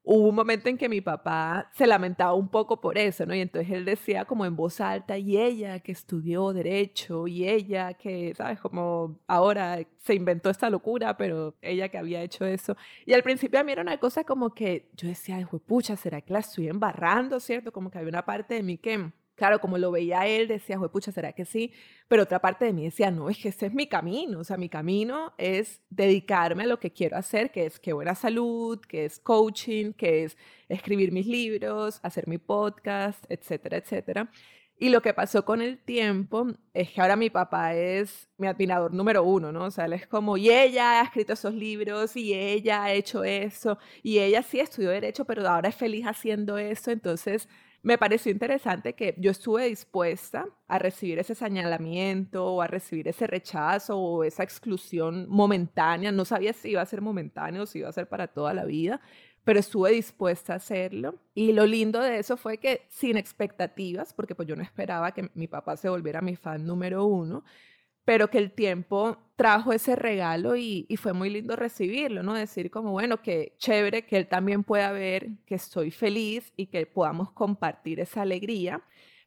hubo 0.04 0.28
un 0.30 0.36
momento 0.36 0.70
en 0.70 0.78
que 0.78 0.90
mi 0.90 1.02
papá 1.02 1.70
se 1.74 1.88
lamentaba 1.88 2.34
un 2.34 2.50
poco 2.50 2.82
por 2.82 2.98
eso, 2.98 3.26
¿no? 3.26 3.34
Y 3.34 3.42
entonces 3.42 3.72
él 3.72 3.86
decía 3.86 4.26
como 4.26 4.46
en 4.46 4.56
voz 4.56 4.82
alta, 4.82 5.18
y 5.18 5.38
ella 5.38 5.80
que 5.80 5.92
estudió 5.94 6.52
derecho, 6.54 7.28
y 7.28 7.48
ella 7.48 7.94
que, 7.94 8.34
¿sabes? 8.36 8.60
Como 8.60 9.20
ahora 9.28 9.80
se 9.98 10.16
inventó 10.16 10.50
esta 10.50 10.70
locura, 10.70 11.16
pero 11.18 11.56
ella 11.62 11.90
que 11.90 11.98
había 11.98 12.22
hecho 12.22 12.46
eso. 12.46 12.76
Y 13.06 13.14
al 13.14 13.24
principio 13.24 13.60
a 13.60 13.64
mí 13.64 13.72
era 13.72 13.82
una 13.82 13.98
cosa 14.00 14.24
como 14.24 14.54
que 14.54 14.90
yo 14.96 15.08
decía, 15.08 15.48
pucha, 15.66 15.96
¿será 15.96 16.22
que 16.22 16.34
la 16.34 16.40
estoy 16.40 16.68
embarrando, 16.68 17.40
cierto? 17.40 17.72
Como 17.72 17.90
que 17.90 17.98
había 17.98 18.10
una 18.10 18.26
parte 18.26 18.56
de 18.56 18.64
mí 18.64 18.78
que 18.78 19.12
Claro, 19.36 19.60
como 19.60 19.78
lo 19.80 19.92
veía 19.92 20.28
él, 20.28 20.48
decía, 20.48 20.78
pucha, 20.80 21.12
¿será 21.12 21.34
que 21.34 21.46
sí? 21.46 21.72
Pero 22.08 22.24
otra 22.24 22.40
parte 22.40 22.66
de 22.66 22.74
mí 22.74 22.84
decía, 22.84 23.10
no, 23.10 23.30
es 23.30 23.38
que 23.40 23.50
ese 23.50 23.66
es 23.68 23.74
mi 23.74 23.88
camino. 23.88 24.40
O 24.40 24.44
sea, 24.44 24.58
mi 24.58 24.70
camino 24.70 25.34
es 25.38 25.82
dedicarme 25.90 26.64
a 26.64 26.68
lo 26.68 26.80
que 26.80 26.92
quiero 26.94 27.18
hacer, 27.18 27.52
que 27.52 27.66
es 27.66 27.80
que 27.80 27.94
buena 27.94 28.14
salud, 28.14 28.80
que 28.80 29.06
es 29.06 29.20
coaching, 29.20 29.94
que 29.94 30.26
es 30.26 30.38
escribir 30.70 31.12
mis 31.12 31.26
libros, 31.26 32.00
hacer 32.04 32.28
mi 32.28 32.38
podcast, 32.38 33.26
etcétera, 33.30 33.78
etcétera. 33.78 34.30
Y 34.78 34.90
lo 34.90 35.02
que 35.02 35.14
pasó 35.14 35.46
con 35.46 35.62
el 35.62 35.78
tiempo 35.80 36.48
es 36.74 36.92
que 36.92 37.02
ahora 37.02 37.16
mi 37.16 37.30
papá 37.30 37.74
es 37.76 38.28
mi 38.38 38.48
admirador 38.48 38.94
número 38.94 39.24
uno, 39.24 39.52
¿no? 39.52 39.66
O 39.66 39.72
sea, 39.72 39.86
él 39.86 39.94
es 39.94 40.08
como, 40.08 40.36
y 40.36 40.50
ella 40.50 41.00
ha 41.00 41.04
escrito 41.04 41.34
esos 41.34 41.54
libros, 41.54 42.16
y 42.18 42.34
ella 42.34 42.84
ha 42.84 42.92
hecho 42.94 43.24
eso, 43.24 43.78
y 44.02 44.20
ella 44.20 44.44
sí 44.44 44.60
estudió 44.60 44.90
derecho, 44.90 45.26
pero 45.26 45.48
ahora 45.48 45.70
es 45.70 45.76
feliz 45.76 46.06
haciendo 46.06 46.58
eso. 46.58 46.92
Entonces, 46.92 47.48
me 47.84 47.98
pareció 47.98 48.32
interesante 48.32 48.94
que 48.94 49.14
yo 49.18 49.30
estuve 49.30 49.68
dispuesta 49.68 50.48
a 50.70 50.80
recibir 50.80 51.20
ese 51.20 51.36
señalamiento 51.36 52.46
o 52.46 52.62
a 52.62 52.68
recibir 52.68 53.10
ese 53.10 53.28
rechazo 53.28 53.98
o 54.00 54.24
esa 54.24 54.42
exclusión 54.42 55.28
momentánea. 55.30 56.14
No 56.14 56.24
sabía 56.24 56.54
si 56.54 56.72
iba 56.72 56.82
a 56.82 56.86
ser 56.86 57.02
momentáneo 57.02 57.64
o 57.64 57.66
si 57.66 57.80
iba 57.80 57.90
a 57.90 57.94
ser 57.94 58.08
para 58.08 58.28
toda 58.28 58.54
la 58.54 58.64
vida, 58.64 59.02
pero 59.44 59.60
estuve 59.60 59.92
dispuesta 59.92 60.54
a 60.54 60.56
hacerlo. 60.56 61.16
Y 61.34 61.52
lo 61.52 61.66
lindo 61.66 62.00
de 62.00 62.20
eso 62.20 62.38
fue 62.38 62.58
que 62.58 62.88
sin 62.90 63.18
expectativas, 63.18 64.14
porque 64.14 64.34
pues 64.34 64.48
yo 64.48 64.56
no 64.56 64.64
esperaba 64.64 65.12
que 65.12 65.30
mi 65.34 65.48
papá 65.48 65.76
se 65.76 65.90
volviera 65.90 66.22
mi 66.22 66.38
fan 66.38 66.66
número 66.66 67.06
uno, 67.06 67.44
pero 68.06 68.30
que 68.30 68.38
el 68.38 68.52
tiempo 68.52 69.18
trajo 69.36 69.74
ese 69.74 69.96
regalo 69.96 70.56
y, 70.56 70.88
fue 70.98 71.14
muy 71.14 71.30
lindo 71.30 71.56
recibirlo, 71.56 72.24
¿no? 72.24 72.34
Decir 72.34 72.70
como, 72.70 72.92
bueno, 72.92 73.22
que 73.22 73.56
chévere 73.58 74.06
que 74.06 74.18
él 74.18 74.28
también 74.28 74.64
pueda 74.64 74.92
ver 74.92 75.30
que 75.46 75.56
estoy 75.56 75.92
feliz 75.92 76.54
y 76.56 76.68
que 76.68 76.86
podamos 76.86 77.32
compartir 77.32 78.00
esa 78.00 78.22
alegría, 78.22 78.82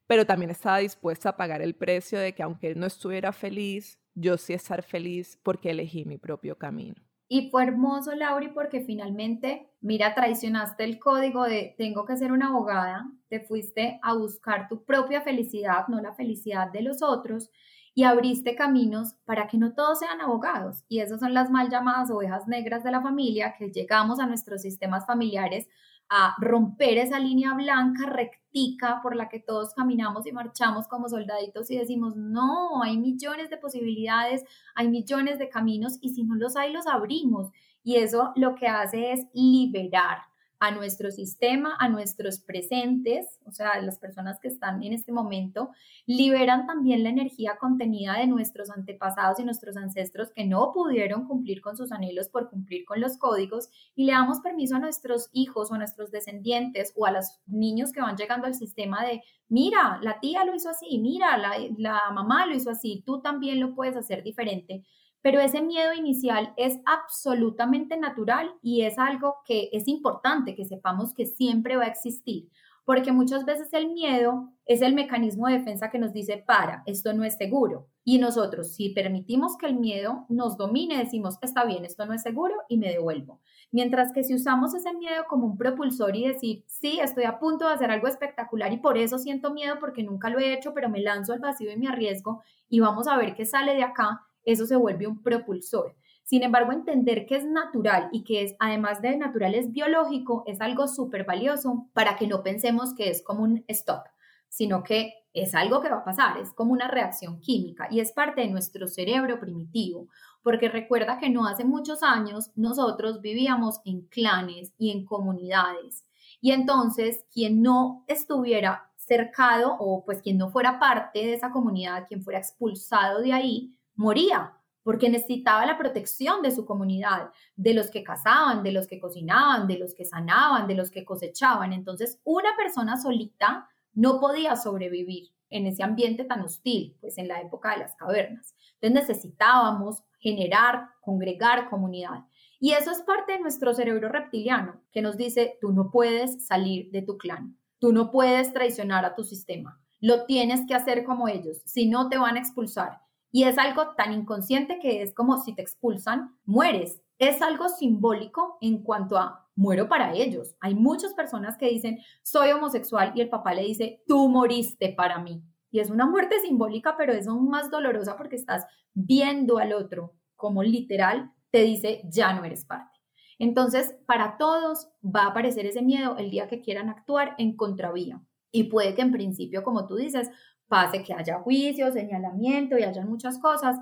pero 0.06 0.24
también 0.24 0.50
estaba 0.50 0.78
dispuesta 0.78 1.30
a 1.30 1.36
pagar 1.36 1.62
el 1.62 1.74
precio 1.74 2.18
de 2.18 2.34
que 2.34 2.42
aunque 2.42 2.68
él 2.68 2.78
no 2.78 2.86
estuviera 2.86 3.32
feliz, 3.32 3.98
yo 4.14 4.38
sí 4.38 4.52
estar 4.52 4.82
feliz 4.82 5.38
porque 5.42 5.70
elegí 5.70 6.04
mi 6.04 6.18
propio 6.18 6.56
camino. 6.56 6.94
Y 7.28 7.50
fue 7.50 7.64
hermoso, 7.64 8.14
Lauri, 8.14 8.48
porque 8.48 8.82
finalmente, 8.82 9.68
mira, 9.80 10.14
traicionaste 10.14 10.84
el 10.84 11.00
código 11.00 11.42
de 11.42 11.74
tengo 11.76 12.06
que 12.06 12.16
ser 12.16 12.30
una 12.30 12.48
abogada, 12.48 13.10
te 13.28 13.40
fuiste 13.40 13.98
a 14.02 14.14
buscar 14.14 14.68
tu 14.68 14.84
propia 14.84 15.20
felicidad, 15.22 15.88
no 15.88 16.00
la 16.00 16.14
felicidad 16.14 16.70
de 16.70 16.82
los 16.82 17.02
otros, 17.02 17.50
y 17.96 18.04
abriste 18.04 18.54
caminos 18.54 19.14
para 19.24 19.46
que 19.48 19.56
no 19.56 19.72
todos 19.72 20.00
sean 20.00 20.20
abogados. 20.20 20.84
Y 20.86 21.00
esas 21.00 21.18
son 21.18 21.32
las 21.32 21.50
mal 21.50 21.70
llamadas 21.70 22.10
ovejas 22.10 22.46
negras 22.46 22.84
de 22.84 22.90
la 22.90 23.00
familia, 23.00 23.54
que 23.58 23.70
llegamos 23.70 24.20
a 24.20 24.26
nuestros 24.26 24.60
sistemas 24.60 25.06
familiares 25.06 25.66
a 26.10 26.34
romper 26.38 26.98
esa 26.98 27.18
línea 27.18 27.54
blanca 27.54 28.04
rectica 28.04 29.00
por 29.02 29.16
la 29.16 29.30
que 29.30 29.40
todos 29.40 29.72
caminamos 29.72 30.26
y 30.26 30.32
marchamos 30.32 30.86
como 30.88 31.08
soldaditos 31.08 31.70
y 31.70 31.78
decimos, 31.78 32.14
no, 32.16 32.82
hay 32.82 32.98
millones 32.98 33.48
de 33.48 33.56
posibilidades, 33.56 34.44
hay 34.74 34.88
millones 34.88 35.38
de 35.38 35.48
caminos 35.48 35.96
y 36.02 36.10
si 36.10 36.22
no 36.22 36.34
los 36.34 36.54
hay, 36.54 36.74
los 36.74 36.86
abrimos. 36.86 37.48
Y 37.82 37.96
eso 37.96 38.32
lo 38.36 38.56
que 38.56 38.68
hace 38.68 39.12
es 39.12 39.26
liberar 39.32 40.18
a 40.58 40.70
nuestro 40.70 41.10
sistema, 41.10 41.76
a 41.78 41.88
nuestros 41.88 42.40
presentes, 42.40 43.38
o 43.44 43.52
sea, 43.52 43.80
las 43.82 43.98
personas 43.98 44.40
que 44.40 44.48
están 44.48 44.82
en 44.82 44.94
este 44.94 45.12
momento, 45.12 45.70
liberan 46.06 46.66
también 46.66 47.02
la 47.02 47.10
energía 47.10 47.58
contenida 47.58 48.14
de 48.18 48.26
nuestros 48.26 48.70
antepasados 48.70 49.38
y 49.38 49.44
nuestros 49.44 49.76
ancestros 49.76 50.30
que 50.32 50.46
no 50.46 50.72
pudieron 50.72 51.26
cumplir 51.26 51.60
con 51.60 51.76
sus 51.76 51.92
anhelos 51.92 52.28
por 52.28 52.48
cumplir 52.48 52.84
con 52.86 53.00
los 53.00 53.18
códigos 53.18 53.68
y 53.94 54.04
le 54.04 54.12
damos 54.12 54.40
permiso 54.40 54.76
a 54.76 54.80
nuestros 54.80 55.28
hijos 55.32 55.70
o 55.70 55.74
a 55.74 55.78
nuestros 55.78 56.10
descendientes 56.10 56.92
o 56.96 57.06
a 57.06 57.10
los 57.10 57.38
niños 57.46 57.92
que 57.92 58.00
van 58.00 58.16
llegando 58.16 58.46
al 58.46 58.54
sistema 58.54 59.04
de, 59.04 59.22
mira, 59.48 59.98
la 60.02 60.20
tía 60.20 60.44
lo 60.44 60.54
hizo 60.54 60.70
así, 60.70 60.98
mira, 60.98 61.36
la, 61.36 61.54
la 61.76 62.10
mamá 62.12 62.46
lo 62.46 62.54
hizo 62.54 62.70
así, 62.70 63.02
tú 63.04 63.20
también 63.20 63.60
lo 63.60 63.74
puedes 63.74 63.96
hacer 63.96 64.22
diferente 64.22 64.84
pero 65.26 65.40
ese 65.40 65.60
miedo 65.60 65.92
inicial 65.92 66.54
es 66.56 66.78
absolutamente 66.84 67.96
natural 67.96 68.54
y 68.62 68.82
es 68.82 68.96
algo 68.96 69.38
que 69.44 69.70
es 69.72 69.88
importante 69.88 70.54
que 70.54 70.64
sepamos 70.64 71.12
que 71.14 71.26
siempre 71.26 71.74
va 71.74 71.82
a 71.82 71.88
existir, 71.88 72.48
porque 72.84 73.10
muchas 73.10 73.44
veces 73.44 73.72
el 73.72 73.92
miedo 73.92 74.52
es 74.66 74.82
el 74.82 74.94
mecanismo 74.94 75.48
de 75.48 75.58
defensa 75.58 75.90
que 75.90 75.98
nos 75.98 76.12
dice, 76.12 76.44
para, 76.46 76.84
esto 76.86 77.12
no 77.12 77.24
es 77.24 77.36
seguro. 77.36 77.88
Y 78.04 78.18
nosotros, 78.18 78.72
si 78.72 78.90
permitimos 78.90 79.56
que 79.56 79.66
el 79.66 79.74
miedo 79.74 80.26
nos 80.28 80.56
domine, 80.56 80.96
decimos, 80.96 81.38
está 81.42 81.64
bien, 81.64 81.84
esto 81.84 82.06
no 82.06 82.12
es 82.12 82.22
seguro 82.22 82.54
y 82.68 82.78
me 82.78 82.90
devuelvo. 82.90 83.40
Mientras 83.72 84.12
que 84.12 84.22
si 84.22 84.32
usamos 84.32 84.74
ese 84.74 84.94
miedo 84.94 85.24
como 85.28 85.46
un 85.46 85.58
propulsor 85.58 86.14
y 86.14 86.28
decir, 86.28 86.62
sí, 86.68 87.00
estoy 87.02 87.24
a 87.24 87.40
punto 87.40 87.66
de 87.66 87.74
hacer 87.74 87.90
algo 87.90 88.06
espectacular 88.06 88.72
y 88.72 88.76
por 88.76 88.96
eso 88.96 89.18
siento 89.18 89.52
miedo 89.52 89.78
porque 89.80 90.04
nunca 90.04 90.30
lo 90.30 90.38
he 90.38 90.52
hecho, 90.52 90.72
pero 90.72 90.88
me 90.88 91.00
lanzo 91.00 91.32
al 91.32 91.40
vacío 91.40 91.72
y 91.72 91.76
me 91.76 91.88
arriesgo 91.88 92.42
y 92.68 92.78
vamos 92.78 93.08
a 93.08 93.16
ver 93.16 93.34
qué 93.34 93.44
sale 93.44 93.74
de 93.74 93.82
acá, 93.82 94.25
eso 94.46 94.64
se 94.64 94.76
vuelve 94.76 95.06
un 95.06 95.22
propulsor. 95.22 95.94
Sin 96.24 96.42
embargo, 96.42 96.72
entender 96.72 97.26
que 97.26 97.36
es 97.36 97.44
natural 97.44 98.08
y 98.10 98.24
que 98.24 98.42
es, 98.42 98.56
además 98.58 99.00
de 99.00 99.16
natural, 99.16 99.54
es 99.54 99.70
biológico, 99.70 100.42
es 100.46 100.60
algo 100.60 100.88
súper 100.88 101.24
valioso 101.24 101.88
para 101.92 102.16
que 102.16 102.26
no 102.26 102.42
pensemos 102.42 102.94
que 102.94 103.10
es 103.10 103.22
como 103.22 103.44
un 103.44 103.64
stop, 103.68 104.04
sino 104.48 104.82
que 104.82 105.12
es 105.32 105.54
algo 105.54 105.80
que 105.80 105.90
va 105.90 105.98
a 105.98 106.04
pasar, 106.04 106.38
es 106.38 106.52
como 106.52 106.72
una 106.72 106.88
reacción 106.88 107.38
química 107.40 107.88
y 107.90 108.00
es 108.00 108.10
parte 108.10 108.40
de 108.40 108.48
nuestro 108.48 108.88
cerebro 108.88 109.38
primitivo, 109.38 110.08
porque 110.42 110.68
recuerda 110.68 111.18
que 111.18 111.28
no 111.28 111.46
hace 111.46 111.64
muchos 111.64 112.02
años 112.02 112.50
nosotros 112.56 113.20
vivíamos 113.20 113.80
en 113.84 114.06
clanes 114.06 114.72
y 114.78 114.90
en 114.90 115.04
comunidades. 115.04 116.06
Y 116.40 116.52
entonces, 116.52 117.24
quien 117.32 117.62
no 117.62 118.04
estuviera 118.08 118.90
cercado 118.96 119.76
o 119.78 120.04
pues 120.04 120.22
quien 120.22 120.38
no 120.38 120.50
fuera 120.50 120.80
parte 120.80 121.20
de 121.20 121.34
esa 121.34 121.50
comunidad, 121.50 122.06
quien 122.08 122.22
fuera 122.22 122.40
expulsado 122.40 123.20
de 123.20 123.32
ahí, 123.32 123.75
moría, 123.96 124.52
porque 124.82 125.10
necesitaba 125.10 125.66
la 125.66 125.76
protección 125.76 126.42
de 126.42 126.52
su 126.52 126.64
comunidad, 126.64 127.30
de 127.56 127.74
los 127.74 127.90
que 127.90 128.04
cazaban, 128.04 128.62
de 128.62 128.70
los 128.70 128.86
que 128.86 129.00
cocinaban, 129.00 129.66
de 129.66 129.78
los 129.78 129.94
que 129.94 130.04
sanaban, 130.04 130.68
de 130.68 130.76
los 130.76 130.92
que 130.92 131.04
cosechaban. 131.04 131.72
Entonces, 131.72 132.20
una 132.22 132.50
persona 132.56 132.96
solita 132.96 133.68
no 133.94 134.20
podía 134.20 134.54
sobrevivir 134.54 135.32
en 135.50 135.66
ese 135.66 135.82
ambiente 135.82 136.24
tan 136.24 136.42
hostil, 136.42 136.96
pues 137.00 137.18
en 137.18 137.28
la 137.28 137.40
época 137.40 137.72
de 137.72 137.78
las 137.78 137.96
cavernas. 137.96 138.54
Entonces 138.80 139.08
necesitábamos 139.08 140.02
generar, 140.18 140.90
congregar 141.00 141.68
comunidad. 141.70 142.24
Y 142.58 142.72
eso 142.72 142.90
es 142.90 143.00
parte 143.02 143.32
de 143.32 143.40
nuestro 143.40 143.74
cerebro 143.74 144.08
reptiliano, 144.08 144.80
que 144.92 145.02
nos 145.02 145.16
dice, 145.16 145.58
tú 145.60 145.72
no 145.72 145.90
puedes 145.90 146.46
salir 146.46 146.90
de 146.90 147.02
tu 147.02 147.18
clan, 147.18 147.58
tú 147.78 147.92
no 147.92 148.10
puedes 148.10 148.52
traicionar 148.52 149.04
a 149.04 149.14
tu 149.14 149.24
sistema, 149.24 149.80
lo 150.00 150.24
tienes 150.24 150.66
que 150.66 150.74
hacer 150.74 151.04
como 151.04 151.28
ellos, 151.28 151.60
si 151.64 151.86
no 151.86 152.08
te 152.08 152.18
van 152.18 152.36
a 152.36 152.40
expulsar. 152.40 153.00
Y 153.36 153.44
es 153.44 153.58
algo 153.58 153.88
tan 153.98 154.14
inconsciente 154.14 154.78
que 154.78 155.02
es 155.02 155.12
como 155.12 155.36
si 155.36 155.54
te 155.54 155.60
expulsan, 155.60 156.34
mueres. 156.46 157.02
Es 157.18 157.42
algo 157.42 157.68
simbólico 157.68 158.56
en 158.62 158.82
cuanto 158.82 159.18
a 159.18 159.46
muero 159.54 159.90
para 159.90 160.14
ellos. 160.14 160.56
Hay 160.58 160.74
muchas 160.74 161.12
personas 161.12 161.58
que 161.58 161.68
dicen, 161.68 161.98
soy 162.22 162.52
homosexual 162.52 163.12
y 163.14 163.20
el 163.20 163.28
papá 163.28 163.52
le 163.52 163.64
dice, 163.64 164.02
tú 164.06 164.30
moriste 164.30 164.94
para 164.96 165.18
mí. 165.18 165.42
Y 165.70 165.80
es 165.80 165.90
una 165.90 166.06
muerte 166.06 166.40
simbólica, 166.40 166.94
pero 166.96 167.12
es 167.12 167.28
aún 167.28 167.50
más 167.50 167.70
dolorosa 167.70 168.16
porque 168.16 168.36
estás 168.36 168.64
viendo 168.94 169.58
al 169.58 169.74
otro 169.74 170.14
como 170.34 170.62
literal 170.62 171.30
te 171.50 171.60
dice, 171.60 172.04
ya 172.08 172.32
no 172.32 172.42
eres 172.42 172.64
parte. 172.64 172.98
Entonces, 173.38 173.98
para 174.06 174.38
todos 174.38 174.88
va 175.04 175.24
a 175.24 175.26
aparecer 175.32 175.66
ese 175.66 175.82
miedo 175.82 176.16
el 176.16 176.30
día 176.30 176.48
que 176.48 176.62
quieran 176.62 176.88
actuar 176.88 177.34
en 177.36 177.54
contravía. 177.54 178.22
Y 178.50 178.70
puede 178.70 178.94
que 178.94 179.02
en 179.02 179.12
principio, 179.12 179.62
como 179.62 179.86
tú 179.86 179.96
dices, 179.96 180.30
pase 180.68 181.02
que 181.02 181.14
haya 181.14 181.38
juicio, 181.40 181.92
señalamiento 181.92 182.78
y 182.78 182.82
hayan 182.82 183.08
muchas 183.08 183.38
cosas. 183.38 183.78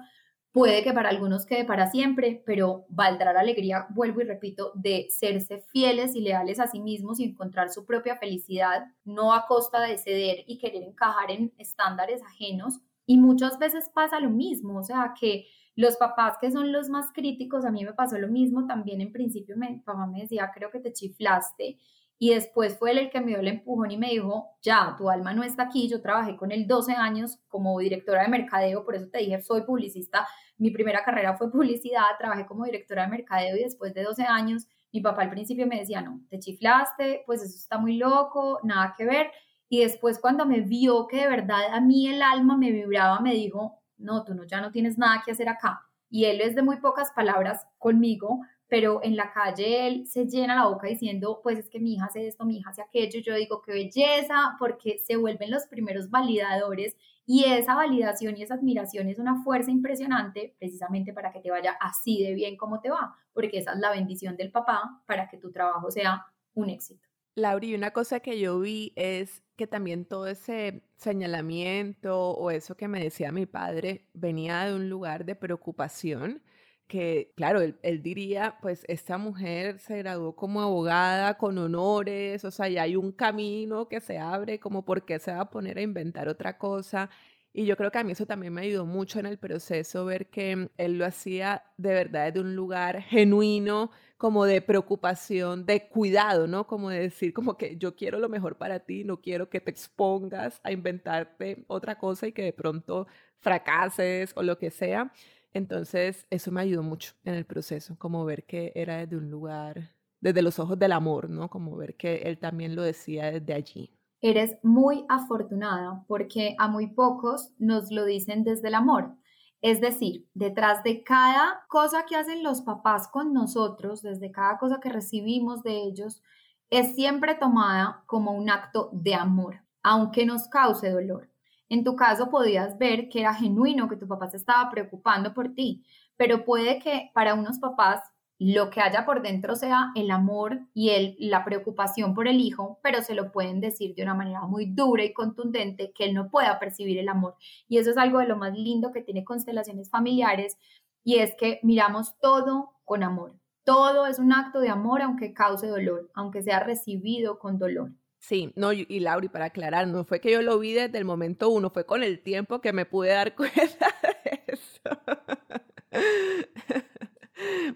Puede 0.53 0.85
que 0.85 0.93
para 0.93 1.09
algunos 1.09 1.47
quede 1.47 1.65
para 1.65 1.91
siempre, 1.91 2.41
pero 2.47 2.87
valdrá 2.89 3.33
la 3.33 3.41
alegría, 3.41 3.89
vuelvo 3.91 4.21
y 4.21 4.25
repito, 4.25 4.71
de 4.77 5.09
serse 5.11 5.65
fieles 5.73 6.15
y 6.15 6.21
leales 6.21 6.61
a 6.61 6.69
sí 6.69 6.81
mismos 6.81 7.19
y 7.19 7.25
encontrar 7.25 7.71
su 7.71 7.85
propia 7.85 8.17
felicidad, 8.17 8.85
no 9.05 9.35
a 9.35 9.47
costa 9.49 9.81
de 9.81 9.99
ceder 9.99 10.45
y 10.47 10.59
querer 10.59 10.85
encajar 10.85 11.33
en 11.33 11.53
estándares 11.59 12.23
ajenos. 12.23 12.79
Y 13.05 13.19
muchas 13.19 13.59
veces 13.59 13.91
pasa 13.93 14.21
lo 14.21 14.31
mismo, 14.31 14.79
o 14.79 14.85
sea, 14.85 15.13
que 15.19 15.47
los 15.75 15.97
papás 15.97 16.37
que 16.41 16.53
son 16.53 16.71
los 16.71 16.89
más 16.89 17.11
críticos, 17.13 17.65
a 17.65 17.73
mí 17.73 17.85
me 17.85 17.93
pasó 17.93 18.17
lo 18.19 18.29
mismo, 18.29 18.67
también 18.67 19.01
en 19.01 19.11
principio 19.11 19.57
mi 19.57 19.81
papá 19.81 20.07
me 20.07 20.21
decía, 20.21 20.53
creo 20.55 20.71
que 20.71 20.79
te 20.79 20.93
chiflaste 20.93 21.79
y 22.25 22.31
después 22.31 22.79
fue 22.79 22.93
él 22.93 22.97
el 22.97 23.11
que 23.11 23.21
me 23.21 23.27
dio 23.27 23.41
el 23.41 23.49
empujón 23.49 23.91
y 23.91 23.99
me 23.99 24.09
dijo, 24.09 24.57
ya, 24.63 24.95
tu 24.97 25.11
alma 25.11 25.35
no 25.35 25.43
está 25.43 25.65
aquí, 25.65 25.91
yo 25.91 26.01
trabajé 26.01 26.39
con 26.39 26.53
él 26.53 26.67
12 26.67 26.95
años 26.95 27.39
como 27.49 27.79
directora 27.79 28.23
de 28.23 28.29
mercadeo, 28.29 28.83
por 28.83 28.95
eso 28.95 29.11
te 29.13 29.19
dije, 29.19 29.43
soy 29.43 29.61
publicista, 29.61 30.27
mi 30.57 30.71
primera 30.71 31.05
carrera 31.05 31.37
fue 31.37 31.53
publicidad, 31.53 32.17
trabajé 32.19 32.47
como 32.47 32.65
directora 32.65 33.03
de 33.03 33.11
mercadeo 33.11 33.59
y 33.59 33.65
después 33.65 33.93
de 33.93 34.05
12 34.05 34.23
años, 34.23 34.67
mi 34.91 35.03
papá 35.03 35.21
al 35.21 35.29
principio 35.29 35.67
me 35.67 35.81
decía, 35.81 36.01
no, 36.01 36.23
te 36.31 36.39
chiflaste, 36.39 37.25
pues 37.27 37.43
eso 37.43 37.59
está 37.59 37.77
muy 37.77 37.99
loco, 37.99 38.59
nada 38.63 38.95
que 38.97 39.05
ver. 39.05 39.31
Y 39.69 39.81
después 39.81 40.19
cuando 40.19 40.47
me 40.47 40.63
vio 40.63 41.07
que 41.07 41.19
de 41.19 41.29
verdad 41.29 41.75
a 41.75 41.83
mí 41.83 42.09
el 42.09 42.23
alma 42.23 42.57
me 42.57 42.71
vibraba, 42.71 43.21
me 43.21 43.35
dijo, 43.35 43.83
no, 43.99 44.25
tú 44.25 44.35
no, 44.35 44.45
ya 44.45 44.63
no 44.63 44.71
tienes 44.71 44.97
nada 44.97 45.21
que 45.23 45.33
hacer 45.33 45.51
acá. 45.51 45.83
Y 46.09 46.25
él 46.25 46.41
es 46.41 46.55
de 46.55 46.63
muy 46.63 46.79
pocas 46.81 47.11
palabras 47.11 47.67
conmigo, 47.77 48.41
pero 48.69 49.01
en 49.03 49.17
la 49.17 49.33
calle 49.33 49.87
él 49.87 50.07
se 50.07 50.27
llena 50.27 50.57
la 50.57 50.67
boca 50.67 50.89
diciendo, 50.89 51.41
pues 51.43 51.59
es 51.59 51.69
que 51.69 51.81
mi 51.81 51.95
hija 51.95 52.07
hace 52.07 52.27
esto, 52.27 52.45
mi 52.45 52.59
hija 52.59 52.71
hace 52.71 52.83
aquello, 52.83 53.21
yo 53.21 53.35
digo, 53.35 53.63
qué 53.63 53.73
belleza, 53.73 54.57
porque 54.59 54.99
se 54.99 55.17
vuelven 55.17 55.51
los 55.51 55.67
primeros 55.67 56.11
validadores 56.11 56.97
y 57.27 57.45
esa 57.45 57.75
validación 57.75 58.37
y 58.37 58.43
esa 58.43 58.55
admiración 58.55 59.09
es 59.09 59.19
una 59.19 59.43
fuerza 59.43 59.71
impresionante 59.71 60.55
precisamente 60.59 61.13
para 61.13 61.33
que 61.33 61.41
te 61.41 61.51
vaya 61.51 61.77
así 61.81 62.23
de 62.23 62.35
bien 62.35 62.57
como 62.57 62.81
te 62.81 62.91
va, 62.91 63.17
porque 63.33 63.59
esa 63.59 63.73
es 63.73 63.79
la 63.79 63.91
bendición 63.91 64.37
del 64.37 64.51
papá 64.51 65.03
para 65.07 65.29
que 65.29 65.39
tu 65.39 65.51
trabajo 65.51 65.91
sea 65.91 66.27
un 66.55 66.71
éxito. 66.71 67.07
Laura, 67.37 67.67
una 67.75 67.91
cosa 67.91 68.21
que 68.21 68.39
yo 68.39 68.61
vi 68.61 68.93
es 68.95 69.43
que 69.57 69.67
también 69.67 70.05
todo 70.05 70.29
ese 70.29 70.85
señalamiento 70.97 72.31
o 72.31 72.51
eso 72.53 72.77
que 72.77 72.87
me 72.87 73.03
decía 73.03 73.33
mi 73.33 73.47
padre 73.47 74.07
venía 74.15 74.65
de 74.65 74.75
un 74.75 74.89
lugar 74.89 75.25
de 75.25 75.35
preocupación 75.35 76.43
que, 76.87 77.33
claro, 77.37 77.61
él, 77.61 78.03
diría, 78.03 78.59
pues 78.61 78.85
esta 78.89 79.19
mujer 79.19 79.79
se 79.79 79.99
graduó 79.99 80.37
como 80.37 80.61
abogada 80.63 81.39
con 81.39 81.57
honores, 81.59 82.45
o 82.45 82.51
sea, 82.51 82.69
ya 82.69 82.83
hay 82.83 82.97
un 82.97 83.13
camino 83.13 83.89
que 83.89 84.01
se 84.01 84.19
abre, 84.19 84.61
como 84.61 84.85
por 84.85 85.05
qué 85.05 85.19
se 85.19 85.33
va 85.33 85.41
a 85.43 85.51
poner 85.51 85.79
a 85.79 85.83
inventar 85.83 86.29
otra 86.29 86.59
cosa. 86.59 87.11
Y 87.57 87.67
yo 87.67 87.77
creo 87.77 87.91
que 87.93 87.99
a 87.99 88.05
mí 88.05 88.13
eso 88.13 88.27
también 88.27 88.53
me 88.53 88.63
ayudó 88.63 88.85
mucho 88.85 89.21
en 89.21 89.27
el 89.27 89.39
proceso, 89.39 90.05
ver 90.05 90.29
que 90.29 90.71
él 90.77 90.99
lo 90.99 91.07
hacía 91.07 91.63
de 91.77 91.91
verdad 91.95 92.33
de 92.33 92.41
un 92.41 92.57
lugar 92.57 93.01
genuino, 93.03 93.91
como 94.17 94.45
de 94.45 94.61
preocupación, 94.61 95.65
de 95.67 95.89
cuidado, 95.89 96.47
¿no? 96.49 96.67
Como 96.67 96.91
de 96.91 97.01
decir, 97.01 97.33
como 97.33 97.57
que 97.57 97.77
yo 97.77 97.95
quiero 97.95 98.19
lo 98.19 98.29
mejor 98.29 98.57
para 98.59 98.81
ti, 98.81 99.05
no 99.05 99.21
quiero 99.21 99.51
que 99.51 99.61
te 99.61 99.71
expongas 99.71 100.61
a 100.65 100.73
inventarte 100.73 101.65
otra 101.69 101.97
cosa 101.97 102.27
y 102.27 102.33
que 102.33 102.43
de 102.43 102.53
pronto 102.53 103.07
fracases 103.39 104.33
o 104.35 104.43
lo 104.43 104.59
que 104.59 104.71
sea. 104.71 105.13
Entonces, 105.55 106.27
eso 106.31 106.51
me 106.51 106.61
ayudó 106.61 106.83
mucho 106.83 107.15
en 107.25 107.35
el 107.35 107.47
proceso, 107.47 107.97
como 107.97 108.25
ver 108.25 108.45
que 108.45 108.73
era 108.75 108.99
desde 108.99 109.17
un 109.17 109.31
lugar, 109.31 109.95
desde 110.21 110.43
los 110.43 110.59
ojos 110.59 110.79
del 110.79 110.93
amor, 110.93 111.31
¿no? 111.31 111.49
Como 111.49 111.77
ver 111.77 111.97
que 111.97 112.17
él 112.17 112.39
también 112.39 112.75
lo 112.75 112.83
decía 112.83 113.31
desde 113.31 113.55
allí. 113.55 113.91
Eres 114.21 114.57
muy 114.63 115.05
afortunada 115.09 116.05
porque 116.09 116.57
a 116.59 116.67
muy 116.67 116.89
pocos 116.89 117.53
nos 117.59 117.93
lo 117.93 118.05
dicen 118.05 118.43
desde 118.43 118.69
el 118.69 118.75
amor. 118.75 119.15
Es 119.63 119.81
decir, 119.81 120.29
detrás 120.35 120.83
de 120.83 121.05
cada 121.05 121.65
cosa 121.69 122.05
que 122.05 122.17
hacen 122.17 122.43
los 122.43 122.63
papás 122.63 123.09
con 123.09 123.33
nosotros, 123.33 124.03
desde 124.03 124.33
cada 124.33 124.59
cosa 124.59 124.81
que 124.81 124.91
recibimos 124.91 125.63
de 125.63 125.85
ellos, 125.85 126.21
es 126.69 126.97
siempre 126.97 127.37
tomada 127.37 128.03
como 128.07 128.33
un 128.33 128.51
acto 128.51 128.91
de 128.93 129.15
amor, 129.15 129.63
aunque 129.83 130.27
nos 130.27 130.49
cause 130.49 130.91
dolor. 130.91 131.31
En 131.75 131.83
tu 131.83 131.97
caso 131.97 132.31
podías 132.31 132.79
ver 132.79 133.09
que 133.09 133.19
era 133.19 133.35
genuino, 133.35 133.89
que 133.89 133.97
tu 133.97 134.07
papá 134.07 134.31
se 134.31 134.37
estaba 134.37 134.71
preocupando 134.71 135.35
por 135.35 135.57
ti, 135.57 135.85
pero 136.17 136.45
puede 136.45 136.79
que 136.79 137.11
para 137.13 137.35
unos 137.35 137.59
papás 137.59 138.01
lo 138.39 138.71
que 138.71 138.81
haya 138.81 139.05
por 139.05 139.23
dentro 139.23 139.57
sea 139.57 139.91
el 139.97 140.13
amor 140.13 140.61
y 140.73 140.91
el, 140.91 141.17
la 141.19 141.45
preocupación 141.45 142.15
por 142.15 142.29
el 142.29 142.39
hijo, 142.39 142.79
pero 142.81 143.03
se 143.03 143.17
lo 143.17 143.33
pueden 143.33 143.61
decir 143.61 143.97
de 143.97 144.05
una 144.05 144.15
manera 144.15 144.43
muy 144.43 144.67
dura 144.67 145.03
y 145.03 145.13
contundente 145.13 145.91
que 145.93 146.05
él 146.05 146.15
no 146.15 146.31
pueda 146.31 146.61
percibir 146.61 146.97
el 146.97 147.09
amor. 147.09 147.35
Y 147.67 147.79
eso 147.79 147.91
es 147.91 147.97
algo 147.97 148.21
de 148.21 148.29
lo 148.29 148.37
más 148.37 148.57
lindo 148.57 148.93
que 148.93 149.03
tiene 149.03 149.25
constelaciones 149.25 149.91
familiares 149.91 150.57
y 151.03 151.17
es 151.17 151.35
que 151.37 151.59
miramos 151.65 152.17
todo 152.21 152.77
con 152.85 153.03
amor. 153.03 153.35
Todo 153.65 154.07
es 154.07 154.21
un 154.21 154.33
acto 154.33 154.61
de 154.61 154.69
amor 154.69 155.03
aunque 155.03 155.35
cause 155.35 155.67
dolor, 155.67 156.09
aunque 156.15 156.41
sea 156.41 156.61
recibido 156.61 157.41
con 157.41 157.59
dolor. 157.59 157.91
Sí, 158.27 158.55
no, 158.57 158.73
y, 158.73 159.01
Lauri, 159.01 159.29
para 159.29 159.47
aclarar, 159.47 159.87
no 159.87 160.03
fue 160.07 160.19
que 160.19 160.33
yo 160.33 160.41
lo 160.41 160.59
vi 160.59 160.73
desde 160.73 160.97
el 160.97 161.05
momento 161.05 161.51
uno, 161.51 161.69
fue 161.69 161.85
con 161.85 162.03
el 162.03 162.21
tiempo 162.21 162.63
que 162.63 162.73
me 162.73 162.87
pude 162.87 163.11
dar 163.11 163.35
cuenta 163.37 163.87
de 164.25 164.43
eso. 164.47 164.99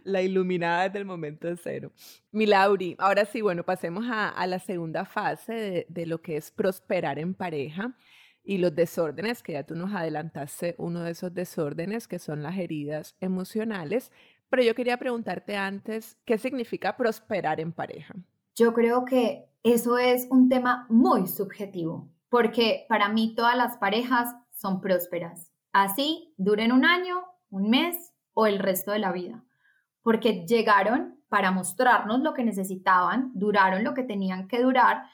La 0.05 0.23
iluminada 0.23 0.85
desde 0.85 1.01
el 1.01 1.05
momento 1.05 1.55
cero. 1.63 1.93
Mi 2.33 2.47
Lauri, 2.47 2.97
ahora 2.99 3.27
sí, 3.27 3.43
bueno, 3.43 3.63
pasemos 3.63 4.07
a, 4.11 4.47
la 4.47 4.59
segunda 4.59 5.05
fase 5.05 5.53
de, 5.53 5.87
de, 5.91 6.07
lo 6.07 6.23
que 6.23 6.39
es 6.39 6.51
prosperar 6.51 7.19
en 7.19 7.35
pareja 7.35 7.95
y 8.43 8.57
los 8.57 8.75
desórdenes, 8.75 9.43
que 9.43 9.53
ya 9.53 9.65
tú 9.65 9.75
nos 9.75 9.93
adelantaste 9.93 10.77
uno 10.79 11.03
de 11.03 11.11
esos 11.11 11.35
desórdenes, 11.35 12.09
que 12.09 12.19
son 12.19 12.43
las 12.43 12.57
heridas 12.57 13.17
emocionales. 13.21 14.13
Pero 14.49 14.63
yo 14.63 14.75
quería 14.75 14.97
preguntarte 14.97 15.57
antes, 15.57 16.17
¿qué 16.25 16.39
significa 16.39 16.97
prosperar 16.97 17.61
en 17.61 17.73
pareja? 17.73 18.15
Yo 18.55 18.73
creo 18.73 19.05
que 19.05 19.48
eso 19.63 19.99
es 19.99 20.27
un 20.31 20.49
tema 20.49 20.87
muy 20.89 21.27
subjetivo, 21.27 22.11
porque 22.29 22.87
para 22.89 23.09
mí 23.09 23.35
todas 23.35 23.57
las 23.57 23.77
parejas 23.77 24.35
son 24.53 24.81
prósperas. 24.81 25.53
Así 25.73 26.35
duren 26.37 26.73
un 26.73 26.85
año, 26.85 27.23
un 27.51 27.71
mes 27.71 28.13
o 28.35 28.47
el 28.47 28.59
resto 28.59 28.93
de 28.93 29.01
la 29.01 29.13
vida, 29.13 29.45
porque 30.03 30.47
llegaron 30.47 31.21
para 31.29 31.51
mostrarnos 31.51 32.21
lo 32.21 32.35
que 32.35 32.45
necesitaban, 32.45 33.33
duraron 33.35 33.85
lo 33.85 33.95
que 33.95 34.03
tenían 34.03 34.49
que 34.49 34.63
durar 34.63 35.05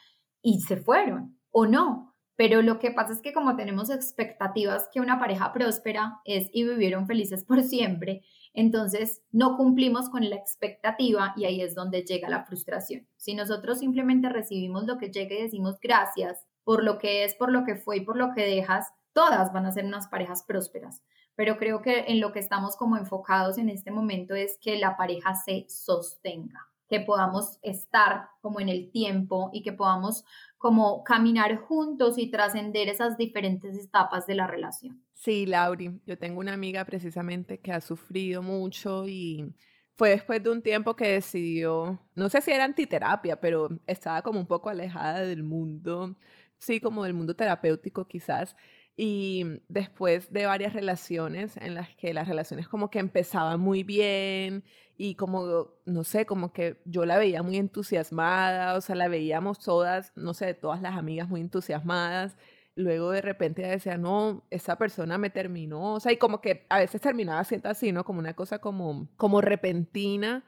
y 0.41 0.61
se 0.61 0.77
fueron, 0.77 1.39
o 1.51 1.65
no. 1.65 2.13
Pero 2.37 2.61
lo 2.61 2.79
que 2.79 2.91
pasa 2.91 3.13
es 3.13 3.21
que 3.21 3.33
como 3.33 3.55
tenemos 3.55 3.89
expectativas 3.89 4.89
que 4.93 4.99
una 4.99 5.19
pareja 5.19 5.53
próspera 5.53 6.19
es 6.25 6.49
y 6.53 6.63
vivieron 6.65 7.07
felices 7.07 7.43
por 7.43 7.63
siempre, 7.63 8.23
entonces 8.55 9.21
no 9.31 9.57
cumplimos 9.57 10.09
con 10.09 10.27
la 10.29 10.35
expectativa 10.35 11.33
y 11.35 11.45
ahí 11.45 11.61
es 11.61 11.75
donde 11.75 12.03
llega 12.03 12.29
la 12.29 12.45
frustración. 12.45 13.07
Si 13.17 13.35
nosotros 13.35 13.79
simplemente 13.79 14.29
recibimos 14.29 14.85
lo 14.85 14.97
que 14.97 15.11
llega 15.11 15.35
y 15.35 15.43
decimos 15.43 15.79
gracias 15.81 16.45
por 16.63 16.83
lo 16.83 16.97
que 16.97 17.23
es, 17.23 17.35
por 17.35 17.51
lo 17.51 17.63
que 17.63 17.75
fue 17.75 17.97
y 17.97 18.01
por 18.01 18.17
lo 18.17 18.33
que 18.33 18.45
dejas, 18.45 18.87
todas 19.13 19.53
van 19.53 19.65
a 19.65 19.71
ser 19.71 19.85
unas 19.85 20.07
parejas 20.07 20.43
prósperas. 20.43 21.03
Pero 21.35 21.57
creo 21.57 21.81
que 21.81 22.05
en 22.07 22.19
lo 22.19 22.31
que 22.31 22.39
estamos 22.39 22.75
como 22.75 22.97
enfocados 22.97 23.57
en 23.57 23.69
este 23.69 23.91
momento 23.91 24.35
es 24.35 24.57
que 24.59 24.77
la 24.77 24.97
pareja 24.97 25.35
se 25.35 25.65
sostenga, 25.67 26.69
que 26.87 27.01
podamos 27.01 27.59
estar 27.61 28.29
como 28.41 28.59
en 28.59 28.69
el 28.69 28.89
tiempo 28.89 29.49
y 29.53 29.61
que 29.61 29.73
podamos 29.73 30.23
como 30.65 31.03
caminar 31.03 31.57
juntos 31.57 32.17
y 32.17 32.31
trascender 32.31 32.89
esas 32.89 33.19
diferentes 33.19 33.77
etapas 33.77 34.25
de 34.25 34.33
la 34.33 34.47
relación. 34.47 34.99
Sí, 35.13 35.45
Lauri, 35.45 36.01
yo 36.07 36.17
tengo 36.17 36.39
una 36.39 36.53
amiga 36.53 36.83
precisamente 36.85 37.59
que 37.59 37.71
ha 37.71 37.79
sufrido 37.81 38.41
mucho 38.41 39.07
y 39.07 39.53
fue 39.93 40.09
después 40.09 40.41
de 40.41 40.49
un 40.49 40.63
tiempo 40.63 40.95
que 40.95 41.07
decidió, 41.07 42.01
no 42.15 42.29
sé 42.29 42.41
si 42.41 42.49
era 42.49 42.63
antiterapia, 42.63 43.39
pero 43.39 43.69
estaba 43.85 44.23
como 44.23 44.39
un 44.39 44.47
poco 44.47 44.71
alejada 44.71 45.19
del 45.19 45.43
mundo, 45.43 46.17
sí, 46.57 46.79
como 46.79 47.03
del 47.03 47.13
mundo 47.13 47.35
terapéutico 47.35 48.07
quizás. 48.07 48.55
Y 48.97 49.61
después 49.67 50.31
de 50.31 50.45
varias 50.45 50.73
relaciones 50.73 51.57
en 51.57 51.75
las 51.75 51.93
que 51.95 52.13
las 52.13 52.27
relaciones 52.29 52.69
como 52.69 52.89
que 52.89 52.99
empezaban 52.99 53.59
muy 53.59 53.83
bien 53.83 54.63
y 54.97 55.15
como, 55.15 55.73
no 55.85 56.03
sé, 56.05 56.25
como 56.25 56.53
que 56.53 56.81
yo 56.85 57.05
la 57.05 57.17
veía 57.17 57.43
muy 57.43 57.57
entusiasmada, 57.57 58.75
o 58.75 58.81
sea, 58.81 58.95
la 58.95 59.09
veíamos 59.09 59.59
todas, 59.59 60.13
no 60.15 60.33
sé, 60.33 60.53
todas 60.53 60.81
las 60.81 60.95
amigas 60.95 61.27
muy 61.27 61.41
entusiasmadas. 61.41 62.37
Luego 62.75 63.11
de 63.11 63.21
repente 63.21 63.61
decía, 63.63 63.97
no, 63.97 64.45
esa 64.49 64.77
persona 64.77 65.17
me 65.17 65.29
terminó, 65.29 65.95
o 65.95 65.99
sea, 65.99 66.11
y 66.13 66.17
como 66.17 66.39
que 66.41 66.65
a 66.69 66.79
veces 66.79 67.01
terminaba 67.01 67.43
siendo 67.43 67.69
así, 67.69 67.91
¿no? 67.91 68.05
Como 68.05 68.19
una 68.19 68.33
cosa 68.33 68.59
como, 68.59 69.09
como 69.17 69.41
repentina 69.41 70.43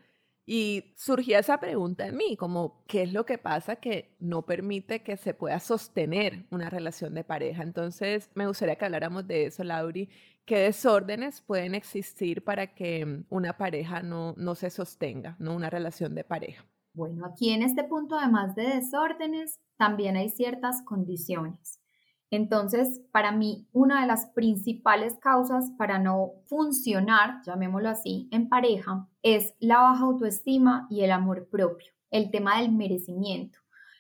y 0.50 0.94
surgía 0.96 1.40
esa 1.40 1.60
pregunta 1.60 2.08
en 2.08 2.16
mí, 2.16 2.38
como, 2.38 2.86
¿qué 2.88 3.04
es 3.04 3.12
lo 3.12 3.26
que 3.26 3.38
pasa 3.38 3.76
que 3.76 4.16
no 4.20 4.46
permite 4.46 5.04
que 5.04 5.18
se 5.18 5.34
pueda 5.34 5.60
sostener 5.60 6.46
una 6.52 6.70
relación 6.70 7.14
de 7.14 7.26
pareja? 7.26 7.64
Entonces, 7.64 8.32
me 8.34 8.48
gustaría 8.48 8.78
que 8.78 8.86
habláramos 8.86 9.28
de 9.28 9.48
eso, 9.48 9.66
Lauri. 9.66 10.10
¿Qué 10.46 10.60
desórdenes 10.60 11.42
pueden 11.42 11.76
existir 11.76 12.46
para 12.46 12.74
que 12.74 13.26
una 13.30 13.58
pareja 13.58 14.02
no, 14.02 14.36
no 14.38 14.56
se 14.56 14.70
sostenga, 14.70 15.36
no 15.38 15.54
una 15.54 15.70
relación 15.70 16.16
de 16.16 16.24
pareja? 16.24 16.66
Bueno, 16.94 17.26
aquí 17.26 17.50
en 17.50 17.62
este 17.62 17.84
punto, 17.84 18.18
además 18.18 18.56
de 18.56 18.64
desórdenes, 18.64 19.60
también 19.76 20.16
hay 20.16 20.30
ciertas 20.30 20.82
condiciones. 20.82 21.77
Entonces, 22.30 23.02
para 23.12 23.32
mí, 23.32 23.68
una 23.72 24.02
de 24.02 24.08
las 24.08 24.28
principales 24.28 25.18
causas 25.20 25.72
para 25.78 25.98
no 25.98 26.34
funcionar, 26.46 27.42
llamémoslo 27.46 27.90
así, 27.90 28.28
en 28.32 28.50
pareja, 28.50 29.08
es 29.24 29.54
la 29.60 29.78
baja 29.78 30.04
autoestima 30.04 30.88
y 30.90 31.02
el 31.02 31.12
amor 31.12 31.48
propio, 31.50 31.94
el 32.12 32.30
tema 32.30 32.60
del 32.60 32.74
merecimiento. 32.74 33.60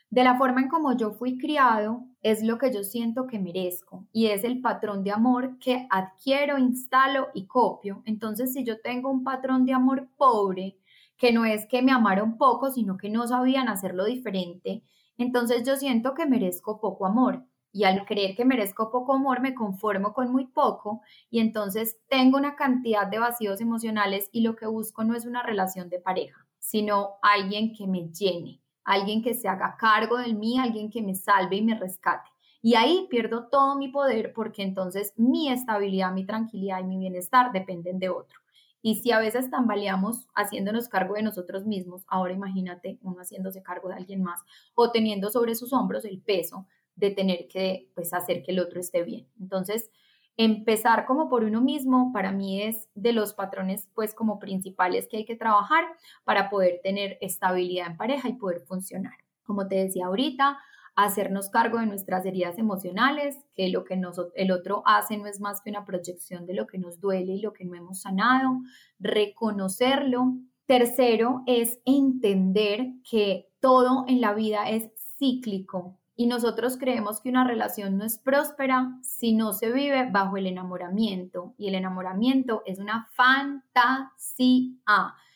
De 0.09 0.23
la 0.23 0.38
forma 0.38 0.61
en 0.61 0.69
como 0.69 0.95
yo 0.95 1.11
fui 1.11 1.38
criado, 1.38 2.05
es 2.21 2.43
lo 2.43 2.57
que 2.57 2.73
yo 2.73 2.84
siento 2.84 3.28
que 3.28 3.39
merezco 3.39 4.07
y 4.11 4.28
es 4.28 4.43
el 4.43 4.61
patrón 4.61 5.03
de 5.03 5.11
amor 5.11 5.57
que 5.59 5.88
adquiero, 5.89 6.57
instalo 6.57 7.28
y 7.34 7.45
copio. 7.45 8.03
Entonces, 8.05 8.53
si 8.53 8.65
yo 8.65 8.82
tengo 8.82 9.09
un 9.09 9.23
patrón 9.23 9.65
de 9.65 9.73
amor 9.73 10.09
pobre, 10.17 10.78
que 11.17 11.32
no 11.32 11.45
es 11.45 11.65
que 11.67 11.82
me 11.82 11.91
amaron 11.91 12.38
poco, 12.38 12.71
sino 12.71 12.97
que 12.97 13.09
no 13.09 13.28
sabían 13.28 13.69
hacerlo 13.69 14.05
diferente, 14.05 14.84
entonces 15.17 15.63
yo 15.65 15.75
siento 15.78 16.13
que 16.13 16.25
merezco 16.25 16.80
poco 16.80 17.05
amor 17.05 17.45
y 17.78 17.84
al 17.84 18.05
creer 18.05 18.36
que 18.36 18.43
merezco 18.43 18.89
poco 18.89 19.13
amor 19.13 19.39
me 19.39 19.53
conformo 19.53 20.11
con 20.11 20.32
muy 20.32 20.47
poco 20.47 21.01
y 21.30 21.39
entonces 21.39 21.99
tengo 22.09 22.36
una 22.36 22.55
cantidad 22.55 23.05
de 23.05 23.19
vacíos 23.19 23.61
emocionales 23.61 24.30
y 24.32 24.41
lo 24.41 24.55
que 24.55 24.65
busco 24.65 25.03
no 25.03 25.15
es 25.15 25.28
una 25.28 25.43
relación 25.43 25.88
de 25.88 25.99
pareja, 25.99 26.43
sino 26.57 27.17
alguien 27.21 27.75
que 27.75 27.86
me 27.86 28.09
llene, 28.09 28.63
alguien 28.84 29.21
que 29.21 29.36
se 29.36 29.47
haga 29.47 29.78
cargo 29.80 30.17
de 30.17 30.34
mí, 30.34 30.57
alguien 30.57 30.89
que 30.89 31.03
me 31.03 31.13
salve 31.13 31.57
y 31.57 31.61
me 31.61 31.80
rescate. 31.80 32.28
Y 32.63 32.73
ahí 32.73 33.05
pierdo 33.11 33.47
todo 33.47 33.78
mi 33.78 33.89
poder 33.89 34.34
porque 34.34 34.63
entonces 34.63 35.13
mi 35.15 35.51
estabilidad, 35.51 36.11
mi 36.13 36.25
tranquilidad 36.25 36.80
y 36.80 36.86
mi 36.86 36.97
bienestar 36.97 37.51
dependen 37.51 37.99
de 37.99 38.09
otro. 38.09 38.39
Y 38.82 38.95
si 38.95 39.11
a 39.11 39.19
veces 39.19 39.51
tambaleamos 39.51 40.28
haciéndonos 40.34 40.89
cargo 40.89 41.13
de 41.13 41.21
nosotros 41.21 41.67
mismos, 41.67 42.05
ahora 42.07 42.34
imagínate 42.34 42.97
uno 43.03 43.17
haciéndose 43.17 43.61
cargo 43.61 43.89
de 43.89 43.95
alguien 43.95 44.23
más 44.23 44.41
o 44.73 44.89
teniendo 44.89 45.30
sobre 45.30 45.53
sus 45.53 45.73
hombros 45.73 46.05
el 46.05 46.19
peso 46.21 46.65
de 46.98 47.12
tener 47.12 47.48
que 47.48 47.89
pues, 47.95 48.14
hacer 48.14 48.43
que 48.43 48.52
el 48.52 48.60
otro 48.60 48.82
esté 48.82 49.04
bien. 49.04 49.28
Entonces, 49.39 49.89
empezar 50.36 51.06
como 51.06 51.30
por 51.30 51.43
uno 51.43 51.62
mismo 51.62 52.12
para 52.12 52.32
mí 52.32 52.62
es 52.62 52.88
de 52.93 53.14
los 53.14 53.34
patrones 53.34 53.88
pues 53.95 54.14
como 54.14 54.38
principales 54.38 55.08
que 55.08 55.18
hay 55.18 55.26
que 55.26 55.36
trabajar 55.36 55.86
para 56.26 56.50
poder 56.50 56.80
tener 56.84 57.18
estabilidad 57.22 57.88
en 57.88 57.98
pareja 57.98 58.30
y 58.30 58.34
poder 58.34 58.62
funcionar. 58.62 59.14
Como 59.43 59.68
te 59.68 59.76
decía 59.76 60.08
ahorita, 60.08 60.60
hacernos 60.95 61.50
cargo 61.50 61.80
de 61.80 61.86
nuestras 61.86 62.26
heridas 62.26 62.58
emocionales, 62.58 63.38
que 63.56 63.70
lo 63.70 63.84
que 63.84 64.00
el 64.36 64.52
otro 64.52 64.84
hace 64.86 65.18
no 65.18 65.28
es 65.28 65.39
más 65.39 65.62
que 65.62 65.70
una 65.70 65.86
proyección 65.86 66.45
de 66.48 66.56
lo 66.56 66.66
que 66.66 66.80
nos 66.80 67.00
duele 67.00 67.34
y 67.34 67.41
lo 67.41 67.54
que 67.54 67.66
no 67.66 67.76
hemos 67.76 68.02
sanado, 68.02 68.60
reconocerlo. 69.00 70.38
Tercero 70.66 71.43
es 71.45 71.80
entender 71.86 72.88
que 73.10 73.48
todo 73.60 74.06
en 74.08 74.22
la 74.22 74.34
vida 74.34 74.70
es 74.70 74.89
cíclico, 75.18 75.98
y 76.20 76.26
nosotros 76.26 76.78
creemos 76.78 77.22
que 77.22 77.30
una 77.30 77.47
relación 77.47 77.95
no 77.95 78.03
es 78.03 78.18
próspera 78.18 78.97
si 79.03 79.34
no 79.34 79.53
se 79.53 79.72
vive 79.72 80.09
bajo 80.09 80.36
el 80.36 80.47
enamoramiento. 80.47 81.53
Y 81.59 81.68
el 81.68 81.76
enamoramiento 81.76 82.63
es 82.65 82.80
una 82.80 83.07
fantasía. 83.11 84.74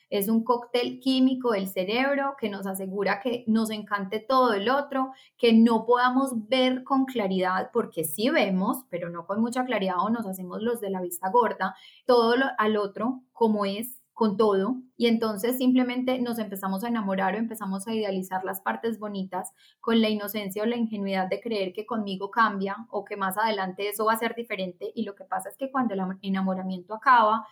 Es 0.10 0.28
un 0.28 0.44
cóctel 0.44 1.00
químico 1.00 1.52
del 1.52 1.68
cerebro 1.68 2.36
que 2.38 2.50
nos 2.50 2.66
asegura 2.66 3.22
que 3.22 3.46
nos 3.48 3.70
encante 3.70 4.20
todo 4.20 4.54
el 4.54 4.70
otro, 4.70 5.14
que 5.38 5.54
no 5.54 5.86
podamos 5.86 6.50
ver 6.50 6.84
con 6.84 7.06
claridad, 7.06 7.70
porque 7.72 8.04
sí 8.04 8.30
vemos, 8.30 8.84
pero 8.90 9.12
no 9.12 9.28
con 9.28 9.40
mucha 9.40 9.64
claridad 9.66 10.00
o 10.00 10.10
nos 10.10 10.26
hacemos 10.26 10.64
los 10.64 10.82
de 10.82 10.90
la 10.90 11.00
vista 11.00 11.30
gorda, 11.30 11.76
todo 12.06 12.34
al 12.58 12.76
otro 12.76 13.22
como 13.34 13.66
es 13.66 14.01
con 14.22 14.38
todo 14.38 14.76
y 14.98 15.08
entonces 15.08 15.58
simplemente 15.58 16.20
nos 16.20 16.38
empezamos 16.38 16.84
a 16.84 16.90
enamorar 16.90 17.34
o 17.34 17.40
empezamos 17.40 17.88
a 17.88 17.96
idealizar 17.96 18.44
las 18.44 18.62
partes 18.62 19.00
bonitas 19.00 19.52
con 19.80 20.00
la 20.00 20.10
inocencia 20.10 20.62
o 20.62 20.68
la 20.68 20.78
ingenuidad 20.78 21.28
de 21.28 21.42
creer 21.42 21.74
que 21.74 21.88
conmigo 21.88 22.30
cambia 22.30 22.86
o 22.92 23.04
que 23.04 23.18
más 23.18 23.36
adelante 23.40 23.90
eso 23.90 24.06
va 24.06 24.14
a 24.14 24.20
ser 24.20 24.36
diferente 24.36 24.92
y 24.94 25.06
lo 25.06 25.16
que 25.16 25.24
pasa 25.24 25.50
es 25.50 25.58
que 25.58 25.72
cuando 25.72 25.96
el 25.96 26.02
enamoramiento 26.22 26.94
acaba 26.94 27.48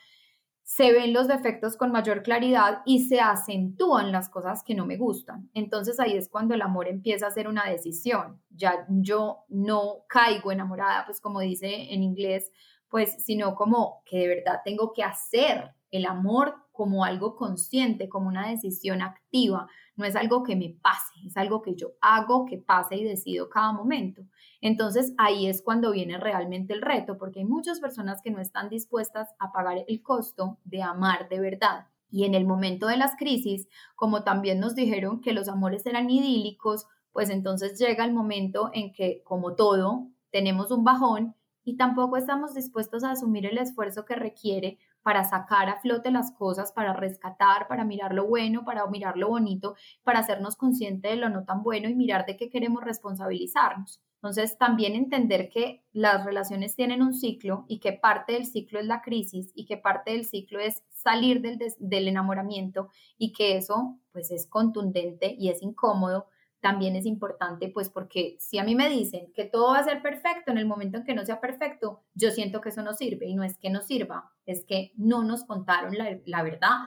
se 0.62 0.92
ven 0.92 1.12
los 1.12 1.28
defectos 1.28 1.76
con 1.76 1.92
mayor 1.92 2.22
claridad 2.22 2.84
y 2.86 3.06
se 3.06 3.20
acentúan 3.20 4.12
las 4.12 4.30
cosas 4.30 4.64
que 4.64 4.76
no 4.76 4.86
me 4.86 4.98
gustan. 4.98 5.50
Entonces 5.56 6.00
ahí 6.00 6.16
es 6.16 6.30
cuando 6.30 6.54
el 6.54 6.62
amor 6.62 6.88
empieza 6.88 7.26
a 7.26 7.32
ser 7.32 7.48
una 7.48 7.68
decisión. 7.68 8.40
Ya 8.52 8.86
yo 8.90 9.40
no 9.48 10.04
caigo 10.08 10.52
enamorada, 10.52 11.04
pues 11.08 11.20
como 11.20 11.40
dice 11.40 11.92
en 11.92 12.04
inglés, 12.04 12.52
pues 12.90 13.16
sino 13.26 13.56
como 13.56 14.04
que 14.06 14.20
de 14.20 14.28
verdad 14.28 14.62
tengo 14.64 14.94
que 14.94 15.02
hacer 15.02 15.74
el 15.92 16.06
amor 16.06 16.56
como 16.72 17.04
algo 17.04 17.36
consciente, 17.36 18.08
como 18.08 18.30
una 18.30 18.48
decisión 18.48 19.02
activa, 19.02 19.68
no 19.96 20.06
es 20.06 20.16
algo 20.16 20.44
que 20.44 20.56
me 20.56 20.78
pase, 20.82 21.14
es 21.26 21.36
algo 21.36 21.62
que 21.62 21.76
yo 21.76 21.90
hago, 22.00 22.46
que 22.46 22.58
pase 22.58 22.96
y 22.96 23.04
decido 23.04 23.50
cada 23.50 23.74
momento. 23.74 24.24
Entonces 24.62 25.14
ahí 25.18 25.48
es 25.48 25.62
cuando 25.62 25.92
viene 25.92 26.18
realmente 26.18 26.74
el 26.74 26.82
reto, 26.82 27.18
porque 27.18 27.40
hay 27.40 27.46
muchas 27.46 27.82
personas 27.82 28.22
que 28.22 28.32
no 28.32 28.40
están 28.40 28.70
dispuestas 28.70 29.36
a 29.40 29.52
pagar 29.52 29.84
el 29.88 30.02
costo 30.02 30.58
de 30.64 30.82
amar 30.82 31.28
de 31.28 31.42
verdad. 31.42 31.88
Y 32.10 32.24
en 32.24 32.34
el 32.34 32.46
momento 32.46 32.88
de 32.88 32.98
las 32.98 33.16
crisis, 33.18 33.68
como 33.96 34.24
también 34.24 34.60
nos 34.60 34.74
dijeron 34.74 35.22
que 35.22 35.34
los 35.34 35.50
amores 35.50 35.86
eran 35.86 36.10
idílicos, 36.10 36.88
pues 37.12 37.30
entonces 37.30 37.78
llega 37.78 38.06
el 38.06 38.14
momento 38.14 38.70
en 38.74 38.94
que, 38.94 39.22
como 39.24 39.56
todo, 39.56 40.08
tenemos 40.32 40.72
un 40.72 40.84
bajón 40.84 41.36
y 41.64 41.76
tampoco 41.76 42.18
estamos 42.18 42.54
dispuestos 42.54 43.04
a 43.04 43.12
asumir 43.12 43.46
el 43.46 43.58
esfuerzo 43.58 44.06
que 44.06 44.16
requiere 44.16 44.80
para 45.10 45.24
sacar 45.24 45.70
a 45.70 45.80
flote 45.80 46.12
las 46.12 46.32
cosas, 46.34 46.72
para 46.72 46.94
rescatar, 46.94 47.68
para 47.68 47.84
mirar 47.84 48.14
lo 48.14 48.28
bueno, 48.28 48.64
para 48.64 48.86
mirar 48.86 49.18
lo 49.18 49.30
bonito, 49.30 49.76
para 50.04 50.20
hacernos 50.20 50.56
conscientes 50.56 51.10
de 51.10 51.18
lo 51.18 51.30
no 51.30 51.46
tan 51.46 51.64
bueno 51.64 51.90
y 51.90 51.96
mirar 51.96 52.28
de 52.28 52.38
qué 52.38 52.48
queremos 52.48 52.84
responsabilizarnos. 52.84 54.00
Entonces, 54.18 54.60
también 54.60 54.94
entender 54.94 55.50
que 55.50 55.84
las 55.94 56.24
relaciones 56.24 56.76
tienen 56.76 57.02
un 57.02 57.16
ciclo 57.16 57.66
y 57.68 57.80
que 57.80 57.92
parte 57.92 58.34
del 58.34 58.46
ciclo 58.46 58.80
es 58.80 58.86
la 58.86 59.02
crisis 59.02 59.52
y 59.56 59.66
que 59.66 59.78
parte 59.78 60.12
del 60.12 60.26
ciclo 60.26 60.60
es 60.60 60.84
salir 60.92 61.42
del, 61.42 61.58
del 61.80 62.08
enamoramiento 62.08 62.90
y 63.18 63.34
que 63.34 63.58
eso 63.58 63.98
pues 64.12 64.30
es 64.30 64.46
contundente 64.46 65.36
y 65.40 65.50
es 65.50 65.64
incómodo, 65.64 66.28
también 66.62 66.96
es 66.96 67.06
importante, 67.06 67.70
pues 67.70 67.90
porque 67.90 68.36
si 68.40 68.58
a 68.58 68.64
mí 68.64 68.76
me 68.76 68.90
dicen 68.90 69.32
que 69.34 69.46
todo 69.46 69.72
va 69.72 69.80
a 69.80 69.84
ser 69.84 70.02
perfecto 70.02 70.52
en 70.52 70.58
el 70.58 70.66
momento 70.66 70.98
en 70.98 71.04
que 71.06 71.14
no 71.14 71.26
sea 71.26 71.40
perfecto, 71.40 72.04
yo 72.14 72.32
siento 72.32 72.62
que 72.62 72.70
eso 72.70 72.84
no 72.84 72.94
sirve 72.94 73.28
y 73.28 73.36
no 73.36 73.44
es 73.44 73.58
que 73.58 73.70
no 73.70 73.82
sirva, 73.82 74.32
es 74.46 74.66
que 74.66 74.92
no 74.96 75.24
nos 75.24 75.44
contaron 75.46 75.98
la, 75.98 76.20
la 76.26 76.44
verdad, 76.44 76.78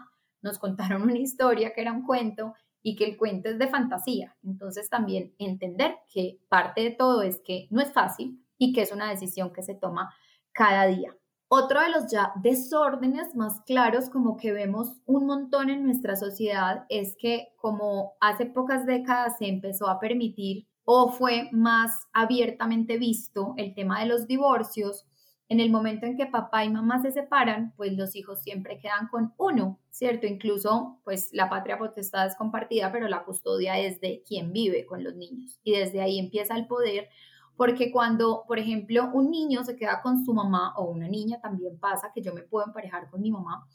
nos 0.43 0.59
contaron 0.59 1.03
una 1.03 1.19
historia 1.19 1.73
que 1.73 1.81
era 1.81 1.93
un 1.93 2.05
cuento 2.05 2.55
y 2.83 2.97
que 2.97 3.05
el 3.05 3.17
cuento 3.17 3.49
es 3.49 3.59
de 3.59 3.69
fantasía. 3.69 4.37
Entonces 4.43 4.91
también 4.91 5.35
entender 5.39 5.97
que 6.13 6.41
parte 6.49 6.83
de 6.83 6.91
todo 6.91 7.23
es 7.23 7.41
que 7.45 7.69
no 7.71 7.81
es 7.81 7.93
fácil 7.93 8.45
y 8.59 8.73
que 8.73 8.83
es 8.83 8.93
una 8.93 9.09
decisión 9.09 9.53
que 9.53 9.63
se 9.63 9.75
toma 9.75 10.15
cada 10.53 10.87
día. 10.87 11.17
Otro 11.55 11.83
de 11.83 11.91
los 11.91 12.11
ya 12.11 12.33
desórdenes 12.37 13.35
más 13.35 13.61
claros 13.67 14.09
como 14.09 14.39
que 14.39 14.53
vemos 14.53 14.97
un 15.05 15.27
montón 15.27 15.69
en 15.69 15.85
nuestra 15.85 16.17
sociedad 16.17 16.87
es 16.89 17.15
que 17.15 17.49
como 17.59 18.15
hace 18.23 18.47
pocas 18.47 18.87
décadas 18.87 19.37
se 19.37 19.49
empezó 19.49 19.87
a 19.91 20.01
permitir 20.01 20.67
o 20.85 21.13
fue 21.13 21.51
más 21.53 22.09
abiertamente 22.15 22.97
visto 22.97 23.53
el 23.59 23.75
tema 23.75 24.01
de 24.01 24.07
los 24.07 24.27
divorcios, 24.27 25.05
en 25.51 25.61
el 25.61 25.71
momento 25.71 26.07
en 26.07 26.17
que 26.17 26.25
papá 26.25 26.65
y 26.65 26.71
mamá 26.71 27.03
se 27.03 27.13
separan, 27.13 27.75
pues 27.77 27.93
los 27.99 28.17
hijos 28.17 28.43
siempre 28.43 28.79
quedan 28.79 29.09
con 29.09 29.35
uno, 29.37 29.79
¿cierto? 29.91 30.27
Incluso, 30.27 31.03
pues 31.05 31.35
la 31.35 31.51
patria 31.51 31.77
potestad 31.77 32.29
es 32.29 32.35
compartida, 32.35 32.91
pero 32.91 33.09
la 33.09 33.25
custodia 33.25 33.79
es 33.79 34.01
de 34.01 34.23
quien 34.27 34.55
vive 34.55 34.87
con 34.87 35.05
los 35.05 35.15
niños. 35.17 35.61
Y 35.63 35.73
desde 35.73 36.01
ahí 36.01 36.19
empieza 36.19 36.57
el 36.57 36.67
poder 36.67 37.11
Porque 37.57 37.93
cuando, 37.93 38.45
por 38.47 38.59
ejemplo, 38.59 39.11
un 39.13 39.31
niño 39.31 39.65
se 39.65 39.77
queda 39.77 40.01
con 40.03 40.25
su 40.25 40.33
mamá 40.35 40.75
o 40.77 40.91
una 40.91 41.09
niña 41.09 41.41
también 41.41 41.79
pasa 41.79 42.11
que 42.15 42.23
yo 42.23 42.33
me 42.33 42.43
puedo 42.43 42.67
emparejar 42.67 43.11
con 43.11 43.21
mi 43.21 43.31
mamá, 43.31 43.67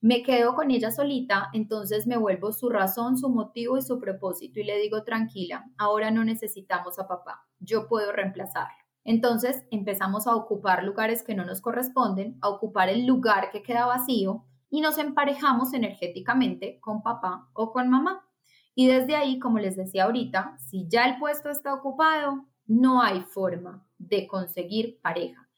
me 0.00 0.24
quedo 0.24 0.56
con 0.56 0.72
ella 0.72 0.90
solita, 0.90 1.48
entonces 1.52 2.08
me 2.08 2.16
vuelvo 2.16 2.52
su 2.52 2.68
razón, 2.68 3.16
su 3.16 3.28
motivo 3.28 3.78
y 3.78 3.82
su 3.82 4.00
propósito 4.00 4.58
y 4.58 4.64
le 4.64 4.78
digo, 4.78 5.04
tranquila, 5.04 5.64
ahora 5.78 6.10
no 6.10 6.24
necesitamos 6.24 6.98
a 6.98 7.06
papá, 7.06 7.46
yo 7.60 7.86
puedo 7.86 8.10
reemplazarlo. 8.10 8.76
Entonces 9.04 9.64
empezamos 9.70 10.26
a 10.26 10.34
ocupar 10.34 10.82
lugares 10.84 11.22
que 11.22 11.34
no 11.34 11.44
nos 11.44 11.60
corresponden, 11.60 12.36
a 12.40 12.48
ocupar 12.48 12.88
el 12.88 13.06
lugar 13.06 13.50
que 13.50 13.62
queda 13.62 13.86
vacío 13.86 14.44
y 14.70 14.80
nos 14.80 14.98
emparejamos 14.98 15.72
energéticamente 15.72 16.80
con 16.80 17.02
papá 17.02 17.48
o 17.52 17.72
con 17.72 17.88
mamá. 17.88 18.26
Y 18.74 18.86
desde 18.86 19.16
ahí, 19.16 19.38
como 19.38 19.58
les 19.58 19.76
decía 19.76 20.04
ahorita, 20.04 20.56
si 20.58 20.88
ya 20.88 21.04
el 21.04 21.18
puesto 21.18 21.50
está 21.50 21.74
ocupado, 21.74 22.46
no 22.66 23.02
hay 23.02 23.22
forma 23.22 23.86
de 23.98 24.26
conseguir 24.26 25.00
pareja. 25.00 25.48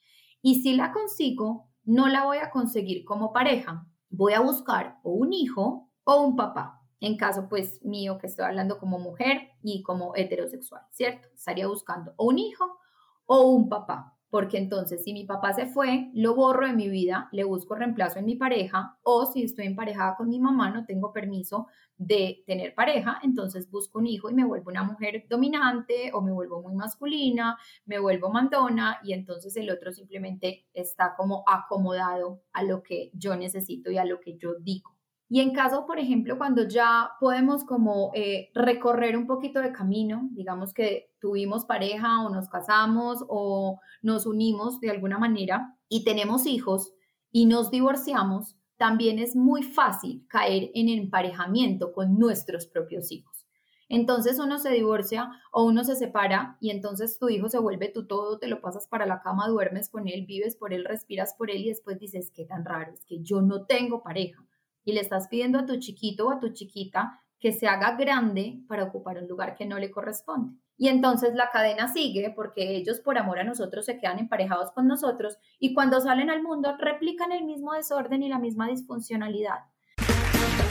Y 0.42 0.62
si 0.62 0.74
la 0.74 0.92
consigo, 0.92 1.70
no 1.84 2.08
la 2.08 2.24
voy 2.24 2.38
a 2.38 2.50
conseguir 2.50 3.04
como 3.04 3.32
pareja. 3.32 3.86
Voy 4.10 4.32
a 4.32 4.40
buscar 4.40 4.98
o 5.02 5.12
un 5.12 5.32
hijo 5.32 5.90
o 6.04 6.22
un 6.22 6.36
papá. 6.36 6.80
En 7.00 7.16
caso, 7.16 7.48
pues, 7.48 7.84
mío, 7.84 8.18
que 8.18 8.28
estoy 8.28 8.46
hablando 8.46 8.78
como 8.78 8.98
mujer 8.98 9.50
y 9.62 9.82
como 9.82 10.14
heterosexual, 10.16 10.82
¿cierto? 10.90 11.28
Estaría 11.34 11.66
buscando 11.66 12.14
o 12.16 12.26
un 12.26 12.38
hijo 12.38 12.78
o 13.26 13.48
un 13.50 13.68
papá 13.68 14.13
porque 14.34 14.58
entonces 14.58 15.04
si 15.04 15.12
mi 15.12 15.22
papá 15.22 15.52
se 15.52 15.66
fue, 15.66 16.10
lo 16.12 16.34
borro 16.34 16.66
de 16.66 16.72
mi 16.72 16.88
vida, 16.88 17.28
le 17.30 17.44
busco 17.44 17.76
reemplazo 17.76 18.18
en 18.18 18.24
mi 18.24 18.34
pareja, 18.34 18.98
o 19.04 19.26
si 19.26 19.44
estoy 19.44 19.66
emparejada 19.66 20.16
con 20.16 20.28
mi 20.28 20.40
mamá, 20.40 20.72
no 20.72 20.84
tengo 20.86 21.12
permiso 21.12 21.68
de 21.98 22.42
tener 22.44 22.74
pareja, 22.74 23.20
entonces 23.22 23.70
busco 23.70 24.00
un 24.00 24.08
hijo 24.08 24.28
y 24.28 24.34
me 24.34 24.44
vuelvo 24.44 24.72
una 24.72 24.82
mujer 24.82 25.24
dominante 25.30 26.10
o 26.12 26.20
me 26.20 26.32
vuelvo 26.32 26.60
muy 26.62 26.74
masculina, 26.74 27.56
me 27.86 28.00
vuelvo 28.00 28.28
mandona 28.28 28.98
y 29.04 29.12
entonces 29.12 29.56
el 29.56 29.70
otro 29.70 29.92
simplemente 29.92 30.66
está 30.72 31.14
como 31.16 31.44
acomodado 31.46 32.42
a 32.52 32.64
lo 32.64 32.82
que 32.82 33.12
yo 33.14 33.36
necesito 33.36 33.92
y 33.92 33.98
a 33.98 34.04
lo 34.04 34.18
que 34.18 34.36
yo 34.36 34.56
digo. 34.58 34.93
Y 35.34 35.40
en 35.40 35.52
caso, 35.52 35.84
por 35.84 35.98
ejemplo, 35.98 36.38
cuando 36.38 36.62
ya 36.68 37.10
podemos 37.18 37.64
como 37.64 38.12
eh, 38.14 38.52
recorrer 38.54 39.16
un 39.16 39.26
poquito 39.26 39.60
de 39.60 39.72
camino, 39.72 40.28
digamos 40.30 40.72
que 40.72 41.10
tuvimos 41.20 41.64
pareja 41.64 42.24
o 42.24 42.30
nos 42.30 42.48
casamos 42.48 43.24
o 43.28 43.80
nos 44.00 44.26
unimos 44.26 44.78
de 44.78 44.90
alguna 44.90 45.18
manera 45.18 45.76
y 45.88 46.04
tenemos 46.04 46.46
hijos 46.46 46.92
y 47.32 47.46
nos 47.46 47.72
divorciamos, 47.72 48.56
también 48.76 49.18
es 49.18 49.34
muy 49.34 49.64
fácil 49.64 50.24
caer 50.28 50.70
en 50.72 50.88
emparejamiento 50.88 51.92
con 51.92 52.16
nuestros 52.16 52.68
propios 52.68 53.10
hijos. 53.10 53.48
Entonces 53.88 54.38
uno 54.38 54.60
se 54.60 54.70
divorcia 54.70 55.32
o 55.50 55.64
uno 55.64 55.82
se 55.82 55.96
separa 55.96 56.58
y 56.60 56.70
entonces 56.70 57.18
tu 57.18 57.28
hijo 57.28 57.48
se 57.48 57.58
vuelve 57.58 57.88
tu 57.88 58.06
todo, 58.06 58.38
te 58.38 58.46
lo 58.46 58.60
pasas 58.60 58.86
para 58.86 59.04
la 59.04 59.20
cama, 59.20 59.48
duermes 59.48 59.90
con 59.90 60.06
él, 60.06 60.26
vives 60.26 60.54
por 60.54 60.72
él, 60.72 60.84
respiras 60.84 61.34
por 61.36 61.50
él 61.50 61.62
y 61.62 61.70
después 61.70 61.98
dices, 61.98 62.30
qué 62.32 62.44
tan 62.44 62.64
raro, 62.64 62.92
es 62.92 63.04
que 63.04 63.20
yo 63.20 63.42
no 63.42 63.66
tengo 63.66 64.00
pareja 64.04 64.40
y 64.84 64.92
le 64.92 65.00
estás 65.00 65.28
pidiendo 65.28 65.58
a 65.58 65.66
tu 65.66 65.78
chiquito 65.78 66.26
o 66.26 66.32
a 66.32 66.40
tu 66.40 66.52
chiquita 66.52 67.20
que 67.40 67.52
se 67.52 67.66
haga 67.66 67.96
grande 67.96 68.60
para 68.68 68.84
ocupar 68.84 69.18
un 69.18 69.28
lugar 69.28 69.54
que 69.54 69.66
no 69.66 69.78
le 69.78 69.90
corresponde. 69.90 70.56
Y 70.76 70.88
entonces 70.88 71.34
la 71.34 71.50
cadena 71.50 71.92
sigue 71.92 72.32
porque 72.34 72.76
ellos 72.76 73.00
por 73.00 73.18
amor 73.18 73.38
a 73.38 73.44
nosotros 73.44 73.84
se 73.84 73.98
quedan 73.98 74.18
emparejados 74.18 74.72
con 74.72 74.88
nosotros 74.88 75.36
y 75.58 75.74
cuando 75.74 76.00
salen 76.00 76.30
al 76.30 76.42
mundo 76.42 76.74
replican 76.78 77.32
el 77.32 77.44
mismo 77.44 77.72
desorden 77.74 78.22
y 78.22 78.28
la 78.28 78.38
misma 78.38 78.68
disfuncionalidad. 78.68 79.60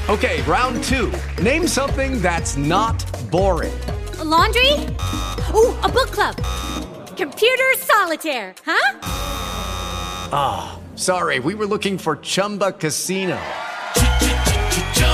Okay, 0.09 0.41
round 0.41 0.83
two. 0.83 1.11
Name 1.41 1.65
something 1.65 2.21
that's 2.21 2.57
not 2.57 3.01
boring. 3.31 3.71
laundry? 4.23 4.73
Ooh, 5.53 5.73
a 5.81 5.89
book 5.89 6.11
club. 6.11 6.35
Computer 7.15 7.71
solitaire, 7.77 8.53
huh? 8.65 8.99
Ah, 10.31 10.75
oh, 10.75 10.95
sorry. 10.97 11.39
We 11.39 11.55
were 11.55 11.65
looking 11.65 11.97
for 11.97 12.17
Chumba 12.17 12.71
Casino. 12.71 13.39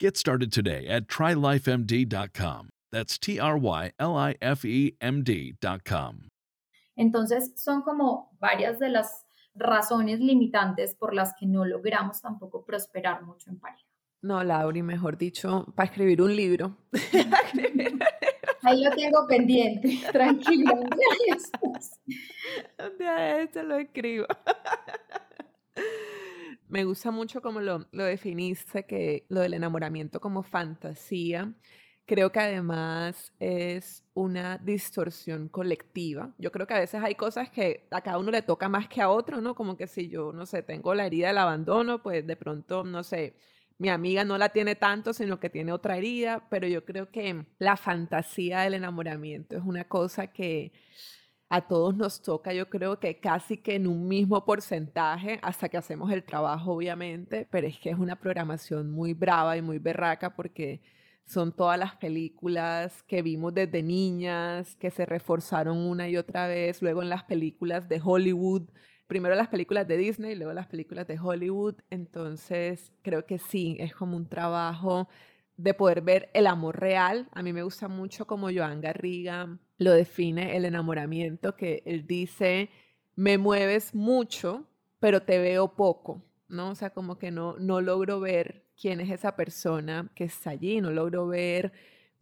Get 0.00 0.16
started 0.16 0.52
today 0.52 0.86
at 0.86 1.08
trylifemd.com. 1.08 2.68
That's 2.92 3.18
T 3.18 3.40
R 3.40 3.58
Y 3.58 3.90
L 3.98 4.16
I 4.16 4.36
F 4.40 4.64
E 4.64 4.96
M 5.00 5.24
D.com. 5.24 6.28
Entonces, 6.96 7.52
son 7.56 7.82
como 7.82 8.30
varias 8.38 8.78
de 8.78 8.90
las 8.90 9.26
razones 9.56 10.20
limitantes 10.20 10.94
por 10.94 11.14
las 11.14 11.34
que 11.38 11.46
no 11.46 11.64
logramos 11.64 12.20
tampoco 12.20 12.64
prosperar 12.64 13.24
mucho 13.24 13.50
en 13.50 13.58
pareja. 13.58 13.84
No, 14.22 14.44
Lauri, 14.44 14.82
mejor 14.82 15.18
dicho, 15.18 15.66
para 15.74 15.88
escribir 15.88 16.22
un 16.22 16.36
libro. 16.36 16.76
Ahí 18.62 18.84
lo 18.84 18.90
tengo 18.90 19.26
pendiente, 19.26 20.00
tranquilo. 20.12 20.74
Un 22.78 22.98
día 22.98 23.40
esto 23.40 23.64
lo 23.64 23.78
escribo. 23.78 24.26
Me 26.68 26.84
gusta 26.84 27.10
mucho 27.10 27.40
como 27.40 27.60
lo, 27.60 27.86
lo 27.92 28.04
definiste, 28.04 28.84
que 28.84 29.24
lo 29.30 29.40
del 29.40 29.54
enamoramiento 29.54 30.20
como 30.20 30.42
fantasía. 30.42 31.54
Creo 32.06 32.30
que 32.30 32.40
además 32.40 33.32
es 33.38 34.02
una 34.14 34.58
distorsión 34.58 35.48
colectiva. 35.48 36.34
Yo 36.38 36.52
creo 36.52 36.66
que 36.66 36.74
a 36.74 36.80
veces 36.80 37.02
hay 37.02 37.14
cosas 37.14 37.50
que 37.50 37.86
a 37.90 38.02
cada 38.02 38.18
uno 38.18 38.30
le 38.30 38.42
toca 38.42 38.68
más 38.68 38.88
que 38.88 39.00
a 39.00 39.08
otro, 39.10 39.40
¿no? 39.40 39.54
Como 39.54 39.76
que 39.76 39.86
si 39.86 40.08
yo, 40.08 40.32
no 40.32 40.44
sé, 40.46 40.62
tengo 40.62 40.94
la 40.94 41.06
herida 41.06 41.28
del 41.28 41.38
abandono, 41.38 42.02
pues 42.02 42.26
de 42.26 42.36
pronto, 42.36 42.84
no 42.84 43.02
sé, 43.02 43.34
mi 43.78 43.88
amiga 43.88 44.24
no 44.24 44.36
la 44.38 44.50
tiene 44.50 44.74
tanto, 44.74 45.12
sino 45.14 45.38
que 45.40 45.50
tiene 45.50 45.72
otra 45.72 45.96
herida, 45.96 46.46
pero 46.50 46.66
yo 46.66 46.84
creo 46.84 47.10
que 47.10 47.46
la 47.58 47.76
fantasía 47.76 48.60
del 48.60 48.74
enamoramiento 48.74 49.56
es 49.56 49.62
una 49.64 49.84
cosa 49.84 50.28
que 50.28 50.72
a 51.50 51.66
todos 51.66 51.96
nos 51.96 52.22
toca, 52.22 52.52
yo 52.52 52.68
creo 52.68 52.98
que 53.00 53.20
casi 53.20 53.56
que 53.58 53.74
en 53.76 53.86
un 53.86 54.06
mismo 54.08 54.44
porcentaje, 54.44 55.38
hasta 55.42 55.68
que 55.68 55.78
hacemos 55.78 56.12
el 56.12 56.24
trabajo, 56.24 56.72
obviamente, 56.74 57.46
pero 57.50 57.66
es 57.66 57.78
que 57.78 57.90
es 57.90 57.98
una 57.98 58.16
programación 58.16 58.90
muy 58.90 59.14
brava 59.14 59.56
y 59.56 59.62
muy 59.62 59.78
berraca 59.78 60.34
porque 60.34 60.82
son 61.24 61.52
todas 61.52 61.78
las 61.78 61.96
películas 61.96 63.02
que 63.04 63.22
vimos 63.22 63.54
desde 63.54 63.82
niñas, 63.82 64.76
que 64.76 64.90
se 64.90 65.06
reforzaron 65.06 65.78
una 65.78 66.08
y 66.08 66.16
otra 66.16 66.46
vez, 66.48 66.82
luego 66.82 67.02
en 67.02 67.10
las 67.10 67.24
películas 67.24 67.88
de 67.88 68.00
Hollywood, 68.02 68.68
primero 69.06 69.34
las 69.34 69.48
películas 69.48 69.88
de 69.88 69.96
Disney, 69.96 70.34
luego 70.36 70.52
las 70.52 70.68
películas 70.68 71.06
de 71.06 71.18
Hollywood. 71.18 71.76
Entonces, 71.90 72.92
creo 73.02 73.26
que 73.26 73.38
sí, 73.38 73.76
es 73.80 73.94
como 73.94 74.16
un 74.16 74.28
trabajo 74.28 75.08
de 75.58 75.74
poder 75.74 76.00
ver 76.00 76.30
el 76.32 76.46
amor 76.46 76.80
real. 76.80 77.28
A 77.32 77.42
mí 77.42 77.52
me 77.52 77.62
gusta 77.62 77.88
mucho 77.88 78.26
como 78.26 78.48
Joan 78.50 78.80
Garriga 78.80 79.58
lo 79.76 79.92
define 79.92 80.56
el 80.56 80.64
enamoramiento, 80.64 81.54
que 81.54 81.82
él 81.84 82.06
dice, 82.06 82.70
me 83.14 83.38
mueves 83.38 83.94
mucho, 83.94 84.64
pero 84.98 85.22
te 85.22 85.38
veo 85.38 85.76
poco, 85.76 86.24
¿no? 86.48 86.70
O 86.70 86.74
sea, 86.74 86.90
como 86.90 87.18
que 87.18 87.30
no, 87.30 87.56
no 87.58 87.80
logro 87.80 88.18
ver 88.18 88.64
quién 88.80 89.00
es 89.00 89.10
esa 89.10 89.36
persona 89.36 90.10
que 90.14 90.24
está 90.24 90.50
allí, 90.50 90.80
no 90.80 90.90
logro 90.90 91.26
ver 91.28 91.72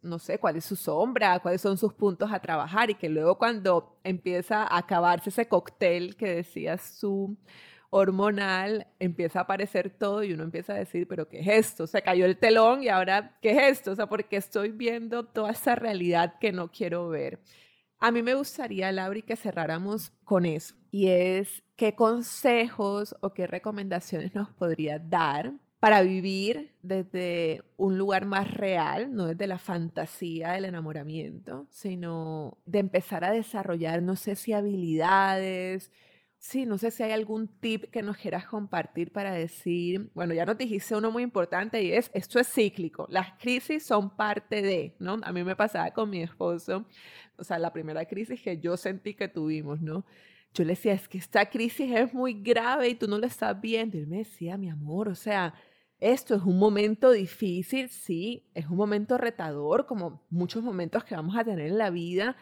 no 0.01 0.19
sé, 0.19 0.39
cuál 0.39 0.55
es 0.57 0.65
su 0.65 0.75
sombra, 0.75 1.39
cuáles 1.39 1.61
son 1.61 1.77
sus 1.77 1.93
puntos 1.93 2.31
a 2.31 2.39
trabajar 2.39 2.89
y 2.89 2.95
que 2.95 3.09
luego 3.09 3.37
cuando 3.37 3.99
empieza 4.03 4.63
a 4.63 4.77
acabarse 4.77 5.29
ese 5.29 5.47
cóctel 5.47 6.15
que 6.15 6.35
decías 6.35 6.97
tú, 6.99 7.35
hormonal, 7.89 8.87
empieza 8.99 9.39
a 9.39 9.41
aparecer 9.43 9.89
todo 9.89 10.23
y 10.23 10.33
uno 10.33 10.43
empieza 10.43 10.73
a 10.73 10.77
decir, 10.77 11.07
pero 11.07 11.27
¿qué 11.29 11.39
es 11.39 11.47
esto? 11.47 11.87
Se 11.87 12.01
cayó 12.01 12.25
el 12.25 12.37
telón 12.37 12.83
y 12.83 12.89
ahora, 12.89 13.37
¿qué 13.41 13.51
es 13.51 13.79
esto? 13.79 13.91
O 13.91 13.95
sea, 13.95 14.07
porque 14.07 14.37
estoy 14.37 14.71
viendo 14.71 15.25
toda 15.25 15.51
esa 15.51 15.75
realidad 15.75 16.35
que 16.39 16.51
no 16.51 16.71
quiero 16.71 17.09
ver. 17.09 17.39
A 17.99 18.11
mí 18.11 18.21
me 18.21 18.35
gustaría, 18.35 18.91
Laura, 18.91 19.21
que 19.21 19.35
cerráramos 19.35 20.11
con 20.23 20.45
eso. 20.45 20.75
Y 20.91 21.07
es, 21.07 21.63
¿qué 21.75 21.95
consejos 21.95 23.15
o 23.21 23.33
qué 23.33 23.47
recomendaciones 23.47 24.35
nos 24.35 24.49
podría 24.49 24.99
dar 24.99 25.53
para 25.79 26.01
vivir 26.01 26.75
desde 26.81 27.63
un 27.77 27.97
lugar 27.97 28.25
más 28.25 28.51
real, 28.51 29.13
no 29.13 29.27
desde 29.27 29.47
la 29.47 29.59
fantasía 29.59 30.51
del 30.51 30.65
enamoramiento, 30.65 31.67
sino 31.69 32.57
de 32.65 32.79
empezar 32.79 33.23
a 33.23 33.31
desarrollar, 33.31 34.01
no 34.01 34.15
sé 34.15 34.35
si 34.35 34.53
habilidades, 34.53 35.91
sí, 36.47 36.65
no 36.65 36.77
sé 36.77 36.91
si 36.91 37.03
hay 37.03 37.11
algún 37.11 37.47
tip 37.47 37.91
que 37.91 38.01
nos 38.01 38.17
quieras 38.17 38.45
compartir 38.45 39.11
para 39.11 39.33
decir, 39.33 40.09
bueno, 40.13 40.33
ya 40.33 40.45
nos 40.45 40.57
dijiste 40.57 40.95
uno 40.95 41.11
muy 41.11 41.23
importante 41.23 41.83
y 41.83 41.91
es, 41.91 42.09
esto 42.13 42.39
es 42.39 42.47
cíclico, 42.47 43.05
las 43.09 43.33
crisis 43.33 43.85
son 43.85 44.15
parte 44.15 44.61
de, 44.61 44.95
¿no? 44.99 45.17
A 45.23 45.33
mí 45.33 45.43
me 45.43 45.57
pasaba 45.57 45.91
con 45.91 46.09
mi 46.09 46.21
esposo, 46.21 46.85
o 47.37 47.43
sea, 47.43 47.59
la 47.59 47.73
primera 47.73 48.05
crisis 48.05 48.41
que 48.41 48.57
yo 48.59 48.77
sentí 48.77 49.13
que 49.13 49.27
tuvimos, 49.27 49.81
¿no? 49.81 50.05
yo 50.53 50.63
le 50.63 50.71
decía, 50.71 50.93
es 50.93 51.07
que 51.07 51.17
esta 51.17 51.49
crisis 51.49 51.91
es 51.93 52.13
muy 52.13 52.33
grave 52.33 52.89
y 52.89 52.95
tú 52.95 53.07
no 53.07 53.17
lo 53.19 53.27
estás 53.27 53.59
viendo. 53.61 53.97
Y 53.97 54.01
él 54.01 54.07
me 54.07 54.19
decía, 54.19 54.57
mi 54.57 54.69
amor, 54.69 55.07
o 55.09 55.15
sea, 55.15 55.53
esto 55.99 56.33
es 56.33 56.41
un 56.43 56.57
momento 56.57 57.11
difícil, 57.11 57.89
sí, 57.89 58.49
es 58.55 58.65
un 58.67 58.77
momento 58.77 59.17
retador, 59.17 59.85
como 59.85 60.25
muchos 60.29 60.63
momentos 60.63 61.03
que 61.03 61.15
vamos 61.15 61.37
a 61.37 61.43
tener 61.43 61.67
en 61.67 61.77
la 61.77 61.91
vida, 61.91 62.37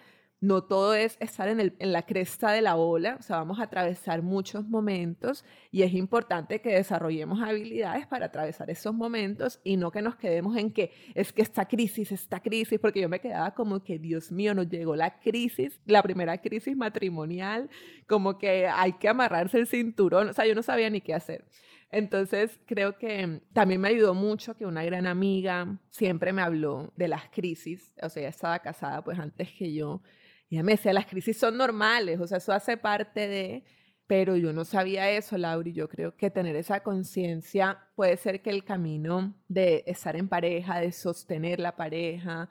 no 0.45 0.63
todo 0.63 0.93
es 0.93 1.17
estar 1.19 1.47
en, 1.47 1.59
el, 1.59 1.75
en, 1.79 1.91
la 1.91 2.03
cresta 2.03 2.51
de 2.51 2.61
la 2.61 2.75
ola, 2.75 3.17
o 3.19 3.21
sea, 3.21 3.37
vamos 3.37 3.59
a 3.59 3.63
atravesar 3.63 4.21
muchos 4.21 4.67
momentos 4.67 5.43
y 5.71 5.81
es 5.81 5.93
importante 5.93 6.61
que 6.61 6.69
desarrollemos 6.69 7.41
habilidades 7.41 8.05
para 8.07 8.27
atravesar 8.27 8.69
esos 8.69 8.93
momentos 8.93 9.59
y 9.63 9.77
no 9.77 9.91
que 9.91 10.01
nos 10.01 10.15
quedemos 10.15 10.55
en 10.57 10.71
que 10.71 10.91
es 11.13 11.33
que 11.33 11.41
esta 11.41 11.65
crisis, 11.67 12.11
esta 12.11 12.39
crisis, 12.39 12.79
porque 12.79 13.01
yo 13.01 13.09
me 13.09 13.19
quedaba 13.19 13.53
como 13.53 13.83
que, 13.83 13.97
Dios 13.97 14.31
mío, 14.31 14.53
nos 14.53 14.69
llegó 14.69 14.95
la 14.95 15.19
crisis, 15.19 15.79
la 15.85 16.03
primera 16.03 16.37
crisis 16.39 16.75
matrimonial, 16.77 17.69
como 18.07 18.37
que 18.37 18.67
hay 18.67 18.93
que 18.93 19.09
amarrarse 19.09 19.57
el 19.57 19.67
cinturón, 19.67 20.29
o 20.29 20.33
sea, 20.33 20.45
yo 20.45 20.53
no 20.53 20.63
sabía 20.63 20.89
ni 20.89 21.01
qué 21.01 21.13
hacer. 21.13 21.45
Entonces, 21.91 22.59
creo 22.65 22.97
que 22.97 23.41
también 23.53 23.79
me 23.79 23.87
ayudó 23.87 24.13
mucho 24.13 24.55
que 24.55 24.65
una 24.65 24.83
gran 24.83 25.07
amiga 25.07 25.79
siempre 25.89 26.33
me 26.33 26.41
habló 26.41 26.91
de 26.97 27.07
las 27.07 27.29
crisis, 27.29 27.93
o 28.01 28.09
sea, 28.09 28.21
ella 28.21 28.29
estaba 28.29 28.59
casada 28.59 29.03
pues 29.03 29.17
antes 29.17 29.51
que 29.53 29.73
yo, 29.73 30.01
y 30.49 30.55
ella 30.55 30.63
me 30.63 30.73
decía, 30.73 30.93
las 30.93 31.07
crisis 31.07 31.37
son 31.37 31.57
normales, 31.57 32.19
o 32.19 32.27
sea, 32.27 32.37
eso 32.37 32.53
hace 32.53 32.77
parte 32.77 33.27
de, 33.27 33.63
pero 34.07 34.35
yo 34.35 34.53
no 34.53 34.65
sabía 34.65 35.09
eso, 35.09 35.37
Laura, 35.37 35.67
y 35.67 35.73
yo 35.73 35.89
creo 35.89 36.15
que 36.15 36.29
tener 36.29 36.55
esa 36.55 36.81
conciencia 36.81 37.79
puede 37.95 38.17
ser 38.17 38.41
que 38.41 38.51
el 38.51 38.63
camino 38.63 39.33
de 39.47 39.83
estar 39.87 40.15
en 40.15 40.29
pareja, 40.29 40.79
de 40.79 40.91
sostener 40.91 41.59
la 41.59 41.75
pareja, 41.75 42.49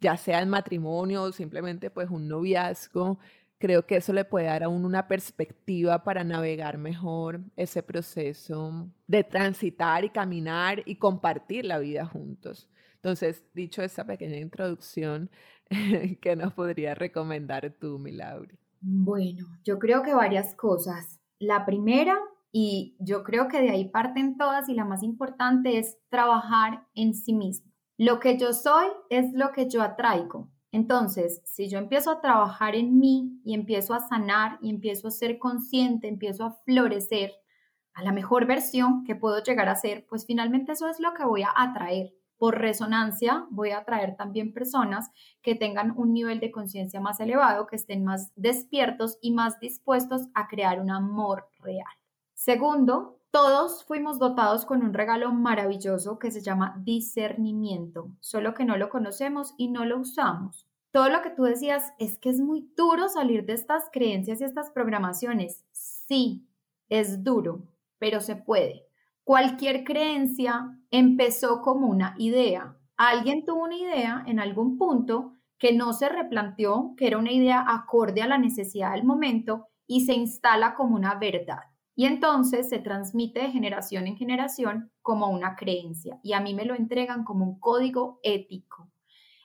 ya 0.00 0.16
sea 0.16 0.38
el 0.40 0.46
matrimonio 0.46 1.22
o 1.22 1.32
simplemente 1.32 1.90
pues 1.90 2.10
un 2.10 2.28
noviazgo, 2.28 3.18
creo 3.58 3.86
que 3.86 3.96
eso 3.96 4.12
le 4.12 4.24
puede 4.24 4.46
dar 4.46 4.62
a 4.62 4.68
uno 4.68 4.86
una 4.86 5.08
perspectiva 5.08 6.04
para 6.04 6.22
navegar 6.22 6.78
mejor 6.78 7.40
ese 7.56 7.82
proceso 7.82 8.90
de 9.06 9.24
transitar 9.24 10.04
y 10.04 10.10
caminar 10.10 10.82
y 10.86 10.96
compartir 10.96 11.64
la 11.64 11.78
vida 11.78 12.04
juntos. 12.04 12.68
Entonces, 13.04 13.44
dicho 13.52 13.82
esa 13.82 14.06
pequeña 14.06 14.38
introducción, 14.38 15.28
¿Qué 16.20 16.36
nos 16.36 16.54
podría 16.54 16.94
recomendar 16.94 17.70
tú, 17.78 17.98
Milauri? 17.98 18.58
Bueno, 18.80 19.46
yo 19.62 19.78
creo 19.78 20.02
que 20.02 20.14
varias 20.14 20.54
cosas. 20.54 21.20
La 21.38 21.66
primera, 21.66 22.18
y 22.50 22.96
yo 22.98 23.22
creo 23.22 23.48
que 23.48 23.60
de 23.60 23.68
ahí 23.68 23.90
parten 23.90 24.38
todas 24.38 24.70
y 24.70 24.74
la 24.74 24.86
más 24.86 25.02
importante 25.02 25.78
es 25.78 25.98
trabajar 26.08 26.86
en 26.94 27.14
sí 27.14 27.34
mismo. 27.34 27.70
Lo 27.98 28.20
que 28.20 28.38
yo 28.38 28.52
soy 28.52 28.86
es 29.10 29.32
lo 29.34 29.52
que 29.52 29.68
yo 29.68 29.82
atraigo. 29.82 30.50
Entonces, 30.72 31.42
si 31.44 31.68
yo 31.68 31.78
empiezo 31.78 32.10
a 32.10 32.20
trabajar 32.20 32.74
en 32.74 32.98
mí 32.98 33.38
y 33.44 33.54
empiezo 33.54 33.94
a 33.94 34.00
sanar 34.00 34.58
y 34.60 34.70
empiezo 34.70 35.08
a 35.08 35.12
ser 35.12 35.38
consciente, 35.38 36.08
empiezo 36.08 36.44
a 36.44 36.54
florecer 36.64 37.32
a 37.92 38.02
la 38.02 38.12
mejor 38.12 38.46
versión 38.46 39.04
que 39.04 39.14
puedo 39.14 39.42
llegar 39.42 39.68
a 39.68 39.76
ser, 39.76 40.04
pues 40.08 40.26
finalmente 40.26 40.72
eso 40.72 40.88
es 40.88 40.98
lo 40.98 41.14
que 41.14 41.24
voy 41.24 41.42
a 41.42 41.52
atraer 41.54 42.12
por 42.38 42.58
resonancia 42.58 43.46
voy 43.50 43.70
a 43.70 43.78
atraer 43.78 44.16
también 44.16 44.52
personas 44.52 45.10
que 45.42 45.54
tengan 45.54 45.94
un 45.96 46.12
nivel 46.12 46.40
de 46.40 46.50
conciencia 46.50 47.00
más 47.00 47.20
elevado, 47.20 47.66
que 47.66 47.76
estén 47.76 48.04
más 48.04 48.32
despiertos 48.36 49.18
y 49.20 49.32
más 49.32 49.60
dispuestos 49.60 50.28
a 50.34 50.48
crear 50.48 50.80
un 50.80 50.90
amor 50.90 51.48
real. 51.60 51.86
Segundo, 52.34 53.20
todos 53.30 53.84
fuimos 53.84 54.18
dotados 54.18 54.64
con 54.64 54.82
un 54.82 54.94
regalo 54.94 55.32
maravilloso 55.32 56.18
que 56.18 56.30
se 56.30 56.40
llama 56.40 56.80
discernimiento, 56.84 58.10
solo 58.20 58.54
que 58.54 58.64
no 58.64 58.76
lo 58.76 58.88
conocemos 58.88 59.54
y 59.56 59.68
no 59.68 59.84
lo 59.84 59.98
usamos. 59.98 60.68
Todo 60.92 61.08
lo 61.08 61.22
que 61.22 61.30
tú 61.30 61.42
decías 61.42 61.92
es 61.98 62.18
que 62.18 62.30
es 62.30 62.40
muy 62.40 62.70
duro 62.76 63.08
salir 63.08 63.44
de 63.44 63.54
estas 63.54 63.90
creencias 63.92 64.40
y 64.40 64.44
estas 64.44 64.70
programaciones. 64.70 65.64
Sí, 65.72 66.46
es 66.88 67.24
duro, 67.24 67.62
pero 67.98 68.20
se 68.20 68.36
puede. 68.36 68.86
Cualquier 69.24 69.84
creencia 69.84 70.78
empezó 70.90 71.62
como 71.62 71.86
una 71.86 72.14
idea. 72.18 72.76
Alguien 72.98 73.46
tuvo 73.46 73.64
una 73.64 73.76
idea 73.76 74.22
en 74.26 74.38
algún 74.38 74.76
punto 74.76 75.32
que 75.58 75.72
no 75.72 75.94
se 75.94 76.10
replanteó, 76.10 76.92
que 76.98 77.06
era 77.06 77.16
una 77.16 77.32
idea 77.32 77.64
acorde 77.66 78.20
a 78.20 78.26
la 78.26 78.36
necesidad 78.36 78.92
del 78.92 79.04
momento 79.04 79.68
y 79.86 80.04
se 80.04 80.12
instala 80.12 80.74
como 80.74 80.94
una 80.94 81.14
verdad. 81.14 81.60
Y 81.96 82.04
entonces 82.04 82.68
se 82.68 82.80
transmite 82.80 83.40
de 83.40 83.50
generación 83.50 84.06
en 84.06 84.18
generación 84.18 84.92
como 85.00 85.30
una 85.30 85.56
creencia 85.56 86.20
y 86.22 86.34
a 86.34 86.40
mí 86.40 86.52
me 86.52 86.66
lo 86.66 86.74
entregan 86.74 87.24
como 87.24 87.46
un 87.46 87.58
código 87.58 88.20
ético. 88.22 88.90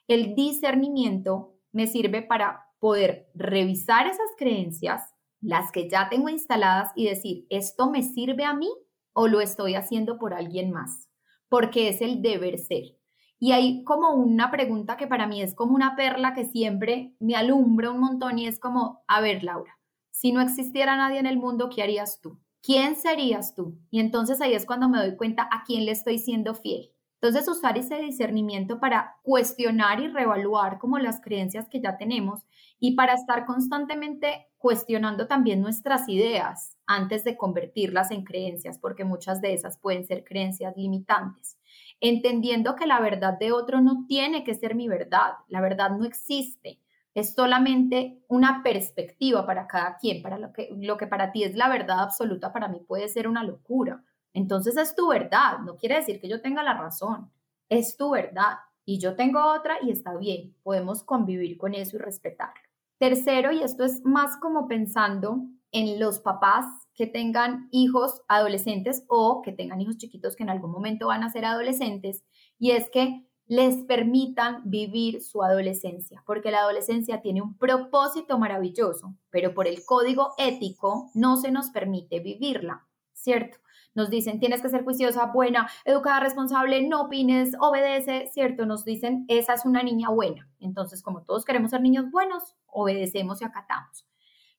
El 0.08 0.34
discernimiento 0.34 1.54
me 1.72 1.86
sirve 1.86 2.20
para 2.20 2.66
poder 2.80 3.30
revisar 3.34 4.06
esas 4.06 4.28
creencias, 4.36 5.14
las 5.40 5.72
que 5.72 5.88
ya 5.88 6.10
tengo 6.10 6.28
instaladas 6.28 6.92
y 6.96 7.06
decir, 7.06 7.46
¿esto 7.48 7.90
me 7.90 8.02
sirve 8.02 8.44
a 8.44 8.52
mí 8.52 8.68
o 9.12 9.28
lo 9.28 9.40
estoy 9.40 9.74
haciendo 9.74 10.18
por 10.18 10.34
alguien 10.34 10.70
más, 10.70 11.08
porque 11.48 11.88
es 11.88 12.00
el 12.00 12.22
deber 12.22 12.58
ser. 12.58 12.96
Y 13.38 13.52
hay 13.52 13.84
como 13.84 14.10
una 14.10 14.50
pregunta 14.50 14.96
que 14.96 15.06
para 15.06 15.26
mí 15.26 15.40
es 15.40 15.54
como 15.54 15.74
una 15.74 15.96
perla 15.96 16.34
que 16.34 16.44
siempre 16.44 17.14
me 17.18 17.36
alumbra 17.36 17.90
un 17.90 18.00
montón 18.00 18.38
y 18.38 18.46
es 18.46 18.60
como, 18.60 19.02
a 19.08 19.20
ver, 19.20 19.42
Laura, 19.42 19.78
si 20.10 20.32
no 20.32 20.42
existiera 20.42 20.96
nadie 20.96 21.18
en 21.18 21.26
el 21.26 21.38
mundo, 21.38 21.70
¿qué 21.74 21.82
harías 21.82 22.20
tú? 22.20 22.38
¿Quién 22.62 22.96
serías 22.96 23.54
tú? 23.54 23.78
Y 23.90 24.00
entonces 24.00 24.42
ahí 24.42 24.52
es 24.52 24.66
cuando 24.66 24.88
me 24.90 24.98
doy 24.98 25.16
cuenta 25.16 25.48
a 25.50 25.64
quién 25.64 25.86
le 25.86 25.92
estoy 25.92 26.18
siendo 26.18 26.54
fiel. 26.54 26.92
Entonces 27.22 27.48
usar 27.48 27.76
ese 27.76 27.96
discernimiento 27.96 28.80
para 28.80 29.16
cuestionar 29.22 30.00
y 30.00 30.08
reevaluar 30.08 30.78
como 30.78 30.98
las 30.98 31.20
creencias 31.20 31.68
que 31.68 31.82
ya 31.82 31.98
tenemos 31.98 32.46
y 32.78 32.94
para 32.94 33.12
estar 33.12 33.44
constantemente 33.44 34.48
cuestionando 34.56 35.26
también 35.26 35.60
nuestras 35.60 36.08
ideas 36.08 36.78
antes 36.86 37.22
de 37.24 37.36
convertirlas 37.36 38.10
en 38.10 38.24
creencias, 38.24 38.78
porque 38.78 39.04
muchas 39.04 39.42
de 39.42 39.52
esas 39.52 39.76
pueden 39.76 40.06
ser 40.06 40.24
creencias 40.24 40.74
limitantes. 40.78 41.58
Entendiendo 42.00 42.74
que 42.74 42.86
la 42.86 43.00
verdad 43.00 43.38
de 43.38 43.52
otro 43.52 43.82
no 43.82 44.06
tiene 44.08 44.42
que 44.42 44.54
ser 44.54 44.74
mi 44.74 44.88
verdad, 44.88 45.32
la 45.48 45.60
verdad 45.60 45.90
no 45.90 46.06
existe, 46.06 46.80
es 47.14 47.34
solamente 47.34 48.22
una 48.28 48.62
perspectiva 48.62 49.44
para 49.44 49.66
cada 49.66 49.96
quien, 49.96 50.22
para 50.22 50.38
lo 50.38 50.52
que, 50.52 50.70
lo 50.74 50.96
que 50.96 51.06
para 51.06 51.32
ti 51.32 51.44
es 51.44 51.54
la 51.54 51.68
verdad 51.68 52.00
absoluta, 52.00 52.52
para 52.52 52.68
mí 52.68 52.80
puede 52.80 53.08
ser 53.08 53.28
una 53.28 53.44
locura. 53.44 54.04
Entonces 54.32 54.76
es 54.76 54.94
tu 54.94 55.08
verdad, 55.08 55.58
no 55.60 55.76
quiere 55.76 55.96
decir 55.96 56.20
que 56.20 56.28
yo 56.28 56.40
tenga 56.40 56.62
la 56.62 56.74
razón, 56.74 57.30
es 57.68 57.96
tu 57.96 58.10
verdad 58.10 58.58
y 58.84 58.98
yo 58.98 59.16
tengo 59.16 59.40
otra 59.52 59.76
y 59.82 59.90
está 59.90 60.16
bien, 60.16 60.54
podemos 60.62 61.02
convivir 61.04 61.58
con 61.58 61.74
eso 61.74 61.96
y 61.96 62.00
respetarlo. 62.00 62.62
Tercero, 62.98 63.52
y 63.52 63.62
esto 63.62 63.84
es 63.84 64.04
más 64.04 64.36
como 64.36 64.68
pensando 64.68 65.42
en 65.72 65.98
los 65.98 66.18
papás 66.18 66.66
que 66.94 67.06
tengan 67.06 67.68
hijos 67.70 68.22
adolescentes 68.28 69.04
o 69.08 69.40
que 69.42 69.52
tengan 69.52 69.80
hijos 69.80 69.96
chiquitos 69.96 70.36
que 70.36 70.42
en 70.42 70.50
algún 70.50 70.70
momento 70.70 71.06
van 71.06 71.22
a 71.22 71.30
ser 71.30 71.44
adolescentes, 71.44 72.24
y 72.58 72.72
es 72.72 72.90
que 72.90 73.24
les 73.46 73.82
permitan 73.84 74.62
vivir 74.64 75.22
su 75.22 75.42
adolescencia, 75.42 76.22
porque 76.26 76.50
la 76.50 76.60
adolescencia 76.60 77.20
tiene 77.20 77.42
un 77.42 77.56
propósito 77.56 78.38
maravilloso, 78.38 79.14
pero 79.30 79.54
por 79.54 79.66
el 79.66 79.84
código 79.84 80.34
ético 80.38 81.10
no 81.14 81.36
se 81.36 81.50
nos 81.50 81.70
permite 81.70 82.20
vivirla, 82.20 82.86
¿cierto? 83.12 83.58
Nos 83.94 84.10
dicen, 84.10 84.38
tienes 84.38 84.62
que 84.62 84.68
ser 84.68 84.84
juiciosa, 84.84 85.26
buena, 85.26 85.68
educada, 85.84 86.20
responsable, 86.20 86.86
no 86.86 87.02
opines, 87.02 87.56
obedece, 87.58 88.28
¿cierto? 88.32 88.66
Nos 88.66 88.84
dicen, 88.84 89.24
esa 89.28 89.54
es 89.54 89.64
una 89.64 89.82
niña 89.82 90.10
buena. 90.10 90.48
Entonces, 90.60 91.02
como 91.02 91.22
todos 91.22 91.44
queremos 91.44 91.70
ser 91.70 91.80
niños 91.80 92.10
buenos, 92.10 92.56
obedecemos 92.66 93.40
y 93.40 93.44
acatamos. 93.44 94.06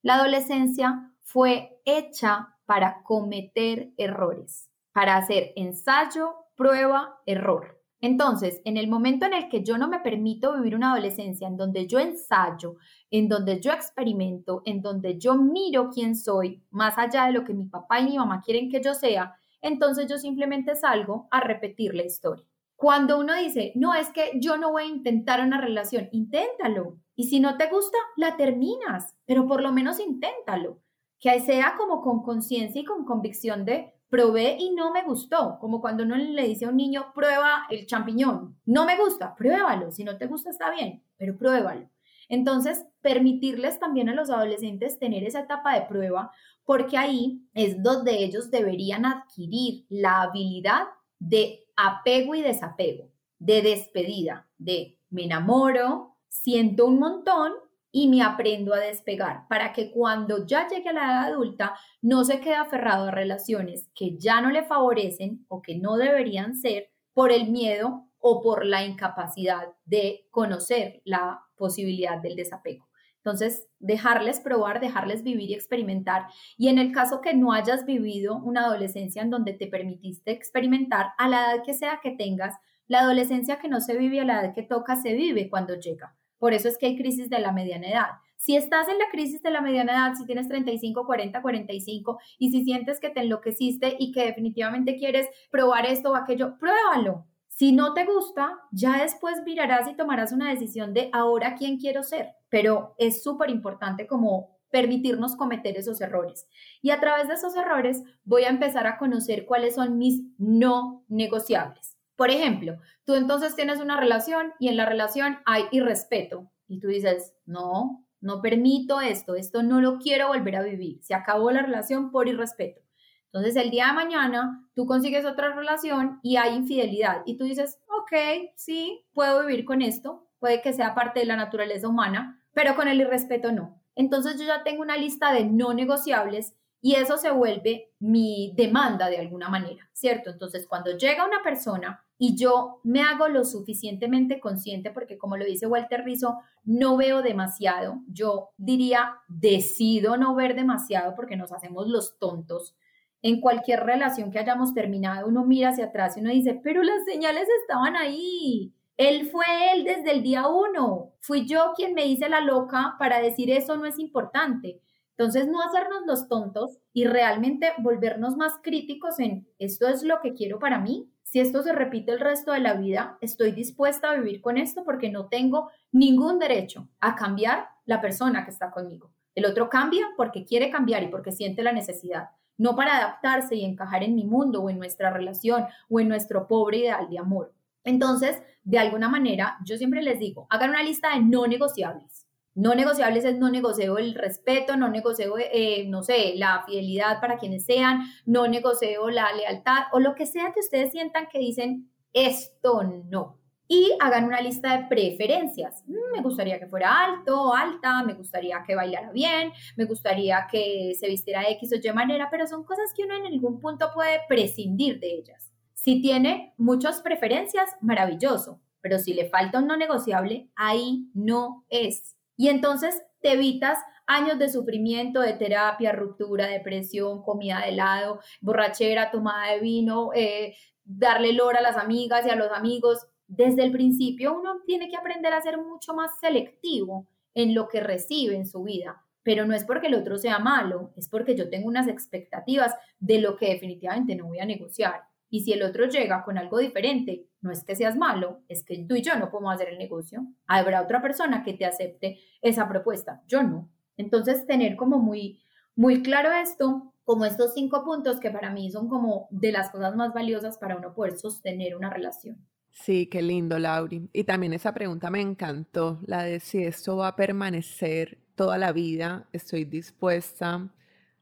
La 0.02 0.16
adolescencia 0.16 1.12
fue 1.22 1.80
hecha 1.86 2.58
para 2.66 3.04
cometer 3.04 3.92
errores, 3.98 4.70
para 4.92 5.16
hacer 5.16 5.54
ensayo, 5.56 6.36
prueba, 6.56 7.20
error. 7.26 7.81
Entonces, 8.02 8.62
en 8.66 8.78
el 8.78 8.88
momento 8.88 9.28
en 9.28 9.34
el 9.34 9.48
que 9.48 9.64
yo 9.64 9.78
no 9.78 9.88
me 9.88 10.00
permito 10.00 10.56
vivir 10.56 10.76
una 10.76 10.92
adolescencia 10.92 11.48
en 11.48 11.56
donde 11.56 11.86
yo 11.86 12.00
ensayo, 12.00 12.78
en 13.12 13.30
donde 13.30 13.62
yo 13.62 13.72
experimento, 13.72 14.64
en 14.66 14.82
donde 14.82 15.20
yo 15.20 15.36
miro 15.36 15.90
quién 15.92 16.16
soy, 16.16 16.64
más 16.72 16.98
allá 16.98 17.28
de 17.28 17.34
lo 17.34 17.46
que 17.46 17.54
mi 17.54 17.66
papá 17.66 18.00
y 18.00 18.06
mi 18.06 18.18
mamá 18.18 18.42
quieren 18.44 18.70
que 18.70 18.82
yo 18.82 18.96
sea, 18.96 19.36
entonces 19.62 20.08
yo 20.10 20.18
simplemente 20.18 20.76
salgo 20.76 21.28
a 21.30 21.42
repetir 21.42 21.94
la 21.94 22.04
historia. 22.04 22.44
Cuando 22.76 23.20
uno 23.20 23.36
dice, 23.36 23.74
no, 23.76 23.94
es 23.94 24.10
que 24.10 24.32
yo 24.40 24.58
no 24.58 24.72
voy 24.72 24.84
a 24.84 24.88
intentar 24.88 25.40
una 25.40 25.62
relación, 25.62 26.10
inténtalo. 26.12 26.98
Y 27.16 27.26
si 27.26 27.40
no 27.40 27.56
te 27.56 27.68
gusta, 27.68 28.00
la 28.18 28.36
terminas, 28.38 29.16
pero 29.28 29.46
por 29.46 29.62
lo 29.62 29.72
menos 29.72 30.00
inténtalo. 30.00 30.80
Que 31.20 31.40
sea 31.42 31.76
como 31.78 32.02
con 32.02 32.24
conciencia 32.24 32.82
y 32.82 32.86
con 32.86 33.06
convicción 33.06 33.66
de, 33.66 33.94
probé 34.12 34.58
y 34.60 34.72
no 34.72 34.92
me 34.92 35.04
gustó, 35.04 35.58
como 35.60 35.80
cuando 35.80 36.04
uno 36.04 36.18
le 36.18 36.46
dice 36.46 36.66
a 36.66 36.70
un 36.70 36.76
niño, 36.76 37.14
prueba 37.16 37.66
el 37.70 37.88
champiñón, 37.88 38.60
no 38.66 38.86
me 38.86 38.98
gusta, 38.98 39.34
pruébalo, 39.34 39.90
si 39.90 40.04
no 40.04 40.18
te 40.18 40.28
gusta 40.28 40.50
está 40.50 40.70
bien, 40.70 41.02
pero 41.18 41.38
pruébalo. 41.38 41.90
Entonces, 42.28 42.86
permitirles 43.02 43.80
también 43.80 44.10
a 44.10 44.14
los 44.14 44.30
adolescentes 44.30 45.00
tener 45.00 45.24
esa 45.24 45.40
etapa 45.40 45.74
de 45.74 45.86
prueba, 45.86 46.32
porque 46.66 46.98
ahí 46.98 47.42
es 47.54 47.82
donde 47.82 48.24
ellos 48.24 48.52
deberían 48.52 49.06
adquirir 49.06 49.86
la 49.90 50.24
habilidad 50.24 50.88
de 51.18 51.66
apego 51.78 52.36
y 52.36 52.42
desapego, 52.42 53.10
de 53.40 53.62
despedida, 53.62 54.48
de 54.58 55.00
me 55.10 55.24
enamoro, 55.24 56.18
siento 56.28 56.86
un 56.86 57.00
montón 57.00 57.54
y 57.92 58.08
me 58.08 58.22
aprendo 58.22 58.74
a 58.74 58.80
despegar 58.80 59.48
para 59.48 59.74
que 59.74 59.92
cuando 59.92 60.46
ya 60.46 60.68
llegue 60.68 60.90
a 60.90 60.94
la 60.94 61.04
edad 61.04 61.24
adulta 61.34 61.76
no 62.02 62.24
se 62.24 62.40
quede 62.40 62.56
aferrado 62.56 63.08
a 63.08 63.12
relaciones 63.12 63.90
que 63.94 64.18
ya 64.18 64.42
no 64.42 64.50
le 64.50 64.64
favorecen 64.64 65.46
o 65.50 65.62
que 65.62 65.78
no 65.78 65.98
deberían 65.98 66.56
ser 66.56 66.92
por 67.14 67.32
el 67.32 67.52
miedo 67.52 68.08
o 68.20 68.42
por 68.42 68.66
la 68.66 68.86
incapacidad 68.86 69.68
de 69.86 70.28
conocer 70.32 71.02
la 71.04 71.42
posibilidad 71.56 72.22
del 72.22 72.36
desapego. 72.36 72.88
Entonces, 73.18 73.68
dejarles 73.80 74.40
probar, 74.40 74.80
dejarles 74.80 75.22
vivir 75.22 75.52
y 75.52 75.54
experimentar. 75.54 76.26
Y 76.58 76.70
en 76.70 76.80
el 76.80 76.92
caso 76.92 77.22
que 77.22 77.36
no 77.36 77.54
hayas 77.54 77.86
vivido 77.86 78.38
una 78.38 78.66
adolescencia 78.66 79.22
en 79.22 79.30
donde 79.30 79.54
te 79.54 79.68
permitiste 79.68 80.32
experimentar, 80.32 81.12
a 81.20 81.30
la 81.30 81.54
edad 81.54 81.64
que 81.64 81.76
sea 81.76 82.00
que 82.02 82.12
tengas, 82.12 82.56
la 82.88 83.02
adolescencia 83.02 83.60
que 83.60 83.70
no 83.70 83.80
se 83.80 83.96
vive 83.96 84.22
a 84.22 84.26
la 84.26 84.42
edad 84.42 84.54
que 84.56 84.64
toca, 84.64 84.96
se 84.96 85.14
vive 85.14 85.50
cuando 85.52 85.76
llega. 85.76 86.16
Por 86.42 86.56
eso 86.56 86.68
es 86.68 86.80
que 86.80 86.88
hay 86.88 86.98
crisis 86.98 87.30
de 87.30 87.38
la 87.38 87.52
mediana 87.52 87.88
edad. 87.88 88.10
Si 88.36 88.56
estás 88.56 88.90
en 88.90 88.98
la 88.98 89.12
crisis 89.12 89.44
de 89.44 89.52
la 89.52 89.62
mediana 89.62 89.92
edad, 89.92 90.16
si 90.16 90.26
tienes 90.26 90.48
35, 90.48 91.06
40, 91.06 91.40
45 91.40 92.18
y 92.40 92.50
si 92.50 92.64
sientes 92.64 93.00
que 93.00 93.12
te 93.12 93.20
enloqueciste 93.20 93.96
y 94.00 94.12
que 94.12 94.26
definitivamente 94.26 94.98
quieres 94.98 95.30
probar 95.52 95.86
esto 95.86 96.10
o 96.10 96.16
aquello, 96.16 96.58
pruébalo. 96.58 97.28
Si 97.48 97.74
no 97.74 97.94
te 97.94 98.06
gusta, 98.06 98.58
ya 98.72 99.04
después 99.04 99.44
mirarás 99.46 99.88
y 99.88 99.96
tomarás 99.96 100.32
una 100.32 100.50
decisión 100.50 100.96
de 100.96 101.12
ahora 101.14 101.54
quién 101.54 101.78
quiero 101.78 102.02
ser. 102.02 102.30
Pero 102.50 102.96
es 102.98 103.22
súper 103.22 103.52
importante 103.52 104.08
como 104.08 104.58
permitirnos 104.72 105.36
cometer 105.36 105.78
esos 105.78 106.02
errores. 106.02 106.48
Y 106.82 106.90
a 106.90 107.00
través 107.00 107.28
de 107.28 107.36
esos 107.36 107.56
errores 107.56 108.02
voy 108.24 108.46
a 108.46 108.50
empezar 108.50 108.88
a 108.88 108.98
conocer 108.98 109.46
cuáles 109.46 109.76
son 109.76 110.00
mis 110.00 110.24
no 110.40 111.06
negociables. 111.08 111.91
Por 112.22 112.30
ejemplo, 112.30 112.78
tú 113.04 113.16
entonces 113.16 113.56
tienes 113.56 113.80
una 113.80 114.00
relación 114.00 114.54
y 114.60 114.68
en 114.68 114.78
la 114.78 114.86
relación 114.86 115.40
hay 115.44 115.64
irrespeto 115.72 116.52
y 116.68 116.80
tú 116.80 116.90
dices, 116.90 117.34
no, 117.48 118.06
no 118.20 118.44
permito 118.44 119.02
esto, 119.02 119.34
esto 119.34 119.64
no 119.64 119.82
lo 119.82 119.98
quiero 119.98 120.28
volver 120.28 120.56
a 120.56 120.62
vivir, 120.62 121.00
se 121.02 121.16
acabó 121.16 121.50
la 121.50 121.64
relación 121.64 122.12
por 122.12 122.28
irrespeto. 122.28 122.80
Entonces 123.26 123.56
el 123.56 123.72
día 123.72 123.88
de 123.88 123.94
mañana 123.94 124.70
tú 124.76 124.86
consigues 124.86 125.26
otra 125.26 125.56
relación 125.56 126.20
y 126.22 126.38
hay 126.38 126.54
infidelidad 126.58 127.24
y 127.26 127.40
tú 127.40 127.46
dices, 127.46 127.80
ok, 127.88 128.52
sí, 128.56 129.04
puedo 129.16 129.44
vivir 129.44 129.66
con 129.66 129.82
esto, 129.82 130.30
puede 130.38 130.62
que 130.62 130.74
sea 130.74 130.94
parte 130.94 131.22
de 131.22 131.26
la 131.26 131.38
naturaleza 131.38 131.88
humana, 131.88 132.40
pero 132.54 132.76
con 132.76 132.88
el 132.88 133.02
irrespeto 133.02 133.52
no. 133.52 133.82
Entonces 133.96 134.40
yo 134.40 134.46
ya 134.46 134.62
tengo 134.62 134.84
una 134.84 134.96
lista 134.96 135.34
de 135.34 135.46
no 135.46 135.74
negociables 135.74 136.54
y 136.82 136.96
eso 136.96 137.18
se 137.18 137.32
vuelve 137.32 137.94
mi 137.98 138.54
demanda 138.56 139.10
de 139.10 139.18
alguna 139.18 139.50
manera, 139.50 139.90
¿cierto? 139.94 140.30
Entonces 140.30 140.68
cuando 140.68 140.96
llega 140.98 141.26
una 141.26 141.42
persona 141.42 142.06
y 142.24 142.38
yo 142.38 142.82
me 142.84 143.02
hago 143.02 143.30
lo 143.30 143.44
suficientemente 143.44 144.40
consciente, 144.40 144.92
porque 144.92 145.18
como 145.18 145.38
lo 145.38 145.44
dice 145.44 145.66
Walter 145.66 146.04
Rizzo, 146.04 146.38
no 146.64 146.96
veo 146.96 147.24
demasiado, 147.24 147.96
yo 148.08 148.52
diría, 148.58 149.16
decido 149.28 150.18
no 150.18 150.36
ver 150.36 150.56
demasiado 150.56 151.16
porque 151.16 151.36
nos 151.36 151.52
hacemos 151.52 151.88
los 151.88 152.20
tontos. 152.20 152.76
En 153.24 153.42
cualquier 153.42 153.80
relación 153.80 154.30
que 154.30 154.38
hayamos 154.38 154.76
terminado, 154.76 155.28
uno 155.28 155.46
mira 155.46 155.70
hacia 155.70 155.86
atrás 155.86 156.16
y 156.16 156.20
uno 156.20 156.30
dice, 156.30 156.62
pero 156.64 156.84
las 156.84 157.04
señales 157.06 157.48
estaban 157.64 157.96
ahí. 157.96 158.72
Él 158.98 159.28
fue 159.32 159.46
él 159.74 159.84
desde 159.84 160.12
el 160.12 160.22
día 160.22 160.48
uno. 160.48 161.14
Fui 161.22 161.48
yo 161.48 161.74
quien 161.76 161.96
me 161.96 162.06
hice 162.06 162.30
la 162.30 162.42
loca 162.42 162.98
para 163.00 163.20
decir 163.20 163.50
eso 163.50 163.78
no 163.78 163.88
es 163.88 163.98
importante. 163.98 164.80
Entonces, 165.18 165.48
no 165.48 165.62
hacernos 165.62 166.02
los 166.06 166.28
tontos 166.28 166.80
y 166.94 167.06
realmente 167.06 167.74
volvernos 167.80 168.38
más 168.38 168.60
críticos 168.62 169.20
en 169.20 169.48
esto 169.60 169.88
es 169.88 170.04
lo 170.04 170.20
que 170.22 170.34
quiero 170.34 170.58
para 170.58 170.80
mí, 170.80 171.12
si 171.32 171.40
esto 171.40 171.64
se 171.64 171.72
repite 171.72 172.12
el 172.12 172.20
resto 172.20 172.52
de 172.52 172.60
la 172.60 172.74
vida, 172.74 173.18
estoy 173.22 173.54
dispuesta 173.54 174.12
a 174.12 174.16
vivir 174.16 174.42
con 174.42 174.58
esto 174.58 174.84
porque 174.84 175.10
no 175.10 175.30
tengo 175.30 175.70
ningún 175.94 176.40
derecho 176.40 176.90
a 177.00 177.16
cambiar 177.16 177.70
la 177.86 178.02
persona 178.02 178.44
que 178.44 178.52
está 178.52 178.70
conmigo. 178.70 179.14
El 179.34 179.46
otro 179.46 179.70
cambia 179.70 180.08
porque 180.18 180.44
quiere 180.44 180.70
cambiar 180.70 181.04
y 181.04 181.08
porque 181.08 181.32
siente 181.32 181.64
la 181.64 181.72
necesidad, 181.72 182.32
no 182.58 182.76
para 182.76 182.98
adaptarse 182.98 183.56
y 183.56 183.64
encajar 183.64 184.04
en 184.04 184.14
mi 184.14 184.26
mundo 184.26 184.62
o 184.62 184.70
en 184.70 184.78
nuestra 184.78 185.10
relación 185.10 185.68
o 185.90 186.02
en 186.02 186.10
nuestro 186.10 186.50
pobre 186.50 186.80
ideal 186.80 187.10
de 187.10 187.20
amor. 187.20 187.54
Entonces, 187.86 188.44
de 188.66 188.80
alguna 188.80 189.08
manera, 189.08 189.56
yo 189.64 189.78
siempre 189.78 190.02
les 190.02 190.20
digo, 190.20 190.48
hagan 190.50 190.72
una 190.72 190.84
lista 190.84 191.14
de 191.14 191.22
no 191.22 191.48
negociables 191.48 192.28
no 192.56 192.76
negociables 192.76 193.26
es 193.26 193.38
no 193.38 193.50
negocio 193.50 193.98
el 193.98 194.14
respeto, 194.14 194.76
no 194.76 194.90
negocio, 194.90 195.36
eh, 195.38 195.86
no 195.88 196.04
sé, 196.04 196.34
la 196.36 196.64
fidelidad 196.66 197.22
para 197.22 197.38
quienes 197.38 197.66
sean, 197.66 198.02
no 198.26 198.48
negocio 198.48 199.10
la 199.10 199.32
lealtad 199.34 199.84
o 199.94 200.00
lo 200.00 200.16
que 200.16 200.26
sea 200.26 200.52
que 200.54 200.60
ustedes 200.60 200.92
sientan 200.92 201.28
que 201.32 201.40
dicen 201.40 201.90
esto 202.14 202.84
no. 202.84 203.38
Y 203.68 203.90
hagan 204.02 204.26
una 204.26 204.42
lista 204.42 204.78
de 204.78 204.88
preferencias. 204.88 205.86
Mm, 205.88 206.12
me 206.14 206.22
gustaría 206.22 206.60
que 206.60 206.68
fuera 206.68 207.06
alto, 207.06 207.54
alta, 207.56 208.04
me 208.04 208.16
gustaría 208.16 208.62
que 208.68 208.76
bailara 208.76 209.12
bien, 209.12 209.54
me 209.78 209.86
gustaría 209.86 210.46
que 210.52 210.92
se 211.00 211.08
vistiera 211.08 211.50
X 211.52 211.72
o 211.72 211.76
Y 211.82 211.94
manera, 211.94 212.28
pero 212.30 212.48
son 212.48 212.66
cosas 212.66 212.94
que 212.94 213.04
uno 213.06 213.16
en 213.16 213.28
algún 213.28 213.62
punto 213.62 213.92
puede 213.94 214.20
prescindir 214.28 215.00
de 215.00 215.16
ellas. 215.16 215.54
Si 215.74 216.02
tiene 216.02 216.54
muchas 216.58 217.02
preferencias, 217.02 217.70
maravilloso, 217.80 218.60
pero 218.82 219.00
si 219.00 219.14
le 219.14 219.30
falta 219.30 219.60
un 219.60 219.68
no 219.68 219.78
negociable, 219.78 220.50
ahí 220.56 221.10
no 221.14 221.66
es. 221.70 222.18
Y 222.42 222.48
entonces 222.50 223.00
te 223.22 223.34
evitas 223.34 223.78
años 224.08 224.40
de 224.40 224.50
sufrimiento, 224.50 225.22
de 225.22 225.34
terapia, 225.34 225.92
ruptura, 225.92 226.48
depresión, 226.48 227.22
comida 227.22 227.60
de 227.60 227.70
helado, 227.70 228.20
borrachera, 228.40 229.12
tomada 229.12 229.52
de 229.52 229.60
vino, 229.60 230.10
eh, 230.16 230.56
darle 230.84 231.34
lora 231.34 231.60
a 231.60 231.62
las 231.62 231.78
amigas 231.78 232.26
y 232.26 232.32
a 232.32 232.36
los 232.36 232.52
amigos. 232.52 233.06
Desde 233.28 233.64
el 233.64 233.72
principio 233.72 234.34
uno 234.34 234.56
tiene 234.66 234.90
que 234.90 234.98
aprender 234.98 235.32
a 235.34 235.42
ser 235.44 235.60
mucho 235.60 235.94
más 235.94 236.20
selectivo 236.20 237.08
en 237.36 237.54
lo 237.54 237.68
que 237.68 237.80
recibe 237.80 238.36
en 238.36 238.48
su 238.48 238.64
vida, 238.64 239.06
pero 239.22 239.46
no 239.46 239.54
es 239.54 239.64
porque 239.64 239.86
el 239.86 239.94
otro 239.94 240.18
sea 240.18 240.40
malo, 240.40 240.94
es 240.98 241.08
porque 241.10 241.36
yo 241.36 241.48
tengo 241.48 241.68
unas 241.68 241.88
expectativas 241.88 242.74
de 243.00 243.22
lo 243.22 243.38
que 243.38 243.50
definitivamente 243.50 244.16
no 244.16 244.26
voy 244.26 244.40
a 244.40 244.48
negociar. 244.48 245.11
Y 245.34 245.40
si 245.42 245.54
el 245.54 245.64
otro 245.64 245.86
llega 245.86 246.24
con 246.26 246.38
algo 246.38 246.60
diferente, 246.60 247.26
no 247.40 247.52
es 247.52 247.64
que 247.64 247.74
seas 247.74 247.96
malo, 247.96 248.44
es 248.50 248.66
que 248.66 248.86
tú 248.88 248.96
y 248.96 249.02
yo 249.02 249.16
no 249.18 249.32
podemos 249.32 249.56
hacer 249.56 249.70
el 249.70 249.78
negocio. 249.78 250.28
Habrá 250.46 250.82
otra 250.82 251.02
persona 251.02 251.42
que 251.42 251.54
te 251.54 251.66
acepte 251.66 252.20
esa 252.42 252.68
propuesta, 252.68 253.24
yo 253.28 253.42
no. 253.42 253.72
Entonces, 253.96 254.46
tener 254.46 254.76
como 254.76 255.00
muy, 255.00 255.42
muy 255.74 256.04
claro 256.04 256.34
esto, 256.34 256.94
como 257.06 257.24
estos 257.24 257.54
cinco 257.54 257.86
puntos 257.86 258.20
que 258.20 258.30
para 258.30 258.52
mí 258.52 258.70
son 258.72 258.90
como 258.90 259.30
de 259.32 259.54
las 259.54 259.70
cosas 259.70 259.96
más 259.96 260.14
valiosas 260.14 260.58
para 260.58 260.76
uno 260.76 260.94
poder 260.94 261.18
sostener 261.18 261.78
una 261.78 261.90
relación. 261.90 262.46
Sí, 262.70 263.08
qué 263.08 263.22
lindo, 263.22 263.58
Lauri. 263.58 264.10
Y 264.12 264.26
también 264.26 264.52
esa 264.52 264.74
pregunta 264.74 265.10
me 265.10 265.22
encantó, 265.22 266.02
la 266.06 266.24
de 266.24 266.42
si 266.42 266.64
esto 266.64 266.98
va 266.98 267.08
a 267.08 267.16
permanecer 267.16 268.18
toda 268.36 268.58
la 268.58 268.74
vida, 268.74 269.30
estoy 269.32 269.64
dispuesta 269.64 270.70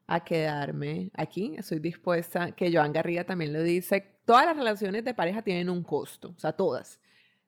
a 0.09 0.23
quedarme 0.23 1.11
aquí. 1.13 1.53
Estoy 1.57 1.79
dispuesta, 1.79 2.51
que 2.51 2.73
Joan 2.73 2.91
Garriga 2.91 3.23
también 3.23 3.53
lo 3.53 3.61
dice, 3.61 4.21
todas 4.25 4.45
las 4.45 4.57
relaciones 4.57 5.05
de 5.05 5.13
pareja 5.13 5.43
tienen 5.43 5.69
un 5.69 5.83
costo, 5.83 6.33
o 6.35 6.39
sea, 6.39 6.51
todas. 6.53 6.99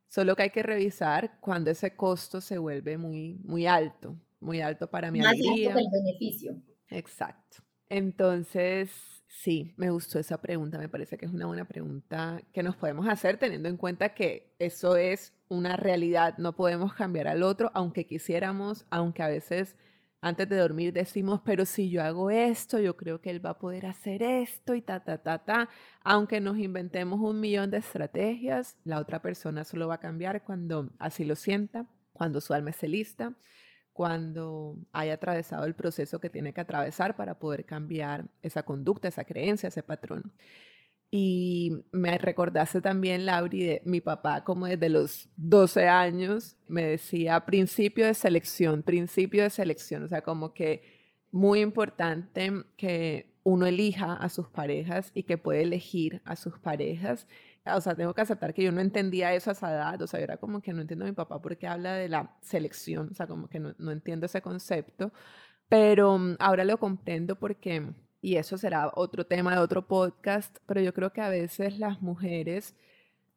Solo 0.07 0.35
que 0.35 0.43
hay 0.43 0.49
que 0.51 0.61
revisar 0.61 1.39
cuando 1.39 1.71
ese 1.71 1.95
costo 1.95 2.39
se 2.39 2.59
vuelve 2.59 2.97
muy, 2.97 3.39
muy 3.43 3.65
alto, 3.65 4.15
muy 4.39 4.61
alto 4.61 4.89
para 4.89 5.09
mi 5.09 5.19
Más 5.19 5.31
alegría. 5.33 5.73
el 5.73 5.87
beneficio. 5.91 6.61
Exacto. 6.89 7.63
Entonces, 7.89 8.91
sí, 9.27 9.73
me 9.77 9.89
gustó 9.89 10.19
esa 10.19 10.39
pregunta. 10.39 10.77
Me 10.77 10.89
parece 10.89 11.17
que 11.17 11.25
es 11.25 11.31
una 11.31 11.47
buena 11.47 11.65
pregunta 11.65 12.41
que 12.53 12.61
nos 12.61 12.75
podemos 12.75 13.07
hacer 13.07 13.37
teniendo 13.37 13.69
en 13.69 13.77
cuenta 13.77 14.13
que 14.13 14.53
eso 14.59 14.97
es 14.97 15.33
una 15.47 15.77
realidad. 15.77 16.37
No 16.37 16.55
podemos 16.55 16.93
cambiar 16.93 17.27
al 17.27 17.41
otro, 17.41 17.71
aunque 17.73 18.05
quisiéramos, 18.05 18.85
aunque 18.91 19.23
a 19.23 19.29
veces 19.29 19.75
antes 20.21 20.47
de 20.47 20.57
dormir 20.57 20.93
decimos, 20.93 21.41
pero 21.43 21.65
si 21.65 21.89
yo 21.89 22.03
hago 22.03 22.29
esto, 22.29 22.79
yo 22.79 22.95
creo 22.95 23.21
que 23.21 23.31
él 23.31 23.43
va 23.43 23.51
a 23.51 23.57
poder 23.57 23.87
hacer 23.87 24.21
esto 24.21 24.75
y 24.75 24.81
ta, 24.81 25.03
ta, 25.03 25.17
ta, 25.17 25.39
ta. 25.39 25.69
Aunque 26.03 26.39
nos 26.39 26.59
inventemos 26.59 27.19
un 27.19 27.39
millón 27.39 27.71
de 27.71 27.77
estrategias, 27.79 28.77
la 28.83 28.99
otra 28.99 29.21
persona 29.21 29.63
solo 29.63 29.87
va 29.87 29.95
a 29.95 29.99
cambiar 29.99 30.43
cuando 30.43 30.91
así 30.99 31.25
lo 31.25 31.35
sienta, 31.35 31.87
cuando 32.13 32.39
su 32.39 32.53
alma 32.53 32.69
esté 32.69 32.87
lista, 32.87 33.33
cuando 33.93 34.77
haya 34.93 35.15
atravesado 35.15 35.65
el 35.65 35.73
proceso 35.73 36.19
que 36.19 36.29
tiene 36.29 36.53
que 36.53 36.61
atravesar 36.61 37.15
para 37.15 37.39
poder 37.39 37.65
cambiar 37.65 38.25
esa 38.43 38.63
conducta, 38.63 39.07
esa 39.07 39.25
creencia, 39.25 39.69
ese 39.69 39.81
patrón. 39.81 40.31
Y 41.13 41.83
me 41.91 42.17
recordaste 42.17 42.79
también, 42.79 43.25
Lauri, 43.25 43.63
de 43.63 43.81
mi 43.83 43.99
papá, 43.99 44.45
como 44.45 44.65
desde 44.65 44.87
los 44.87 45.29
12 45.35 45.89
años, 45.89 46.55
me 46.69 46.83
decía 46.85 47.45
principio 47.45 48.05
de 48.05 48.13
selección, 48.13 48.81
principio 48.81 49.43
de 49.43 49.49
selección. 49.49 50.03
O 50.03 50.07
sea, 50.07 50.21
como 50.21 50.53
que 50.53 50.83
muy 51.29 51.59
importante 51.59 52.51
que 52.77 53.35
uno 53.43 53.65
elija 53.65 54.13
a 54.13 54.29
sus 54.29 54.47
parejas 54.47 55.11
y 55.13 55.23
que 55.23 55.37
puede 55.37 55.63
elegir 55.63 56.21
a 56.23 56.37
sus 56.37 56.57
parejas. 56.59 57.27
O 57.65 57.81
sea, 57.81 57.93
tengo 57.93 58.13
que 58.13 58.21
aceptar 58.21 58.53
que 58.53 58.63
yo 58.63 58.71
no 58.71 58.79
entendía 58.79 59.33
eso 59.33 59.49
a 59.49 59.53
esa 59.53 59.71
edad. 59.71 60.01
O 60.01 60.07
sea, 60.07 60.21
era 60.21 60.37
como 60.37 60.61
que 60.61 60.71
no 60.71 60.79
entiendo 60.81 61.03
a 61.03 61.09
mi 61.09 61.13
papá 61.13 61.41
porque 61.41 61.67
habla 61.67 61.93
de 61.93 62.07
la 62.07 62.37
selección. 62.41 63.09
O 63.11 63.13
sea, 63.15 63.27
como 63.27 63.49
que 63.49 63.59
no, 63.59 63.75
no 63.79 63.91
entiendo 63.91 64.27
ese 64.27 64.41
concepto. 64.41 65.11
Pero 65.67 66.17
mm, 66.17 66.37
ahora 66.39 66.63
lo 66.63 66.77
comprendo 66.79 67.35
porque 67.37 67.93
y 68.21 68.35
eso 68.35 68.57
será 68.57 68.91
otro 68.95 69.25
tema 69.25 69.53
de 69.53 69.61
otro 69.61 69.87
podcast, 69.87 70.57
pero 70.67 70.79
yo 70.81 70.93
creo 70.93 71.11
que 71.11 71.21
a 71.21 71.29
veces 71.29 71.79
las 71.79 72.01
mujeres 72.01 72.75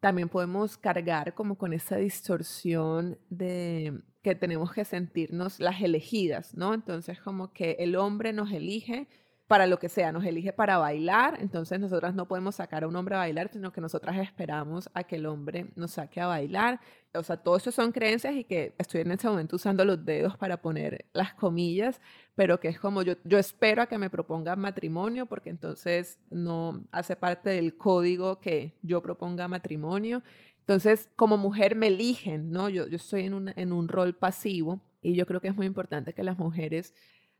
también 0.01 0.29
podemos 0.29 0.77
cargar 0.77 1.35
como 1.35 1.57
con 1.57 1.73
esa 1.73 1.97
distorsión 1.97 3.19
de 3.31 4.03
que 4.23 4.35
tenemos 4.35 4.73
que 4.73 4.85
sentirnos 4.85 5.61
las 5.61 5.81
elegidas, 5.81 6.55
¿no? 6.55 6.75
Entonces 6.75 7.21
como 7.21 7.53
que 7.53 7.77
el 7.79 7.97
hombre 7.97 8.33
nos 8.33 8.53
elige 8.53 9.09
para 9.47 9.67
lo 9.67 9.79
que 9.79 9.91
sea, 9.91 10.11
nos 10.11 10.25
elige 10.25 10.53
para 10.55 10.79
bailar, 10.79 11.37
entonces 11.41 11.79
nosotras 11.79 12.15
no 12.15 12.27
podemos 12.27 12.55
sacar 12.55 12.85
a 12.85 12.89
un 12.89 12.97
hombre 12.97 13.15
a 13.15 13.19
bailar, 13.19 13.51
sino 13.53 13.73
que 13.73 13.81
nosotras 13.81 14.17
esperamos 14.17 14.89
a 14.95 15.05
que 15.05 15.17
el 15.17 15.27
hombre 15.27 15.71
nos 15.77 15.93
saque 15.93 16.21
a 16.21 16.27
bailar. 16.27 16.81
O 17.13 17.23
sea, 17.23 17.37
todo 17.37 17.57
eso 17.57 17.71
son 17.71 17.93
creencias 17.93 18.35
y 18.35 18.45
que 18.45 18.75
estoy 18.79 19.03
en 19.03 19.13
ese 19.13 19.29
momento 19.29 19.57
usando 19.57 19.85
los 19.85 20.03
dedos 20.05 20.39
para 20.39 20.63
poner 20.63 21.05
las 21.13 21.35
comillas, 21.35 22.01
pero 22.35 22.59
que 22.59 22.69
es 22.69 22.81
como 22.81 23.03
yo, 23.03 23.15
yo 23.25 23.39
espero 23.39 23.83
a 23.83 23.87
que 23.87 23.99
me 23.99 24.09
proponga 24.09 24.57
matrimonio, 24.57 25.27
porque 25.27 25.51
entonces 25.51 26.19
no 26.31 26.83
hace 26.91 27.15
parte 27.15 27.51
del 27.51 27.77
código 27.77 28.41
que 28.41 28.75
yo 28.83 29.03
proponga 29.03 29.47
matrimonio. 29.47 30.23
Entonces, 30.61 31.11
como 31.17 31.37
mujer 31.37 31.77
me 31.77 31.89
eligen, 31.89 32.51
¿no? 32.51 32.71
Yo, 32.71 32.87
yo 32.89 32.97
estoy 32.97 33.25
en 33.25 33.35
un, 33.35 33.53
en 33.55 33.73
un 33.73 33.89
rol 33.89 34.15
pasivo 34.15 34.81
y 35.03 35.15
yo 35.15 35.27
creo 35.27 35.43
que 35.43 35.49
es 35.49 35.55
muy 35.55 35.67
importante 35.67 36.15
que 36.15 36.23
las 36.23 36.39
mujeres 36.39 36.95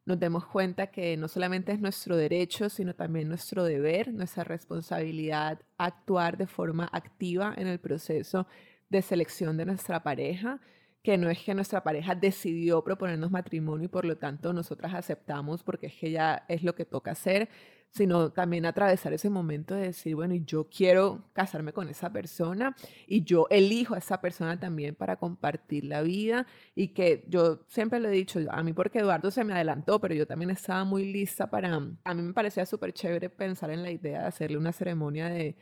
nos 0.07 0.21
demos 0.21 0.47
cuenta 0.47 0.89
que 0.89 1.17
no 1.17 1.29
solamente 1.29 1.73
es 1.73 1.81
nuestro 1.81 2.17
derecho, 2.17 2.69
sino 2.69 2.95
también 2.95 3.29
nuestro 3.29 3.65
deber, 3.65 4.13
nuestra 4.13 4.45
responsabilidad 4.45 5.61
actuar 5.79 6.37
de 6.37 6.47
forma 6.47 6.89
activa 6.93 7.55
en 7.57 7.67
el 7.67 7.79
proceso 7.79 8.47
de 8.91 9.01
selección 9.01 9.57
de 9.57 9.65
nuestra 9.65 10.03
pareja, 10.03 10.61
que 11.05 11.19
no 11.19 11.29
es 11.29 11.39
que 11.39 11.55
nuestra 11.55 11.85
pareja 11.85 12.15
decidió 12.15 12.83
proponernos 12.83 13.31
matrimonio 13.31 13.85
y 13.85 13.89
por 13.89 14.07
lo 14.07 14.17
tanto 14.17 14.55
nosotras 14.55 14.95
aceptamos 14.95 15.63
porque 15.63 15.89
es 15.89 15.95
que 15.95 16.11
ya 16.11 16.47
es 16.49 16.63
lo 16.63 16.75
que 16.75 16.87
toca 16.87 17.11
hacer, 17.11 17.51
sino 17.91 18.33
también 18.33 18.65
atravesar 18.65 19.13
ese 19.13 19.29
momento 19.29 19.75
de 19.75 19.89
decir, 19.89 20.17
bueno, 20.17 20.35
yo 20.35 20.67
quiero 20.71 21.23
casarme 21.35 21.75
con 21.75 21.91
esa 21.91 22.11
persona 22.11 22.75
y 23.07 23.23
yo 23.23 23.47
elijo 23.51 23.95
a 23.95 23.99
esa 23.99 24.23
persona 24.23 24.59
también 24.59 24.95
para 24.95 25.17
compartir 25.17 25.85
la 25.85 26.01
vida 26.01 26.47
y 26.75 26.89
que 26.89 27.27
yo 27.29 27.61
siempre 27.69 28.01
lo 28.01 28.09
he 28.09 28.13
dicho, 28.13 28.41
a 28.51 28.63
mí 28.63 28.73
porque 28.73 29.01
Eduardo 29.01 29.31
se 29.31 29.45
me 29.45 29.53
adelantó, 29.53 30.01
pero 30.01 30.15
yo 30.15 30.27
también 30.27 30.51
estaba 30.51 30.85
muy 30.85 31.13
lista 31.13 31.51
para, 31.51 31.75
a 32.05 32.15
mí 32.15 32.23
me 32.23 32.33
parecía 32.33 32.65
súper 32.65 32.95
chévere 32.95 33.29
pensar 33.29 33.71
en 33.71 33.83
la 33.83 33.91
idea 33.91 34.23
de 34.23 34.27
hacerle 34.27 34.57
una 34.57 34.73
ceremonia 34.73 35.29
de 35.29 35.55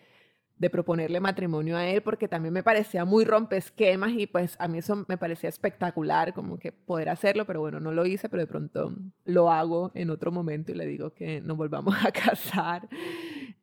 de 0.62 0.70
proponerle 0.70 1.18
matrimonio 1.18 1.76
a 1.76 1.84
él 1.88 2.02
porque 2.02 2.28
también 2.28 2.54
me 2.54 2.62
parecía 2.62 3.04
muy 3.04 3.24
rompesquemas 3.24 4.12
y 4.12 4.28
pues 4.28 4.54
a 4.60 4.68
mí 4.68 4.78
eso 4.78 5.04
me 5.08 5.18
parecía 5.18 5.48
espectacular 5.48 6.32
como 6.34 6.56
que 6.56 6.70
poder 6.70 7.08
hacerlo, 7.08 7.44
pero 7.46 7.58
bueno, 7.58 7.80
no 7.80 7.90
lo 7.90 8.06
hice, 8.06 8.28
pero 8.28 8.42
de 8.42 8.46
pronto 8.46 8.94
lo 9.24 9.50
hago 9.50 9.90
en 9.96 10.10
otro 10.10 10.30
momento 10.30 10.70
y 10.70 10.76
le 10.76 10.86
digo 10.86 11.14
que 11.14 11.40
nos 11.40 11.56
volvamos 11.56 11.96
a 12.04 12.12
casar. 12.12 12.88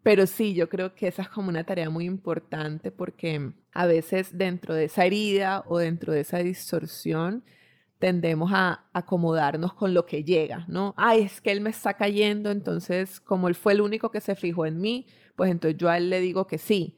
Pero 0.03 0.27
sí, 0.27 0.53
yo 0.53 0.67
creo 0.67 0.93
que 0.93 1.07
esa 1.07 1.21
es 1.21 1.29
como 1.29 1.47
una 1.47 1.63
tarea 1.63 1.89
muy 1.89 2.03
importante 2.03 2.91
porque 2.91 3.53
a 3.71 3.85
veces 3.85 4.37
dentro 4.37 4.73
de 4.73 4.83
esa 4.83 5.05
herida 5.05 5.63
o 5.67 5.77
dentro 5.77 6.11
de 6.11 6.19
esa 6.19 6.39
distorsión 6.39 7.45
tendemos 7.97 8.51
a 8.53 8.89
acomodarnos 8.91 9.73
con 9.73 9.93
lo 9.93 10.05
que 10.05 10.25
llega, 10.25 10.65
¿no? 10.67 10.93
Ay, 10.97 11.21
es 11.21 11.39
que 11.39 11.53
él 11.53 11.61
me 11.61 11.69
está 11.69 11.93
cayendo, 11.93 12.51
entonces 12.51 13.21
como 13.21 13.47
él 13.47 13.55
fue 13.55 13.71
el 13.71 13.79
único 13.79 14.11
que 14.11 14.19
se 14.19 14.35
fijó 14.35 14.65
en 14.65 14.81
mí, 14.81 15.05
pues 15.39 15.51
entonces 15.51 15.77
yo 15.79 15.87
a 15.87 15.95
él 15.95 16.09
le 16.09 16.19
digo 16.19 16.47
que 16.47 16.57
sí, 16.57 16.97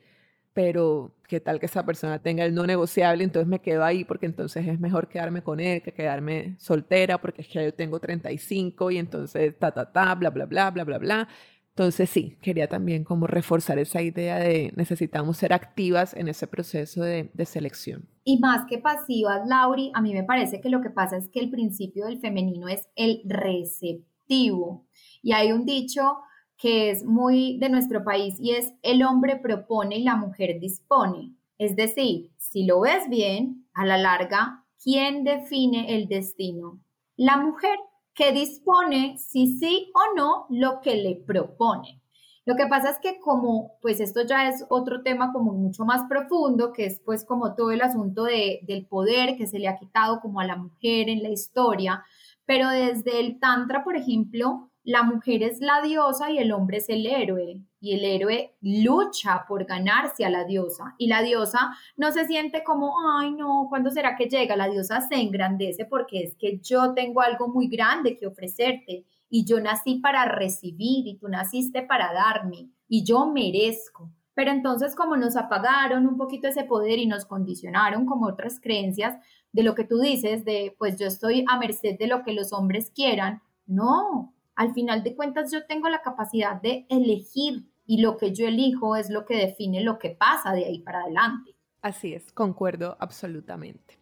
pero 0.52 1.14
qué 1.28 1.40
tal 1.40 1.60
que 1.60 1.68
esa 1.68 1.86
persona 1.86 2.18
tenga 2.18 2.44
el 2.44 2.56
no 2.56 2.66
negociable, 2.66 3.24
entonces 3.24 3.48
me 3.48 3.60
quedo 3.60 3.84
ahí 3.84 4.04
porque 4.04 4.26
entonces 4.26 4.68
es 4.68 4.80
mejor 4.80 5.10
quedarme 5.10 5.44
con 5.44 5.60
él 5.60 5.84
que 5.84 5.94
quedarme 5.94 6.56
soltera 6.58 7.22
porque 7.22 7.44
es 7.44 7.48
que 7.48 7.64
yo 7.64 7.72
tengo 7.72 8.00
35 8.00 8.90
y 8.90 8.98
entonces 8.98 9.56
ta, 9.60 9.72
ta, 9.72 9.92
ta, 9.92 10.16
bla, 10.16 10.32
bla, 10.32 10.48
bla, 10.48 10.72
bla, 10.72 10.84
bla, 10.84 10.98
bla. 10.98 11.28
Entonces 11.70 12.10
sí, 12.10 12.36
quería 12.42 12.68
también 12.68 13.04
como 13.04 13.28
reforzar 13.28 13.78
esa 13.78 14.02
idea 14.02 14.40
de 14.40 14.74
necesitamos 14.76 15.38
ser 15.38 15.54
activas 15.54 16.16
en 16.16 16.28
ese 16.28 16.48
proceso 16.48 17.04
de, 17.04 17.30
de 17.36 17.46
selección. 17.46 18.10
Y 18.24 18.40
más 18.40 18.66
que 18.68 18.80
pasivas, 18.80 19.48
Lauri, 19.48 19.92
a 19.94 20.02
mí 20.02 20.16
me 20.16 20.24
parece 20.24 20.62
que 20.62 20.70
lo 20.70 20.82
que 20.82 20.90
pasa 20.90 21.16
es 21.16 21.30
que 21.30 21.42
el 21.42 21.52
principio 21.52 22.08
del 22.08 22.20
femenino 22.20 22.68
es 22.68 22.90
el 22.96 23.22
receptivo. 23.24 24.88
Y 25.22 25.34
hay 25.34 25.52
un 25.52 25.64
dicho 25.64 26.18
que 26.62 26.92
es 26.92 27.04
muy 27.04 27.58
de 27.58 27.70
nuestro 27.70 28.04
país 28.04 28.36
y 28.40 28.52
es 28.52 28.74
el 28.84 29.04
hombre 29.04 29.38
propone 29.38 29.98
y 29.98 30.04
la 30.04 30.16
mujer 30.16 30.60
dispone. 30.60 31.34
Es 31.58 31.76
decir, 31.76 32.32
si 32.38 32.66
lo 32.66 32.82
ves 32.82 33.10
bien, 33.10 33.68
a 33.74 33.86
la 33.86 33.98
larga, 33.98 34.64
¿quién 34.84 35.24
define 35.24 35.96
el 35.96 36.08
destino? 36.08 36.80
La 37.16 37.38
mujer 37.38 37.80
que 38.14 38.32
dispone 38.32 39.18
si 39.18 39.58
sí 39.58 39.92
o 39.96 40.16
no 40.16 40.46
lo 40.50 40.82
que 40.82 40.96
le 40.98 41.16
propone. 41.16 42.00
Lo 42.46 42.56
que 42.56 42.68
pasa 42.68 42.90
es 42.92 43.00
que 43.00 43.20
como, 43.20 43.78
pues 43.82 44.00
esto 44.00 44.24
ya 44.24 44.48
es 44.50 44.66
otro 44.70 45.02
tema 45.04 45.32
como 45.32 45.54
mucho 45.54 45.86
más 45.86 46.04
profundo, 46.10 46.74
que 46.74 46.86
es 46.86 47.00
pues 47.00 47.26
como 47.26 47.56
todo 47.56 47.72
el 47.72 47.82
asunto 47.82 48.24
de, 48.24 48.60
del 48.68 48.86
poder 48.86 49.36
que 49.36 49.48
se 49.48 49.58
le 49.58 49.68
ha 49.68 49.78
quitado 49.78 50.20
como 50.20 50.40
a 50.40 50.46
la 50.46 50.58
mujer 50.58 51.10
en 51.10 51.24
la 51.24 51.30
historia, 51.30 52.04
pero 52.46 52.70
desde 52.70 53.20
el 53.20 53.40
Tantra, 53.40 53.84
por 53.84 53.96
ejemplo, 53.96 54.71
la 54.84 55.04
mujer 55.04 55.44
es 55.44 55.60
la 55.60 55.82
diosa 55.82 56.32
y 56.32 56.40
el 56.40 56.52
hombre 56.52 56.78
es 56.78 56.90
el 56.90 57.06
héroe. 57.06 57.62
Y 57.80 57.94
el 57.94 58.06
héroe 58.06 58.56
lucha 58.62 59.46
por 59.48 59.66
ganarse 59.66 60.26
a 60.26 60.30
la 60.30 60.44
diosa. 60.44 60.96
Y 60.98 61.08
la 61.08 61.22
diosa 61.22 61.76
no 61.98 62.12
se 62.12 62.26
siente 62.26 62.64
como, 62.64 62.96
ay 63.18 63.32
no, 63.32 63.68
¿cuándo 63.70 63.90
será 63.90 64.16
que 64.16 64.28
llega? 64.28 64.56
La 64.56 64.70
diosa 64.70 65.02
se 65.02 65.16
engrandece 65.16 65.86
porque 65.86 66.24
es 66.24 66.36
que 66.36 66.60
yo 66.60 66.94
tengo 66.94 67.22
algo 67.22 67.48
muy 67.48 67.68
grande 67.68 68.18
que 68.18 68.28
ofrecerte. 68.28 69.06
Y 69.30 69.46
yo 69.46 69.60
nací 69.60 69.96
para 70.00 70.26
recibir 70.26 71.08
y 71.08 71.18
tú 71.18 71.28
naciste 71.28 71.84
para 71.84 72.14
darme. 72.14 72.70
Y 72.88 73.04
yo 73.04 73.28
merezco. 73.28 74.12
Pero 74.34 74.52
entonces 74.52 74.96
como 74.96 75.18
nos 75.18 75.36
apagaron 75.36 76.08
un 76.08 76.18
poquito 76.18 76.48
ese 76.48 76.64
poder 76.64 77.00
y 77.00 77.06
nos 77.06 77.26
condicionaron 77.26 78.06
como 78.06 78.28
otras 78.28 78.60
creencias 78.60 79.18
de 79.52 79.64
lo 79.64 79.76
que 79.76 79.84
tú 79.84 80.00
dices, 80.00 80.46
de 80.46 80.76
pues 80.78 80.98
yo 80.98 81.08
estoy 81.08 81.46
a 81.50 81.58
merced 81.58 81.98
de 82.00 82.08
lo 82.08 82.24
que 82.24 82.34
los 82.34 82.54
hombres 82.54 82.92
quieran, 82.96 83.42
no, 83.68 84.34
al 84.62 84.74
final 84.76 85.04
de 85.04 85.16
cuentas 85.16 85.52
yo 85.52 85.66
tengo 85.66 85.90
la 85.90 86.02
capacidad 86.02 86.62
de 86.62 86.86
elegir 86.88 87.66
y 87.88 88.00
lo 88.00 88.18
que 88.18 88.32
yo 88.32 88.48
elijo 88.48 88.96
es 88.96 89.10
lo 89.10 89.26
que 89.26 89.36
define 89.36 89.82
lo 89.82 89.98
que 89.98 90.12
pasa 90.12 90.54
de 90.54 90.66
ahí 90.66 90.80
para 90.80 91.02
adelante. 91.02 91.56
Así 91.82 92.14
es, 92.14 92.32
concuerdo 92.32 92.96
absolutamente. 93.00 93.98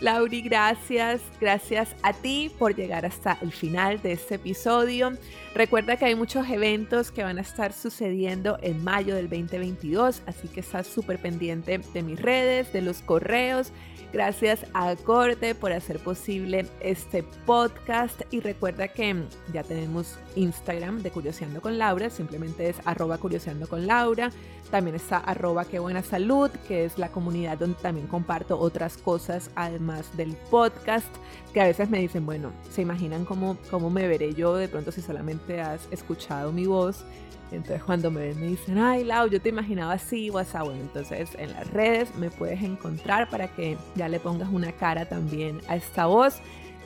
Lauri, 0.00 0.40
gracias. 0.40 1.20
Gracias 1.40 1.94
a 2.02 2.12
ti 2.12 2.50
por 2.58 2.74
llegar 2.74 3.04
hasta 3.04 3.36
el 3.42 3.52
final 3.52 4.00
de 4.00 4.12
este 4.12 4.36
episodio. 4.36 5.12
Recuerda 5.54 5.96
que 5.96 6.06
hay 6.06 6.14
muchos 6.14 6.48
eventos 6.48 7.10
que 7.10 7.22
van 7.22 7.38
a 7.38 7.42
estar 7.42 7.72
sucediendo 7.72 8.58
en 8.62 8.82
mayo 8.82 9.14
del 9.14 9.28
2022, 9.28 10.22
así 10.26 10.48
que 10.48 10.60
estás 10.60 10.86
súper 10.86 11.18
pendiente 11.18 11.78
de 11.92 12.02
mis 12.02 12.20
redes, 12.20 12.72
de 12.72 12.80
los 12.80 13.02
correos 13.02 13.72
Gracias 14.12 14.66
a 14.74 14.96
Corte 14.96 15.54
por 15.54 15.70
hacer 15.70 16.00
posible 16.00 16.66
este 16.80 17.22
podcast 17.22 18.20
y 18.32 18.40
recuerda 18.40 18.88
que 18.88 19.22
ya 19.52 19.62
tenemos 19.62 20.18
Instagram 20.34 21.02
de 21.02 21.12
Curioseando 21.12 21.60
con 21.60 21.78
Laura, 21.78 22.10
simplemente 22.10 22.68
es 22.68 22.76
arroba 22.84 23.18
curioseando 23.18 23.68
con 23.68 23.86
Laura. 23.86 24.32
También 24.72 24.96
está 24.96 25.18
arroba 25.18 25.64
qué 25.64 25.78
buena 25.78 26.02
salud, 26.02 26.50
que 26.66 26.84
es 26.84 26.98
la 26.98 27.10
comunidad 27.10 27.58
donde 27.58 27.80
también 27.80 28.08
comparto 28.08 28.58
otras 28.58 28.96
cosas 28.96 29.50
además 29.54 30.16
del 30.16 30.36
podcast, 30.50 31.08
que 31.52 31.60
a 31.60 31.66
veces 31.66 31.88
me 31.88 32.00
dicen, 32.00 32.26
bueno, 32.26 32.52
se 32.70 32.82
imaginan 32.82 33.24
cómo, 33.24 33.58
cómo 33.70 33.90
me 33.90 34.08
veré 34.08 34.34
yo 34.34 34.56
de 34.56 34.68
pronto 34.68 34.90
si 34.90 35.02
solamente 35.02 35.60
has 35.60 35.86
escuchado 35.92 36.50
mi 36.50 36.66
voz. 36.66 37.04
Entonces 37.52 37.82
cuando 37.82 38.10
me 38.10 38.20
ven 38.20 38.40
me 38.40 38.46
dicen, 38.46 38.78
ay 38.78 39.04
Lau, 39.04 39.28
yo 39.28 39.40
te 39.40 39.48
imaginaba 39.48 39.94
así, 39.94 40.30
WhatsApp. 40.30 40.64
Bueno, 40.66 40.80
entonces 40.80 41.30
en 41.38 41.52
las 41.52 41.68
redes 41.70 42.14
me 42.16 42.30
puedes 42.30 42.62
encontrar 42.62 43.28
para 43.28 43.48
que 43.48 43.76
ya 43.96 44.08
le 44.08 44.20
pongas 44.20 44.48
una 44.50 44.72
cara 44.72 45.06
también 45.08 45.60
a 45.68 45.76
esta 45.76 46.06
voz. 46.06 46.40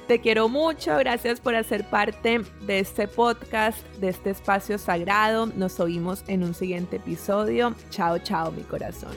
Te 0.07 0.21
quiero 0.21 0.49
mucho, 0.51 0.97
gracias 0.99 1.41
por 1.41 1.55
hacer 1.55 1.89
parte 1.89 2.43
de 2.67 2.79
este 2.79 3.09
podcast, 3.09 3.79
de 3.97 4.11
este 4.11 4.31
espacio 4.31 4.77
sagrado. 4.77 5.47
Nos 5.47 5.81
oímos 5.81 6.25
en 6.27 6.45
un 6.45 6.53
siguiente 6.53 6.97
episodio. 6.97 7.75
Chao, 7.89 8.19
chao, 8.19 8.53
mi 8.53 8.63
corazón. 8.63 9.13